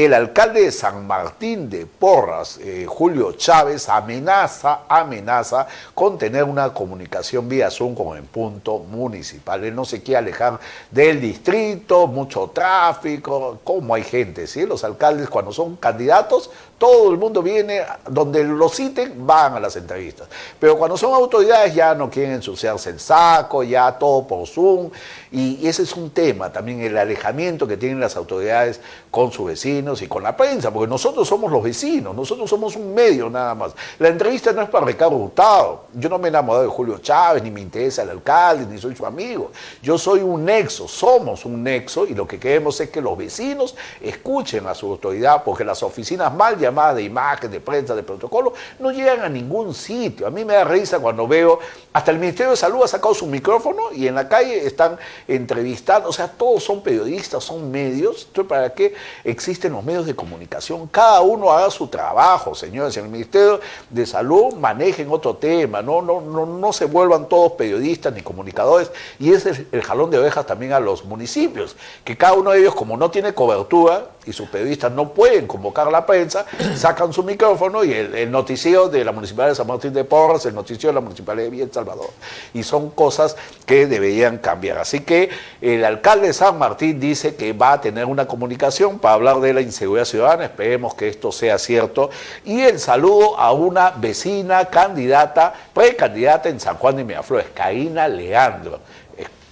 el 0.04 0.14
alcalde 0.14 0.62
de 0.62 0.70
San 0.70 1.08
Martín 1.08 1.68
de 1.68 1.84
Porras, 1.84 2.60
eh, 2.62 2.86
Julio 2.88 3.32
Chávez, 3.32 3.88
amenaza, 3.88 4.82
amenaza 4.88 5.66
con 5.92 6.16
tener 6.16 6.44
una 6.44 6.72
comunicación 6.72 7.48
vía 7.48 7.68
Zoom 7.68 7.96
con 7.96 8.16
el 8.16 8.22
punto 8.22 8.78
municipal. 8.78 9.64
Él 9.64 9.74
no 9.74 9.84
se 9.84 10.00
quiere 10.00 10.18
alejar 10.18 10.60
del 10.92 11.20
distrito, 11.20 12.06
mucho 12.06 12.52
tráfico, 12.54 13.58
como 13.64 13.92
hay 13.92 14.04
gente, 14.04 14.46
¿sí? 14.46 14.66
Los 14.66 14.84
alcaldes 14.84 15.28
cuando 15.28 15.52
son 15.52 15.74
candidatos, 15.74 16.52
todo 16.78 17.10
el 17.10 17.18
mundo 17.18 17.42
viene, 17.42 17.82
donde 18.08 18.44
los 18.44 18.74
citen, 18.74 19.26
van 19.26 19.54
a 19.54 19.60
las 19.60 19.74
entrevistas. 19.76 20.28
Pero 20.58 20.78
cuando 20.78 20.96
son 20.96 21.12
autoridades 21.12 21.74
ya 21.74 21.94
no 21.94 22.08
quieren 22.08 22.34
ensuciarse 22.34 22.90
el 22.90 23.00
saco, 23.00 23.64
ya 23.64 23.98
todo 23.98 24.26
por 24.26 24.46
Zoom. 24.46 24.90
Y 25.32 25.66
ese 25.66 25.82
es 25.82 25.94
un 25.94 26.10
tema 26.10 26.52
también, 26.52 26.80
el 26.80 26.96
alejamiento 26.96 27.66
que 27.66 27.76
tienen 27.76 28.00
las 28.00 28.16
autoridades 28.16 28.80
con 29.10 29.32
sus 29.32 29.46
vecinos 29.46 30.00
y 30.02 30.06
con 30.06 30.22
la 30.22 30.36
prensa, 30.36 30.70
porque 30.70 30.88
nosotros 30.88 31.26
somos 31.26 31.50
los 31.50 31.62
vecinos, 31.62 32.14
nosotros 32.14 32.48
somos 32.48 32.76
un 32.76 32.94
medio 32.94 33.28
nada 33.28 33.54
más. 33.54 33.72
La 33.98 34.08
entrevista 34.08 34.52
no 34.52 34.62
es 34.62 34.68
para 34.68 34.86
Ricardo 34.86 35.16
Hurtado. 35.16 35.86
Yo 35.94 36.08
no 36.08 36.18
me 36.18 36.28
he 36.28 36.30
enamorado 36.30 36.64
de 36.64 36.70
Julio 36.70 36.98
Chávez, 36.98 37.42
ni 37.42 37.50
me 37.50 37.60
interesa 37.60 38.02
el 38.02 38.10
alcalde, 38.10 38.66
ni 38.66 38.78
soy 38.78 38.94
su 38.94 39.04
amigo. 39.04 39.50
Yo 39.82 39.98
soy 39.98 40.20
un 40.20 40.44
nexo, 40.44 40.86
somos 40.86 41.44
un 41.44 41.62
nexo, 41.62 42.06
y 42.06 42.14
lo 42.14 42.26
que 42.26 42.38
queremos 42.38 42.80
es 42.80 42.90
que 42.90 43.00
los 43.00 43.18
vecinos 43.18 43.74
escuchen 44.00 44.66
a 44.66 44.74
su 44.74 44.90
autoridad, 44.90 45.42
porque 45.44 45.64
las 45.64 45.82
oficinas 45.82 46.32
mal 46.32 46.58
llamadas 46.68 46.96
de 46.96 47.02
imagen, 47.02 47.50
de 47.50 47.60
prensa, 47.60 47.94
de 47.94 48.02
protocolo, 48.02 48.52
no 48.78 48.90
llegan 48.90 49.20
a 49.20 49.28
ningún 49.28 49.74
sitio. 49.74 50.26
A 50.26 50.30
mí 50.30 50.44
me 50.44 50.54
da 50.54 50.64
risa 50.64 50.98
cuando 50.98 51.26
veo, 51.26 51.58
hasta 51.92 52.10
el 52.10 52.18
Ministerio 52.18 52.50
de 52.50 52.56
Salud 52.56 52.82
ha 52.82 52.88
sacado 52.88 53.14
su 53.14 53.26
micrófono 53.26 53.92
y 53.92 54.06
en 54.06 54.14
la 54.14 54.28
calle 54.28 54.66
están 54.66 54.98
entrevistando, 55.26 56.08
o 56.08 56.12
sea, 56.12 56.28
todos 56.28 56.62
son 56.62 56.82
periodistas, 56.82 57.42
son 57.44 57.70
medios. 57.70 58.26
Entonces, 58.28 58.48
¿para 58.48 58.72
qué 58.74 58.94
existen 59.24 59.72
los 59.72 59.82
medios 59.82 60.06
de 60.06 60.14
comunicación? 60.14 60.86
Cada 60.88 61.20
uno 61.22 61.50
haga 61.50 61.70
su 61.70 61.88
trabajo, 61.88 62.54
señores. 62.54 62.96
En 62.96 63.04
el 63.04 63.10
Ministerio 63.10 63.60
de 63.90 64.06
Salud 64.06 64.54
manejen 64.54 65.10
otro 65.10 65.36
tema, 65.36 65.82
no, 65.82 66.02
no, 66.02 66.20
no, 66.20 66.46
no 66.46 66.72
se 66.72 66.84
vuelvan 66.84 67.28
todos 67.28 67.52
periodistas 67.52 68.12
ni 68.12 68.22
comunicadores. 68.22 68.90
Y 69.18 69.32
ese 69.32 69.50
es 69.50 69.62
el 69.72 69.82
jalón 69.82 70.10
de 70.10 70.18
ovejas 70.18 70.46
también 70.46 70.72
a 70.72 70.80
los 70.80 71.04
municipios, 71.04 71.76
que 72.04 72.16
cada 72.16 72.34
uno 72.34 72.50
de 72.50 72.60
ellos, 72.60 72.74
como 72.74 72.96
no 72.96 73.10
tiene 73.10 73.32
cobertura 73.34 74.06
y 74.26 74.32
sus 74.32 74.48
periodistas 74.48 74.92
no 74.92 75.10
pueden 75.10 75.46
convocar 75.46 75.88
a 75.88 75.90
la 75.90 76.04
prensa, 76.04 76.44
sacan 76.76 77.12
su 77.12 77.22
micrófono 77.22 77.84
y 77.84 77.92
el, 77.92 78.30
noticiero 78.30 78.88
de 78.88 79.04
la 79.04 79.12
Municipalidad 79.12 79.50
de 79.50 79.56
San 79.56 79.66
Martín 79.66 79.92
de 79.92 80.04
Porras, 80.04 80.44
el 80.46 80.54
noticiero 80.54 80.88
de 80.88 80.94
la 80.94 81.00
Municipalidad 81.00 81.44
de 81.44 81.50
Villa 81.50 81.66
Salvador. 81.72 82.10
Y 82.54 82.62
son 82.62 82.90
cosas 82.90 83.36
que 83.66 83.86
deberían 83.86 84.38
cambiar. 84.38 84.78
Así 84.78 85.00
que 85.00 85.30
el 85.60 85.84
alcalde 85.84 86.28
de 86.28 86.32
San 86.32 86.58
Martín 86.58 87.00
dice 87.00 87.36
que 87.36 87.52
va 87.52 87.74
a 87.74 87.80
tener 87.80 88.04
una 88.04 88.26
comunicación 88.26 88.98
para 88.98 89.14
hablar 89.14 89.40
de 89.40 89.54
la 89.54 89.60
inseguridad 89.60 90.04
ciudadana. 90.04 90.44
Esperemos 90.44 90.94
que 90.94 91.08
esto 91.08 91.32
sea 91.32 91.58
cierto. 91.58 92.10
Y 92.44 92.60
el 92.60 92.78
saludo 92.78 93.38
a 93.38 93.52
una 93.52 93.90
vecina 93.90 94.64
candidata, 94.66 95.54
precandidata 95.72 96.48
en 96.48 96.60
San 96.60 96.76
Juan 96.76 96.96
de 96.96 97.04
Miraflores, 97.04 97.46
Caína 97.54 98.08
Leandro 98.08 98.80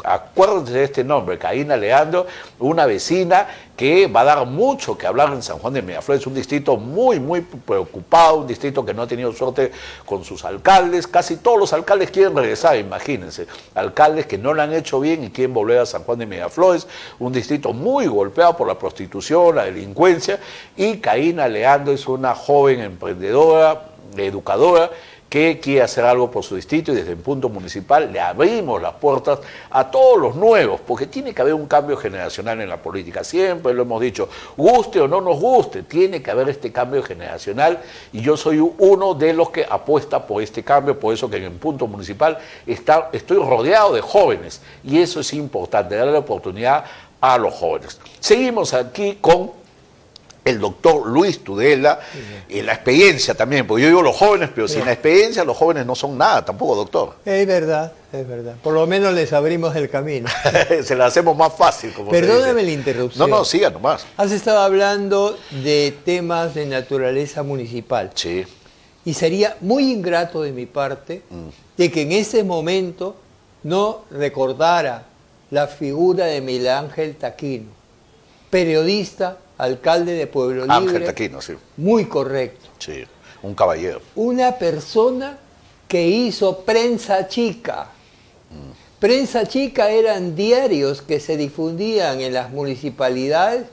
acuérdense 0.06 0.72
de 0.72 0.84
este 0.84 1.04
nombre, 1.04 1.36
Caína 1.36 1.76
Leandro, 1.76 2.26
una 2.60 2.86
vecina 2.86 3.48
que 3.76 4.06
va 4.06 4.20
a 4.22 4.24
dar 4.24 4.46
mucho 4.46 4.96
que 4.96 5.06
hablar 5.06 5.32
en 5.32 5.42
San 5.42 5.58
Juan 5.58 5.74
de 5.74 5.82
Miraflores, 5.82 6.26
un 6.26 6.34
distrito 6.34 6.76
muy, 6.76 7.20
muy 7.20 7.42
preocupado, 7.42 8.38
un 8.38 8.46
distrito 8.46 8.86
que 8.86 8.94
no 8.94 9.02
ha 9.02 9.06
tenido 9.06 9.32
suerte 9.32 9.72
con 10.06 10.24
sus 10.24 10.44
alcaldes, 10.44 11.06
casi 11.06 11.36
todos 11.36 11.58
los 11.58 11.72
alcaldes 11.72 12.10
quieren 12.10 12.34
regresar, 12.36 12.76
imagínense, 12.76 13.46
alcaldes 13.74 14.26
que 14.26 14.38
no 14.38 14.54
lo 14.54 14.62
han 14.62 14.72
hecho 14.72 15.00
bien 15.00 15.24
y 15.24 15.30
quieren 15.30 15.52
volver 15.52 15.80
a 15.80 15.86
San 15.86 16.04
Juan 16.04 16.20
de 16.20 16.26
Miraflores, 16.26 16.86
un 17.18 17.32
distrito 17.32 17.72
muy 17.72 18.06
golpeado 18.06 18.56
por 18.56 18.66
la 18.68 18.78
prostitución, 18.78 19.56
la 19.56 19.64
delincuencia, 19.64 20.38
y 20.76 20.98
Caína 20.98 21.48
Leandro 21.48 21.92
es 21.92 22.06
una 22.06 22.34
joven 22.34 22.80
emprendedora, 22.80 23.82
educadora, 24.16 24.90
que 25.28 25.58
quiere 25.60 25.82
hacer 25.82 26.04
algo 26.04 26.30
por 26.30 26.44
su 26.44 26.54
distrito 26.54 26.92
y 26.92 26.96
desde 26.96 27.12
el 27.12 27.18
punto 27.18 27.48
municipal 27.48 28.12
le 28.12 28.20
abrimos 28.20 28.80
las 28.80 28.94
puertas 28.94 29.40
a 29.70 29.90
todos 29.90 30.18
los 30.18 30.36
nuevos, 30.36 30.80
porque 30.86 31.06
tiene 31.06 31.34
que 31.34 31.42
haber 31.42 31.54
un 31.54 31.66
cambio 31.66 31.96
generacional 31.96 32.60
en 32.60 32.68
la 32.68 32.76
política. 32.76 33.24
Siempre 33.24 33.74
lo 33.74 33.82
hemos 33.82 34.00
dicho, 34.00 34.28
guste 34.56 35.00
o 35.00 35.08
no 35.08 35.20
nos 35.20 35.38
guste, 35.40 35.82
tiene 35.82 36.22
que 36.22 36.30
haber 36.30 36.48
este 36.48 36.70
cambio 36.70 37.02
generacional 37.02 37.80
y 38.12 38.20
yo 38.20 38.36
soy 38.36 38.58
uno 38.60 39.14
de 39.14 39.32
los 39.32 39.50
que 39.50 39.66
apuesta 39.68 40.26
por 40.26 40.42
este 40.42 40.62
cambio, 40.62 40.98
por 40.98 41.12
eso 41.12 41.28
que 41.28 41.38
en 41.38 41.44
el 41.44 41.52
punto 41.52 41.86
municipal 41.86 42.38
está, 42.66 43.10
estoy 43.12 43.38
rodeado 43.38 43.94
de 43.94 44.00
jóvenes 44.00 44.60
y 44.84 45.00
eso 45.00 45.20
es 45.20 45.32
importante, 45.32 45.96
darle 45.96 46.18
oportunidad 46.18 46.84
a 47.20 47.38
los 47.38 47.54
jóvenes. 47.54 47.98
Seguimos 48.20 48.74
aquí 48.74 49.18
con 49.20 49.65
el 50.46 50.60
doctor 50.60 51.06
Luis 51.08 51.42
Tudela, 51.42 51.98
y 52.48 52.62
la 52.62 52.74
experiencia 52.74 53.34
también, 53.34 53.66
porque 53.66 53.82
yo 53.82 53.88
digo 53.88 54.00
los 54.00 54.16
jóvenes, 54.16 54.50
pero 54.54 54.68
sin 54.68 54.84
la 54.84 54.92
experiencia 54.92 55.44
los 55.44 55.56
jóvenes 55.56 55.84
no 55.84 55.96
son 55.96 56.16
nada 56.16 56.44
tampoco, 56.44 56.76
doctor. 56.76 57.16
Es 57.24 57.44
verdad, 57.48 57.92
es 58.12 58.26
verdad. 58.26 58.54
Por 58.62 58.72
lo 58.72 58.86
menos 58.86 59.12
les 59.12 59.32
abrimos 59.32 59.74
el 59.74 59.90
camino. 59.90 60.28
se 60.84 60.94
lo 60.94 61.04
hacemos 61.04 61.36
más 61.36 61.52
fácil, 61.52 61.92
como 61.92 62.12
Perdóname 62.12 62.62
la 62.62 62.70
interrupción. 62.70 63.28
No, 63.28 63.38
no, 63.38 63.44
siga 63.44 63.70
nomás. 63.70 64.06
Has 64.16 64.30
estado 64.30 64.60
hablando 64.60 65.36
de 65.50 65.92
temas 66.04 66.54
de 66.54 66.66
naturaleza 66.66 67.42
municipal. 67.42 68.12
Sí. 68.14 68.44
Y 69.04 69.14
sería 69.14 69.56
muy 69.60 69.92
ingrato 69.92 70.42
de 70.42 70.52
mi 70.52 70.66
parte 70.66 71.22
mm. 71.28 71.48
de 71.76 71.90
que 71.90 72.02
en 72.02 72.12
ese 72.12 72.44
momento 72.44 73.16
no 73.64 74.04
recordara 74.12 75.06
la 75.50 75.66
figura 75.66 76.26
de 76.26 76.40
Miguel 76.40 76.68
Ángel 76.68 77.16
Taquino, 77.16 77.66
periodista 78.48 79.38
alcalde 79.58 80.12
de 80.14 80.26
Pueblo 80.26 80.62
Libre. 80.62 80.74
Ángel 80.74 81.04
Taquino, 81.04 81.40
sí. 81.40 81.54
Muy 81.76 82.06
correcto. 82.06 82.68
Sí, 82.78 83.04
un 83.42 83.54
caballero. 83.54 84.00
Una 84.14 84.52
persona 84.52 85.38
que 85.88 86.06
hizo 86.06 86.60
prensa 86.60 87.28
chica. 87.28 87.88
Mm. 88.50 89.00
Prensa 89.00 89.46
chica 89.46 89.90
eran 89.90 90.36
diarios 90.36 91.02
que 91.02 91.20
se 91.20 91.36
difundían 91.36 92.20
en 92.20 92.32
las 92.34 92.50
municipalidades 92.50 93.66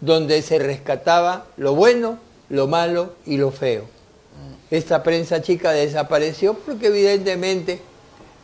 donde 0.00 0.42
se 0.42 0.58
rescataba 0.58 1.46
lo 1.56 1.74
bueno, 1.74 2.18
lo 2.48 2.66
malo 2.66 3.14
y 3.24 3.36
lo 3.36 3.50
feo. 3.50 3.82
Mm. 3.82 4.74
Esta 4.74 5.02
prensa 5.02 5.42
chica 5.42 5.72
desapareció 5.72 6.54
porque 6.54 6.88
evidentemente 6.88 7.80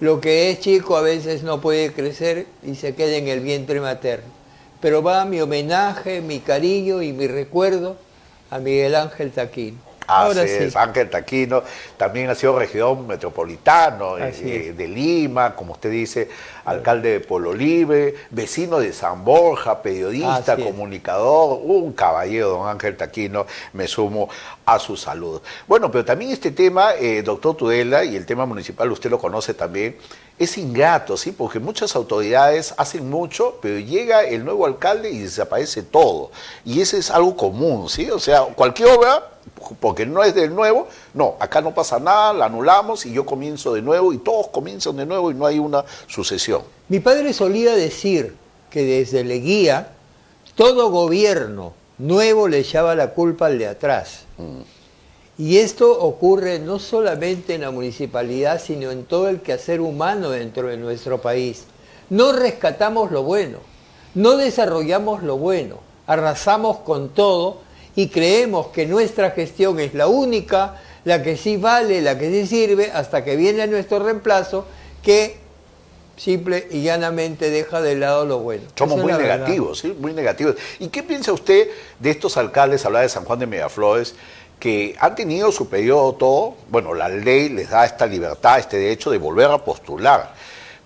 lo 0.01 0.21
que 0.21 0.51
es 0.51 0.61
chico 0.61 0.97
a 0.97 1.03
veces 1.03 1.43
no 1.43 1.61
puede 1.61 1.93
crecer 1.93 2.47
y 2.63 2.75
se 2.75 2.95
queda 2.95 3.17
en 3.17 3.29
el 3.29 3.41
vientre 3.41 3.81
materno 3.81 4.40
pero 4.81 5.03
va 5.03 5.25
mi 5.25 5.41
homenaje, 5.41 6.21
mi 6.21 6.41
cariño 6.41 7.03
y 7.03 7.13
mi 7.13 7.27
recuerdo 7.27 7.97
a 8.51 8.59
Miguel 8.59 8.95
Ángel 8.95 9.31
Taquino. 9.31 9.90
Así 10.11 10.41
es, 10.41 10.77
Ángel 10.77 11.09
Taquino 11.09 11.63
también 11.97 12.31
ha 12.31 12.35
sido 12.35 12.59
regidor 12.59 12.99
metropolitano 12.99 14.19
eh, 14.19 14.75
de 14.77 14.89
Lima, 14.89 15.55
como 15.55 15.73
usted 15.73 15.91
dice, 15.91 16.29
alcalde 16.65 17.13
de 17.13 17.21
Polo 17.21 17.53
Libre, 17.53 18.15
vecino 18.31 18.79
de 18.81 18.93
San 18.93 19.25
Borja, 19.25 19.83
periodista, 19.83 20.57
comunicador, 20.57 21.61
un 21.63 21.93
caballero, 21.93 22.51
don 22.51 22.69
Ángel 22.69 22.97
Taquino, 22.97 23.47
me 23.73 23.87
sumo 23.87 24.29
a 24.65 24.79
su 24.79 24.97
salud. 24.97 25.41
Bueno, 25.67 25.91
pero 25.91 26.05
también 26.05 26.31
este 26.31 26.51
tema, 26.51 26.95
eh, 26.99 27.23
doctor 27.23 27.57
Tudela, 27.57 28.05
y 28.05 28.17
el 28.17 28.27
tema 28.27 28.47
municipal, 28.47 28.91
usted 28.91 29.11
lo 29.11 29.19
conoce 29.19 29.55
también, 29.55 29.97
es 30.41 30.57
ingrato, 30.57 31.19
¿sí? 31.19 31.33
Porque 31.33 31.59
muchas 31.59 31.95
autoridades 31.95 32.73
hacen 32.79 33.11
mucho, 33.11 33.59
pero 33.61 33.79
llega 33.79 34.23
el 34.23 34.43
nuevo 34.43 34.65
alcalde 34.65 35.11
y 35.11 35.19
desaparece 35.19 35.83
todo. 35.83 36.31
Y 36.65 36.81
ese 36.81 36.97
es 36.97 37.11
algo 37.11 37.37
común, 37.37 37.91
¿sí? 37.91 38.11
O 38.11 38.19
sea, 38.19 38.45
cualquier 38.55 38.89
obra, 38.89 39.29
porque 39.79 40.07
no 40.07 40.23
es 40.23 40.35
del 40.35 40.55
nuevo, 40.55 40.89
no, 41.15 41.37
acá 41.39 41.61
no 41.61 41.75
pasa 41.75 41.99
nada, 41.99 42.33
la 42.33 42.47
anulamos 42.47 43.07
y 43.07 43.13
yo 43.13 43.25
comienzo 43.25 43.75
de 43.75 43.83
nuevo 43.83 44.13
y 44.13 44.19
todos 44.19 44.49
comienzan 44.49 44.97
de 44.97 45.07
nuevo 45.07 45.31
y 45.31 45.35
no 45.35 45.47
hay 45.47 45.59
una 45.59 45.85
sucesión. 46.07 46.63
Mi 46.89 47.01
padre 47.01 47.33
solía 47.33 47.75
decir 47.75 48.35
que 48.71 48.85
desde 48.85 49.25
Leguía 49.25 49.93
todo 50.55 50.91
gobierno 50.91 51.73
nuevo 51.99 52.49
le 52.49 52.59
echaba 52.59 52.95
la 52.95 53.11
culpa 53.11 53.47
al 53.47 53.59
de 53.59 53.69
atrás. 53.69 54.25
Mm. 54.39 54.81
Y 55.43 55.57
esto 55.57 55.99
ocurre 56.03 56.59
no 56.59 56.79
solamente 56.79 57.55
en 57.55 57.63
la 57.63 57.71
municipalidad, 57.71 58.61
sino 58.61 58.91
en 58.91 59.05
todo 59.05 59.29
el 59.29 59.41
quehacer 59.41 59.81
humano 59.81 60.31
dentro 60.31 60.69
de 60.69 60.77
nuestro 60.77 61.23
país. 61.23 61.65
No 62.11 62.33
rescatamos 62.33 63.11
lo 63.11 63.23
bueno, 63.23 63.59
no 64.15 64.37
desarrollamos 64.37 65.23
lo 65.23 65.39
bueno, 65.39 65.79
arrasamos 66.07 66.79
con 66.79 67.09
todo 67.11 67.63
y 67.97 68.09
creemos 68.09 68.69
que 68.69 68.87
nuestra 68.87 69.31
gestión 69.31 69.81
es 69.81 69.95
la 69.95 70.07
única, 70.07 70.81
la 71.05 71.23
que 71.23 71.37
sí 71.37 71.57
vale, 71.57 72.01
la 72.03 72.19
que 72.19 72.31
sí 72.31 72.47
sirve, 72.47 72.91
hasta 72.93 73.25
que 73.25 73.37
viene 73.37 73.67
nuestro 73.67 73.99
reemplazo 73.99 74.67
que 75.03 75.39
simple 76.17 76.69
y 76.71 76.83
llanamente 76.83 77.51
deja 77.51 77.81
de 77.81 77.97
lado 77.97 78.27
lo 78.27 78.41
bueno. 78.41 78.65
Somos 78.77 79.01
muy 79.01 79.13
negativos, 79.13 79.79
¿sí? 79.79 79.97
Muy 79.99 80.13
negativos. 80.13 80.57
¿Y 80.79 80.89
qué 80.89 81.03
piensa 81.03 81.33
usted 81.33 81.69
de 81.99 82.11
estos 82.11 82.37
alcaldes, 82.37 82.85
habla 82.85 83.01
de 83.01 83.09
San 83.09 83.25
Juan 83.25 83.39
de 83.39 83.47
Miraflores, 83.47 84.15
que 84.59 84.95
han 85.01 85.15
tenido 85.15 85.51
su 85.51 85.71
periodo 85.71 86.13
todo, 86.13 86.55
bueno, 86.69 86.93
la 86.93 87.09
ley 87.09 87.49
les 87.49 87.71
da 87.71 87.87
esta 87.87 88.07
libertad, 88.07 88.59
este 88.59 88.77
derecho 88.77 89.11
de 89.11 89.17
volver 89.17 89.51
a 89.51 89.65
postular. 89.65 90.35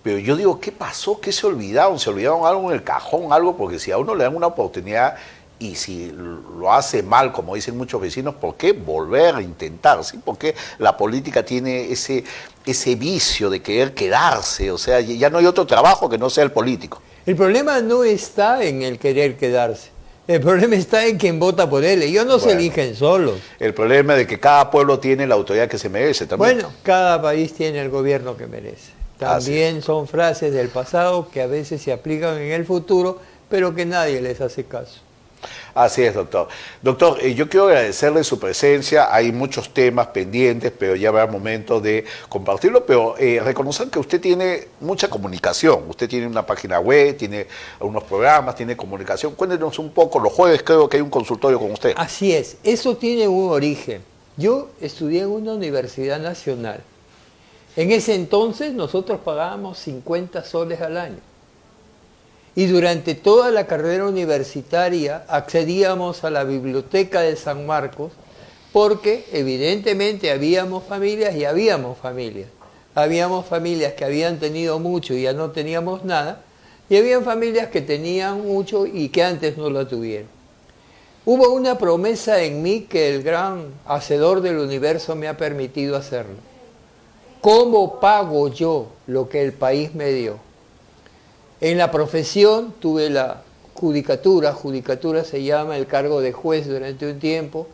Pero 0.04 0.18
yo 0.18 0.36
digo, 0.36 0.60
¿qué 0.60 0.70
pasó? 0.70 1.20
¿Qué 1.20 1.32
se 1.32 1.46
olvidaron? 1.46 1.98
¿Se 1.98 2.10
olvidaron 2.10 2.46
algo 2.46 2.70
en 2.70 2.76
el 2.76 2.84
cajón, 2.84 3.32
algo? 3.32 3.56
Porque 3.56 3.80
si 3.80 3.90
a 3.90 3.98
uno 3.98 4.14
le 4.14 4.22
dan 4.22 4.36
una 4.36 4.46
oportunidad 4.46 5.16
y 5.64 5.74
si 5.76 6.12
lo 6.12 6.72
hace 6.72 7.02
mal, 7.02 7.32
como 7.32 7.54
dicen 7.54 7.76
muchos 7.76 8.00
vecinos, 8.00 8.34
¿por 8.34 8.56
qué 8.56 8.72
volver 8.72 9.34
a 9.34 9.42
intentar? 9.42 10.04
¿sí? 10.04 10.20
Porque 10.22 10.54
la 10.78 10.96
política 10.96 11.44
tiene 11.44 11.90
ese, 11.90 12.24
ese 12.66 12.94
vicio 12.94 13.48
de 13.48 13.62
querer 13.62 13.94
quedarse, 13.94 14.70
o 14.70 14.78
sea, 14.78 15.00
ya 15.00 15.30
no 15.30 15.38
hay 15.38 15.46
otro 15.46 15.66
trabajo 15.66 16.08
que 16.08 16.18
no 16.18 16.28
sea 16.28 16.44
el 16.44 16.52
político. 16.52 17.00
El 17.24 17.36
problema 17.36 17.80
no 17.80 18.04
está 18.04 18.62
en 18.62 18.82
el 18.82 18.98
querer 18.98 19.36
quedarse. 19.36 19.94
El 20.26 20.40
problema 20.40 20.76
está 20.76 21.06
en 21.06 21.18
quien 21.18 21.38
vota 21.38 21.68
por 21.68 21.84
él. 21.84 22.02
Ellos 22.02 22.24
no 22.24 22.38
se 22.38 22.52
eligen 22.52 22.94
solos. 22.96 23.38
El 23.58 23.74
problema 23.74 24.14
es 24.14 24.20
de 24.20 24.26
que 24.26 24.40
cada 24.40 24.70
pueblo 24.70 24.98
tiene 24.98 25.26
la 25.26 25.34
autoridad 25.34 25.68
que 25.68 25.78
se 25.78 25.90
merece 25.90 26.26
también. 26.26 26.54
Bueno, 26.54 26.72
cada 26.82 27.20
país 27.20 27.52
tiene 27.52 27.80
el 27.80 27.90
gobierno 27.90 28.36
que 28.36 28.46
merece. 28.46 28.92
También 29.18 29.82
son 29.82 30.08
frases 30.08 30.52
del 30.52 30.68
pasado 30.68 31.28
que 31.30 31.42
a 31.42 31.46
veces 31.46 31.82
se 31.82 31.92
aplican 31.92 32.38
en 32.38 32.52
el 32.52 32.64
futuro, 32.64 33.20
pero 33.50 33.74
que 33.74 33.84
nadie 33.84 34.20
les 34.20 34.40
hace 34.40 34.64
caso. 34.64 35.03
Así 35.74 36.02
es, 36.02 36.14
doctor. 36.14 36.48
Doctor, 36.80 37.18
eh, 37.20 37.34
yo 37.34 37.48
quiero 37.48 37.66
agradecerle 37.66 38.22
su 38.22 38.38
presencia. 38.38 39.12
Hay 39.12 39.32
muchos 39.32 39.74
temas 39.74 40.08
pendientes, 40.08 40.72
pero 40.78 40.94
ya 40.94 41.08
habrá 41.08 41.26
momento 41.26 41.80
de 41.80 42.04
compartirlo. 42.28 42.86
Pero 42.86 43.16
eh, 43.18 43.40
reconocer 43.42 43.88
que 43.88 43.98
usted 43.98 44.20
tiene 44.20 44.68
mucha 44.80 45.08
comunicación. 45.08 45.84
Usted 45.88 46.08
tiene 46.08 46.26
una 46.26 46.46
página 46.46 46.78
web, 46.78 47.16
tiene 47.16 47.46
algunos 47.80 48.04
programas, 48.04 48.54
tiene 48.54 48.76
comunicación. 48.76 49.34
Cuéntenos 49.34 49.78
un 49.78 49.90
poco. 49.90 50.20
Los 50.20 50.32
jueves 50.32 50.62
creo 50.62 50.88
que 50.88 50.98
hay 50.98 51.02
un 51.02 51.10
consultorio 51.10 51.58
con 51.58 51.72
usted. 51.72 51.94
Así 51.96 52.32
es. 52.32 52.56
Eso 52.62 52.96
tiene 52.96 53.26
un 53.26 53.50
origen. 53.50 54.02
Yo 54.36 54.70
estudié 54.80 55.22
en 55.22 55.30
una 55.30 55.54
universidad 55.54 56.20
nacional. 56.20 56.82
En 57.76 57.90
ese 57.90 58.14
entonces 58.14 58.72
nosotros 58.72 59.20
pagábamos 59.24 59.78
50 59.78 60.44
soles 60.44 60.80
al 60.80 60.96
año 60.96 61.33
y 62.56 62.66
durante 62.66 63.14
toda 63.14 63.50
la 63.50 63.66
carrera 63.66 64.06
universitaria 64.06 65.24
accedíamos 65.28 66.24
a 66.24 66.30
la 66.30 66.44
biblioteca 66.44 67.20
de 67.20 67.36
San 67.36 67.66
Marcos 67.66 68.12
porque 68.72 69.24
evidentemente 69.32 70.30
habíamos 70.30 70.84
familias 70.84 71.34
y 71.36 71.44
habíamos 71.44 71.96
familias. 71.98 72.48
Habíamos 72.96 73.46
familias 73.46 73.94
que 73.94 74.04
habían 74.04 74.38
tenido 74.38 74.78
mucho 74.78 75.14
y 75.14 75.22
ya 75.22 75.32
no 75.32 75.50
teníamos 75.50 76.04
nada, 76.04 76.42
y 76.88 76.96
habían 76.96 77.24
familias 77.24 77.68
que 77.68 77.80
tenían 77.80 78.46
mucho 78.46 78.86
y 78.86 79.08
que 79.08 79.22
antes 79.22 79.56
no 79.56 79.70
lo 79.70 79.86
tuvieron. 79.86 80.28
Hubo 81.24 81.50
una 81.50 81.78
promesa 81.78 82.42
en 82.42 82.62
mí 82.62 82.82
que 82.82 83.14
el 83.14 83.22
gran 83.22 83.68
hacedor 83.86 84.42
del 84.42 84.58
universo 84.58 85.16
me 85.16 85.26
ha 85.26 85.36
permitido 85.36 85.96
hacerlo. 85.96 86.34
¿Cómo 87.40 88.00
pago 88.00 88.48
yo 88.48 88.88
lo 89.06 89.28
que 89.28 89.42
el 89.42 89.52
país 89.52 89.94
me 89.94 90.12
dio? 90.12 90.38
En 91.60 91.78
la 91.78 91.90
profesión 91.90 92.74
tuve 92.80 93.10
la 93.10 93.42
judicatura, 93.74 94.52
judicatura 94.52 95.24
se 95.24 95.42
llama 95.42 95.76
el 95.76 95.86
cargo 95.86 96.20
de 96.20 96.32
juez 96.32 96.66
durante 96.66 97.10
un 97.10 97.18
tiempo, 97.18 97.66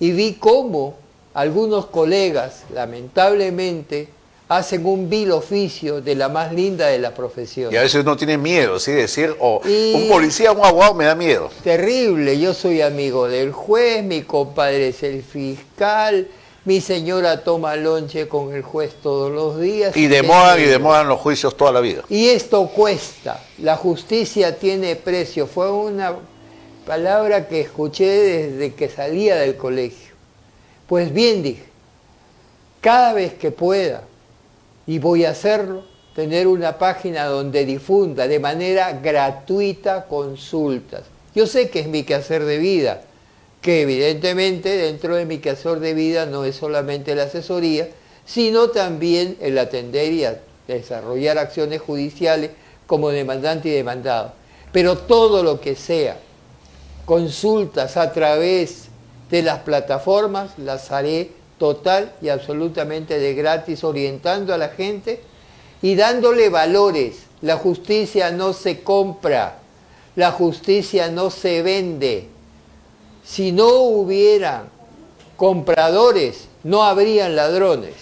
y 0.00 0.12
vi 0.12 0.34
cómo 0.34 0.96
algunos 1.34 1.86
colegas, 1.86 2.64
lamentablemente, 2.72 4.08
hacen 4.48 4.86
un 4.86 5.10
vil 5.10 5.30
oficio 5.32 6.00
de 6.00 6.14
la 6.14 6.28
más 6.28 6.52
linda 6.52 6.86
de 6.86 6.98
la 6.98 7.14
profesión. 7.14 7.72
Y 7.72 7.76
a 7.76 7.82
veces 7.82 8.04
no 8.04 8.16
tienen 8.16 8.40
miedo, 8.40 8.78
¿sí? 8.80 8.92
Decir, 8.92 9.36
o 9.38 9.60
un 9.60 10.08
policía, 10.08 10.52
un 10.52 10.64
abogado 10.64 10.94
me 10.94 11.04
da 11.04 11.14
miedo. 11.14 11.50
Terrible, 11.62 12.38
yo 12.38 12.54
soy 12.54 12.80
amigo 12.80 13.28
del 13.28 13.52
juez, 13.52 14.02
mi 14.02 14.22
compadre 14.22 14.88
es 14.88 15.02
el 15.02 15.22
fiscal, 15.22 16.28
mi 16.68 16.82
señora 16.82 17.42
toma 17.44 17.76
lonche 17.76 18.28
con 18.28 18.54
el 18.54 18.60
juez 18.60 18.92
todos 19.02 19.32
los 19.32 19.58
días. 19.58 19.96
Y 19.96 20.06
demoran 20.06 20.60
y 20.60 20.64
demoran 20.64 21.08
los 21.08 21.18
juicios 21.18 21.56
toda 21.56 21.72
la 21.72 21.80
vida. 21.80 22.02
Y 22.10 22.28
esto 22.28 22.66
cuesta. 22.66 23.42
La 23.62 23.74
justicia 23.74 24.54
tiene 24.58 24.94
precio. 24.94 25.46
Fue 25.46 25.72
una 25.72 26.16
palabra 26.86 27.48
que 27.48 27.62
escuché 27.62 28.04
desde 28.04 28.74
que 28.74 28.90
salía 28.90 29.36
del 29.36 29.56
colegio. 29.56 30.14
Pues 30.86 31.10
bien 31.10 31.42
dije, 31.42 31.64
cada 32.82 33.14
vez 33.14 33.32
que 33.32 33.50
pueda, 33.50 34.02
y 34.86 34.98
voy 34.98 35.24
a 35.24 35.30
hacerlo, 35.30 35.84
tener 36.14 36.46
una 36.46 36.76
página 36.76 37.24
donde 37.24 37.64
difunda 37.64 38.28
de 38.28 38.40
manera 38.40 38.92
gratuita 38.92 40.04
consultas. 40.04 41.04
Yo 41.34 41.46
sé 41.46 41.70
que 41.70 41.80
es 41.80 41.88
mi 41.88 42.02
quehacer 42.02 42.44
de 42.44 42.58
vida, 42.58 43.00
que 43.60 43.82
evidentemente 43.82 44.76
dentro 44.76 45.16
de 45.16 45.26
mi 45.26 45.38
quehacer 45.38 45.80
de 45.80 45.94
vida 45.94 46.26
no 46.26 46.44
es 46.44 46.56
solamente 46.56 47.14
la 47.14 47.24
asesoría, 47.24 47.88
sino 48.24 48.70
también 48.70 49.36
el 49.40 49.58
atender 49.58 50.12
y 50.12 50.24
desarrollar 50.66 51.38
acciones 51.38 51.80
judiciales 51.80 52.50
como 52.86 53.10
demandante 53.10 53.68
y 53.68 53.72
demandado. 53.72 54.32
Pero 54.72 54.98
todo 54.98 55.42
lo 55.42 55.60
que 55.60 55.74
sea 55.74 56.18
consultas 57.04 57.96
a 57.96 58.12
través 58.12 58.88
de 59.30 59.42
las 59.42 59.60
plataformas, 59.60 60.58
las 60.58 60.92
haré 60.92 61.30
total 61.58 62.12
y 62.20 62.28
absolutamente 62.28 63.18
de 63.18 63.34
gratis, 63.34 63.82
orientando 63.82 64.54
a 64.54 64.58
la 64.58 64.68
gente 64.68 65.20
y 65.82 65.94
dándole 65.94 66.48
valores. 66.48 67.24
La 67.40 67.56
justicia 67.56 68.30
no 68.30 68.52
se 68.52 68.82
compra, 68.82 69.58
la 70.16 70.32
justicia 70.32 71.10
no 71.10 71.30
se 71.30 71.62
vende. 71.62 72.28
Si 73.28 73.52
no 73.52 73.68
hubiera 73.82 74.64
compradores, 75.36 76.48
no 76.64 76.82
habrían 76.82 77.36
ladrones. 77.36 77.94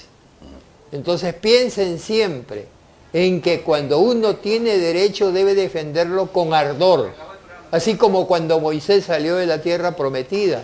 Entonces 0.92 1.34
piensen 1.34 1.98
siempre 1.98 2.66
en 3.12 3.42
que 3.42 3.62
cuando 3.62 3.98
uno 3.98 4.36
tiene 4.36 4.78
derecho 4.78 5.32
debe 5.32 5.56
defenderlo 5.56 6.28
con 6.28 6.54
ardor, 6.54 7.10
así 7.72 7.96
como 7.96 8.28
cuando 8.28 8.60
Moisés 8.60 9.06
salió 9.06 9.34
de 9.34 9.46
la 9.46 9.60
tierra 9.60 9.96
prometida 9.96 10.62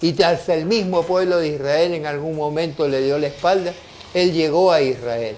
y 0.00 0.20
hasta 0.20 0.54
el 0.54 0.66
mismo 0.66 1.04
pueblo 1.04 1.38
de 1.38 1.48
Israel 1.48 1.94
en 1.94 2.06
algún 2.06 2.34
momento 2.34 2.88
le 2.88 3.02
dio 3.02 3.18
la 3.20 3.28
espalda, 3.28 3.72
él 4.14 4.32
llegó 4.32 4.72
a 4.72 4.82
Israel. 4.82 5.36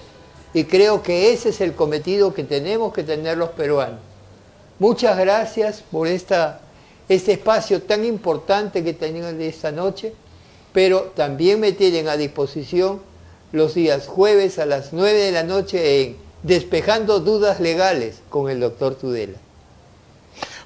Y 0.55 0.63
creo 0.63 1.03
que 1.03 1.31
ese 1.31 1.49
es 1.49 1.61
el 1.61 1.75
cometido 1.75 2.33
que 2.33 2.43
tenemos 2.43 2.93
que 2.93 3.03
tener 3.03 3.37
los 3.37 3.51
peruanos. 3.51 3.99
Muchas 4.79 5.17
gracias 5.19 5.83
por 5.91 6.07
esta, 6.07 6.61
este 7.09 7.33
espacio 7.33 7.81
tan 7.81 8.05
importante 8.05 8.83
que 8.83 8.93
tenían 8.93 9.41
esta 9.41 9.71
noche, 9.71 10.13
pero 10.71 11.11
también 11.15 11.59
me 11.59 11.71
tienen 11.71 12.07
a 12.07 12.15
disposición 12.15 13.01
los 13.51 13.73
días 13.73 14.07
jueves 14.07 14.59
a 14.59 14.67
las 14.67 14.93
9 14.93 15.17
de 15.17 15.31
la 15.31 15.43
noche 15.43 16.01
en 16.01 16.17
Despejando 16.43 17.19
Dudas 17.19 17.59
Legales 17.59 18.21
con 18.29 18.49
el 18.49 18.59
doctor 18.59 18.95
Tudela. 18.95 19.37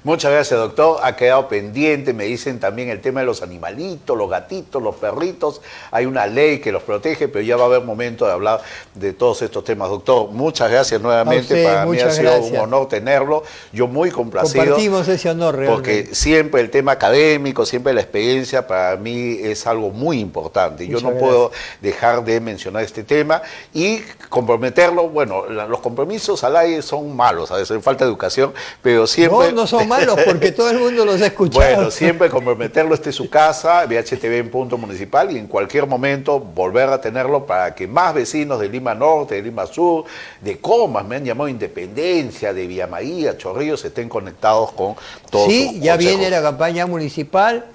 Muchas 0.04 0.32
gracias, 0.32 0.60
doctor. 0.60 0.98
Ha 1.02 1.16
quedado 1.16 1.48
pendiente, 1.48 2.12
me 2.12 2.24
dicen 2.24 2.60
también 2.60 2.90
el 2.90 3.00
tema 3.00 3.20
de 3.20 3.26
los 3.26 3.40
animalitos, 3.40 4.16
los 4.16 4.28
gatitos, 4.28 4.82
los 4.82 4.96
perritos. 4.96 5.62
Hay 5.90 6.04
una 6.04 6.26
ley 6.26 6.58
que 6.60 6.72
los 6.72 6.82
protege, 6.82 7.26
pero 7.26 7.42
ya 7.42 7.56
va 7.56 7.62
a 7.62 7.66
haber 7.66 7.80
momento 7.80 8.26
de 8.26 8.32
hablar 8.32 8.60
de 8.94 9.14
todos 9.14 9.40
estos 9.40 9.64
temas. 9.64 9.88
Doctor, 9.88 10.28
muchas 10.28 10.70
gracias 10.70 11.00
nuevamente. 11.00 11.64
Para 11.64 11.86
mí 11.86 11.98
ha 11.98 12.10
sido 12.10 12.38
un 12.38 12.54
honor 12.54 12.86
tenerlo. 12.86 13.44
Yo 13.72 13.86
muy 13.86 14.10
complacido. 14.10 14.62
Compartimos 14.62 15.08
ese 15.08 15.30
honor 15.30 15.56
realmente. 15.56 15.74
Porque 15.74 16.14
siempre 16.14 16.60
el 16.60 16.68
tema 16.68 16.92
académico, 16.92 17.64
siempre 17.64 17.94
la 17.94 18.02
experiencia, 18.02 18.66
para 18.66 18.96
mí 18.96 19.38
es 19.40 19.66
algo 19.66 19.88
muy 19.88 20.20
importante. 20.20 20.86
Yo 20.86 21.00
no 21.00 21.12
puedo 21.12 21.50
dejar 21.80 22.22
de 22.24 22.40
mencionar 22.40 22.82
este 22.82 23.04
tema 23.04 23.40
y 23.72 24.00
comprometerlo. 24.28 25.08
Bueno, 25.08 25.46
los 25.46 25.80
compromisos 25.80 26.44
al 26.44 26.56
aire 26.56 26.82
son 26.82 27.16
malos, 27.16 27.50
a 27.50 27.56
veces 27.56 27.82
falta 27.82 28.04
educación, 28.04 28.52
pero 28.82 29.06
siempre... 29.06 29.48
No, 29.48 29.62
no 29.62 29.66
son 29.66 29.93
porque 30.24 30.52
todo 30.52 30.70
el 30.70 30.78
mundo 30.78 31.04
los 31.04 31.20
ha 31.20 31.26
escuchado. 31.26 31.74
Bueno, 31.74 31.90
siempre 31.90 32.28
comprometerlo, 32.28 32.94
este 32.94 33.10
es 33.10 33.16
su 33.16 33.28
casa, 33.28 33.84
VHTV 33.86 34.38
en 34.38 34.50
punto 34.50 34.78
municipal 34.78 35.30
y 35.30 35.38
en 35.38 35.46
cualquier 35.46 35.86
momento 35.86 36.38
volver 36.38 36.88
a 36.88 37.00
tenerlo 37.00 37.46
para 37.46 37.74
que 37.74 37.86
más 37.86 38.14
vecinos 38.14 38.60
de 38.60 38.68
Lima 38.68 38.94
Norte, 38.94 39.36
de 39.36 39.42
Lima 39.42 39.66
Sur, 39.66 40.04
de 40.40 40.58
Comas, 40.58 41.04
me 41.04 41.16
han 41.16 41.24
llamado 41.24 41.48
Independencia, 41.48 42.52
de 42.52 42.66
Villa 42.66 42.86
María, 42.86 43.36
Chorrillos, 43.36 43.84
estén 43.84 44.08
conectados 44.08 44.72
con 44.72 44.94
todos. 45.30 45.48
Sí, 45.48 45.80
ya 45.80 45.96
viene 45.96 46.30
la 46.30 46.42
campaña 46.42 46.86
municipal 46.86 47.66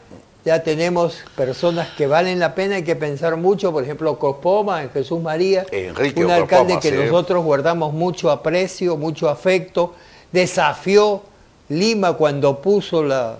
ya 0.45 0.63
tenemos 0.63 1.17
personas 1.35 1.89
que 1.97 2.07
valen 2.07 2.39
la 2.39 2.55
pena, 2.55 2.77
hay 2.77 2.83
que 2.83 2.95
pensar 2.95 3.35
mucho, 3.35 3.71
por 3.73 3.83
ejemplo, 3.83 4.17
Copoma, 4.17 4.81
en 4.83 4.89
Jesús 4.89 5.21
María, 5.21 5.65
un 6.15 6.31
alcalde 6.31 6.79
que 6.79 6.91
nosotros 6.91 7.43
guardamos 7.43 7.93
mucho 7.93 8.31
aprecio, 8.31 8.95
mucho 8.95 9.29
afecto, 9.29 9.95
desafió 10.31 11.21
Lima 11.69 12.13
cuando 12.13 12.61
puso 12.61 13.03
la, 13.03 13.37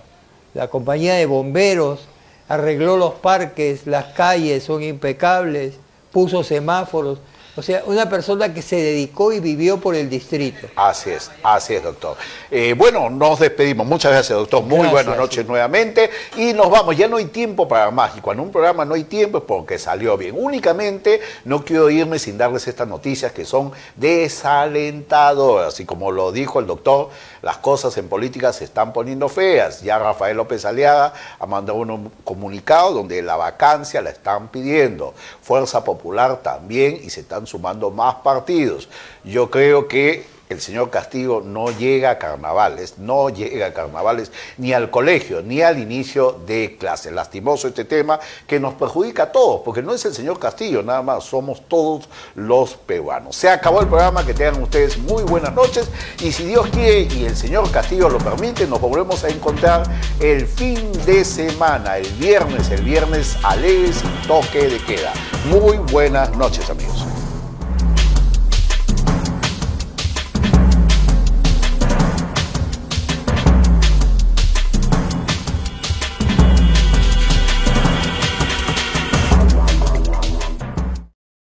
compañía 0.70 1.16
de 1.16 1.26
bomberos, 1.26 2.02
arregló 2.48 2.96
los 2.96 3.16
parques, 3.16 3.88
las 3.88 4.14
calles 4.14 4.64
son 4.64 4.84
impecables, 4.84 5.76
puso 6.12 6.44
semáforos. 6.44 7.20
O 7.56 7.62
sea, 7.62 7.84
una 7.88 8.08
persona 8.08 8.54
que 8.54 8.62
se 8.62 8.78
dedicó 8.78 9.34
y 9.34 9.42
vivió 9.42 9.82
por 9.82 9.94
el 9.94 10.10
distrito. 10.10 10.68
Así 10.78 11.10
es, 11.10 11.30
así 11.44 11.74
es, 11.74 11.84
doctor. 11.84 12.16
Eh, 12.50 12.74
bueno, 12.78 13.10
nos 13.10 13.40
despedimos. 13.40 13.86
Muchas 13.86 14.14
gracias, 14.14 14.38
doctor. 14.38 14.64
Muy 14.64 14.88
buenas 14.88 15.18
noches 15.18 15.46
nuevamente. 15.46 16.10
Y 16.38 16.54
nos 16.54 16.70
vamos. 16.70 16.96
Ya 16.96 17.10
no 17.10 17.18
hay 17.18 17.26
tiempo 17.26 17.68
para 17.68 17.92
más. 17.92 18.16
Y 18.16 18.22
cuando 18.22 18.44
un 18.44 18.52
programa 18.52 18.86
no 18.86 18.94
hay 18.94 19.04
tiempo 19.04 19.40
es 19.40 19.44
porque 19.44 19.78
salió 19.78 20.16
bien. 20.16 20.36
Únicamente 20.38 21.20
no 21.44 21.66
quiero 21.66 21.90
irme 21.90 22.18
sin 22.18 22.38
darles 22.38 22.66
estas 22.68 22.88
noticias 22.88 23.34
que 23.34 23.44
son 23.44 23.74
desalentadoras. 23.98 25.78
Y 25.82 25.86
como 25.86 26.12
lo 26.12 26.32
dijo 26.32 26.62
el 26.62 26.68
doctor, 26.68 27.10
las 27.42 27.58
cosas 27.58 27.98
en 27.98 28.10
política 28.10 28.54
se 28.54 28.66
están 28.66 28.94
poniendo 28.94 29.30
feas. 29.30 29.82
Ya 29.82 30.00
Rafael 30.00 30.38
López 30.38 30.66
Aliaga 30.66 31.14
ha 31.40 31.46
mandado 31.46 31.80
un 31.80 32.12
comunicado 32.24 32.94
donde 32.94 33.22
la 33.22 33.36
vacancia 33.36 34.02
la 34.02 34.10
están 34.10 34.50
pidiendo. 34.50 35.14
Fuerza 35.42 35.84
Popular 35.84 36.38
también 36.38 37.00
y 37.04 37.10
se 37.10 37.22
están 37.22 37.48
sumando 37.48 37.92
más 37.92 38.16
partidos. 38.16 38.90
Yo 39.24 39.50
creo 39.50 39.88
que 39.88 40.39
el 40.50 40.60
señor 40.60 40.90
Castillo 40.90 41.42
no 41.46 41.70
llega 41.70 42.10
a 42.10 42.18
carnavales, 42.18 42.98
no 42.98 43.30
llega 43.30 43.68
a 43.68 43.74
carnavales 43.74 44.32
ni 44.58 44.74
al 44.74 44.90
colegio, 44.90 45.44
ni 45.44 45.62
al 45.62 45.78
inicio 45.78 46.42
de 46.46 46.76
clase. 46.80 47.12
Lastimoso 47.12 47.68
este 47.68 47.86
tema 47.86 48.20
que 48.48 48.60
nos 48.60 48.74
perjudica 48.74 49.24
a 49.24 49.32
todos, 49.32 49.62
porque 49.64 49.84
no 49.84 49.94
es 49.94 50.04
el 50.06 50.14
señor 50.14 50.40
Castillo, 50.40 50.82
nada 50.82 51.04
más, 51.04 51.24
somos 51.24 51.62
todos 51.68 52.10
los 52.34 52.74
peruanos. 52.74 53.36
Se 53.36 53.48
acabó 53.48 53.82
el 53.82 53.88
programa, 53.88 54.26
que 54.26 54.34
tengan 54.34 54.62
ustedes 54.64 54.98
muy 54.98 55.24
buenas 55.24 55.54
noches 55.54 55.88
y 56.20 56.32
si 56.32 56.46
Dios 56.46 56.68
quiere 56.70 57.02
y 57.14 57.26
el 57.26 57.36
señor 57.36 57.70
Castillo 57.72 58.10
lo 58.10 58.18
permite, 58.18 58.66
nos 58.66 58.82
volvemos 58.82 59.24
a 59.24 59.30
encontrar 59.30 59.84
el 60.20 60.48
fin 60.48 60.92
de 61.06 61.24
semana, 61.24 61.98
el 61.98 62.08
viernes, 62.14 62.72
el 62.72 62.82
viernes 62.82 63.38
alegre 63.44 63.94
sin 63.94 64.12
toque 64.28 64.68
de 64.68 64.80
queda. 64.80 65.14
Muy 65.46 65.78
buenas 65.78 66.36
noches 66.36 66.70
amigos. 66.72 67.06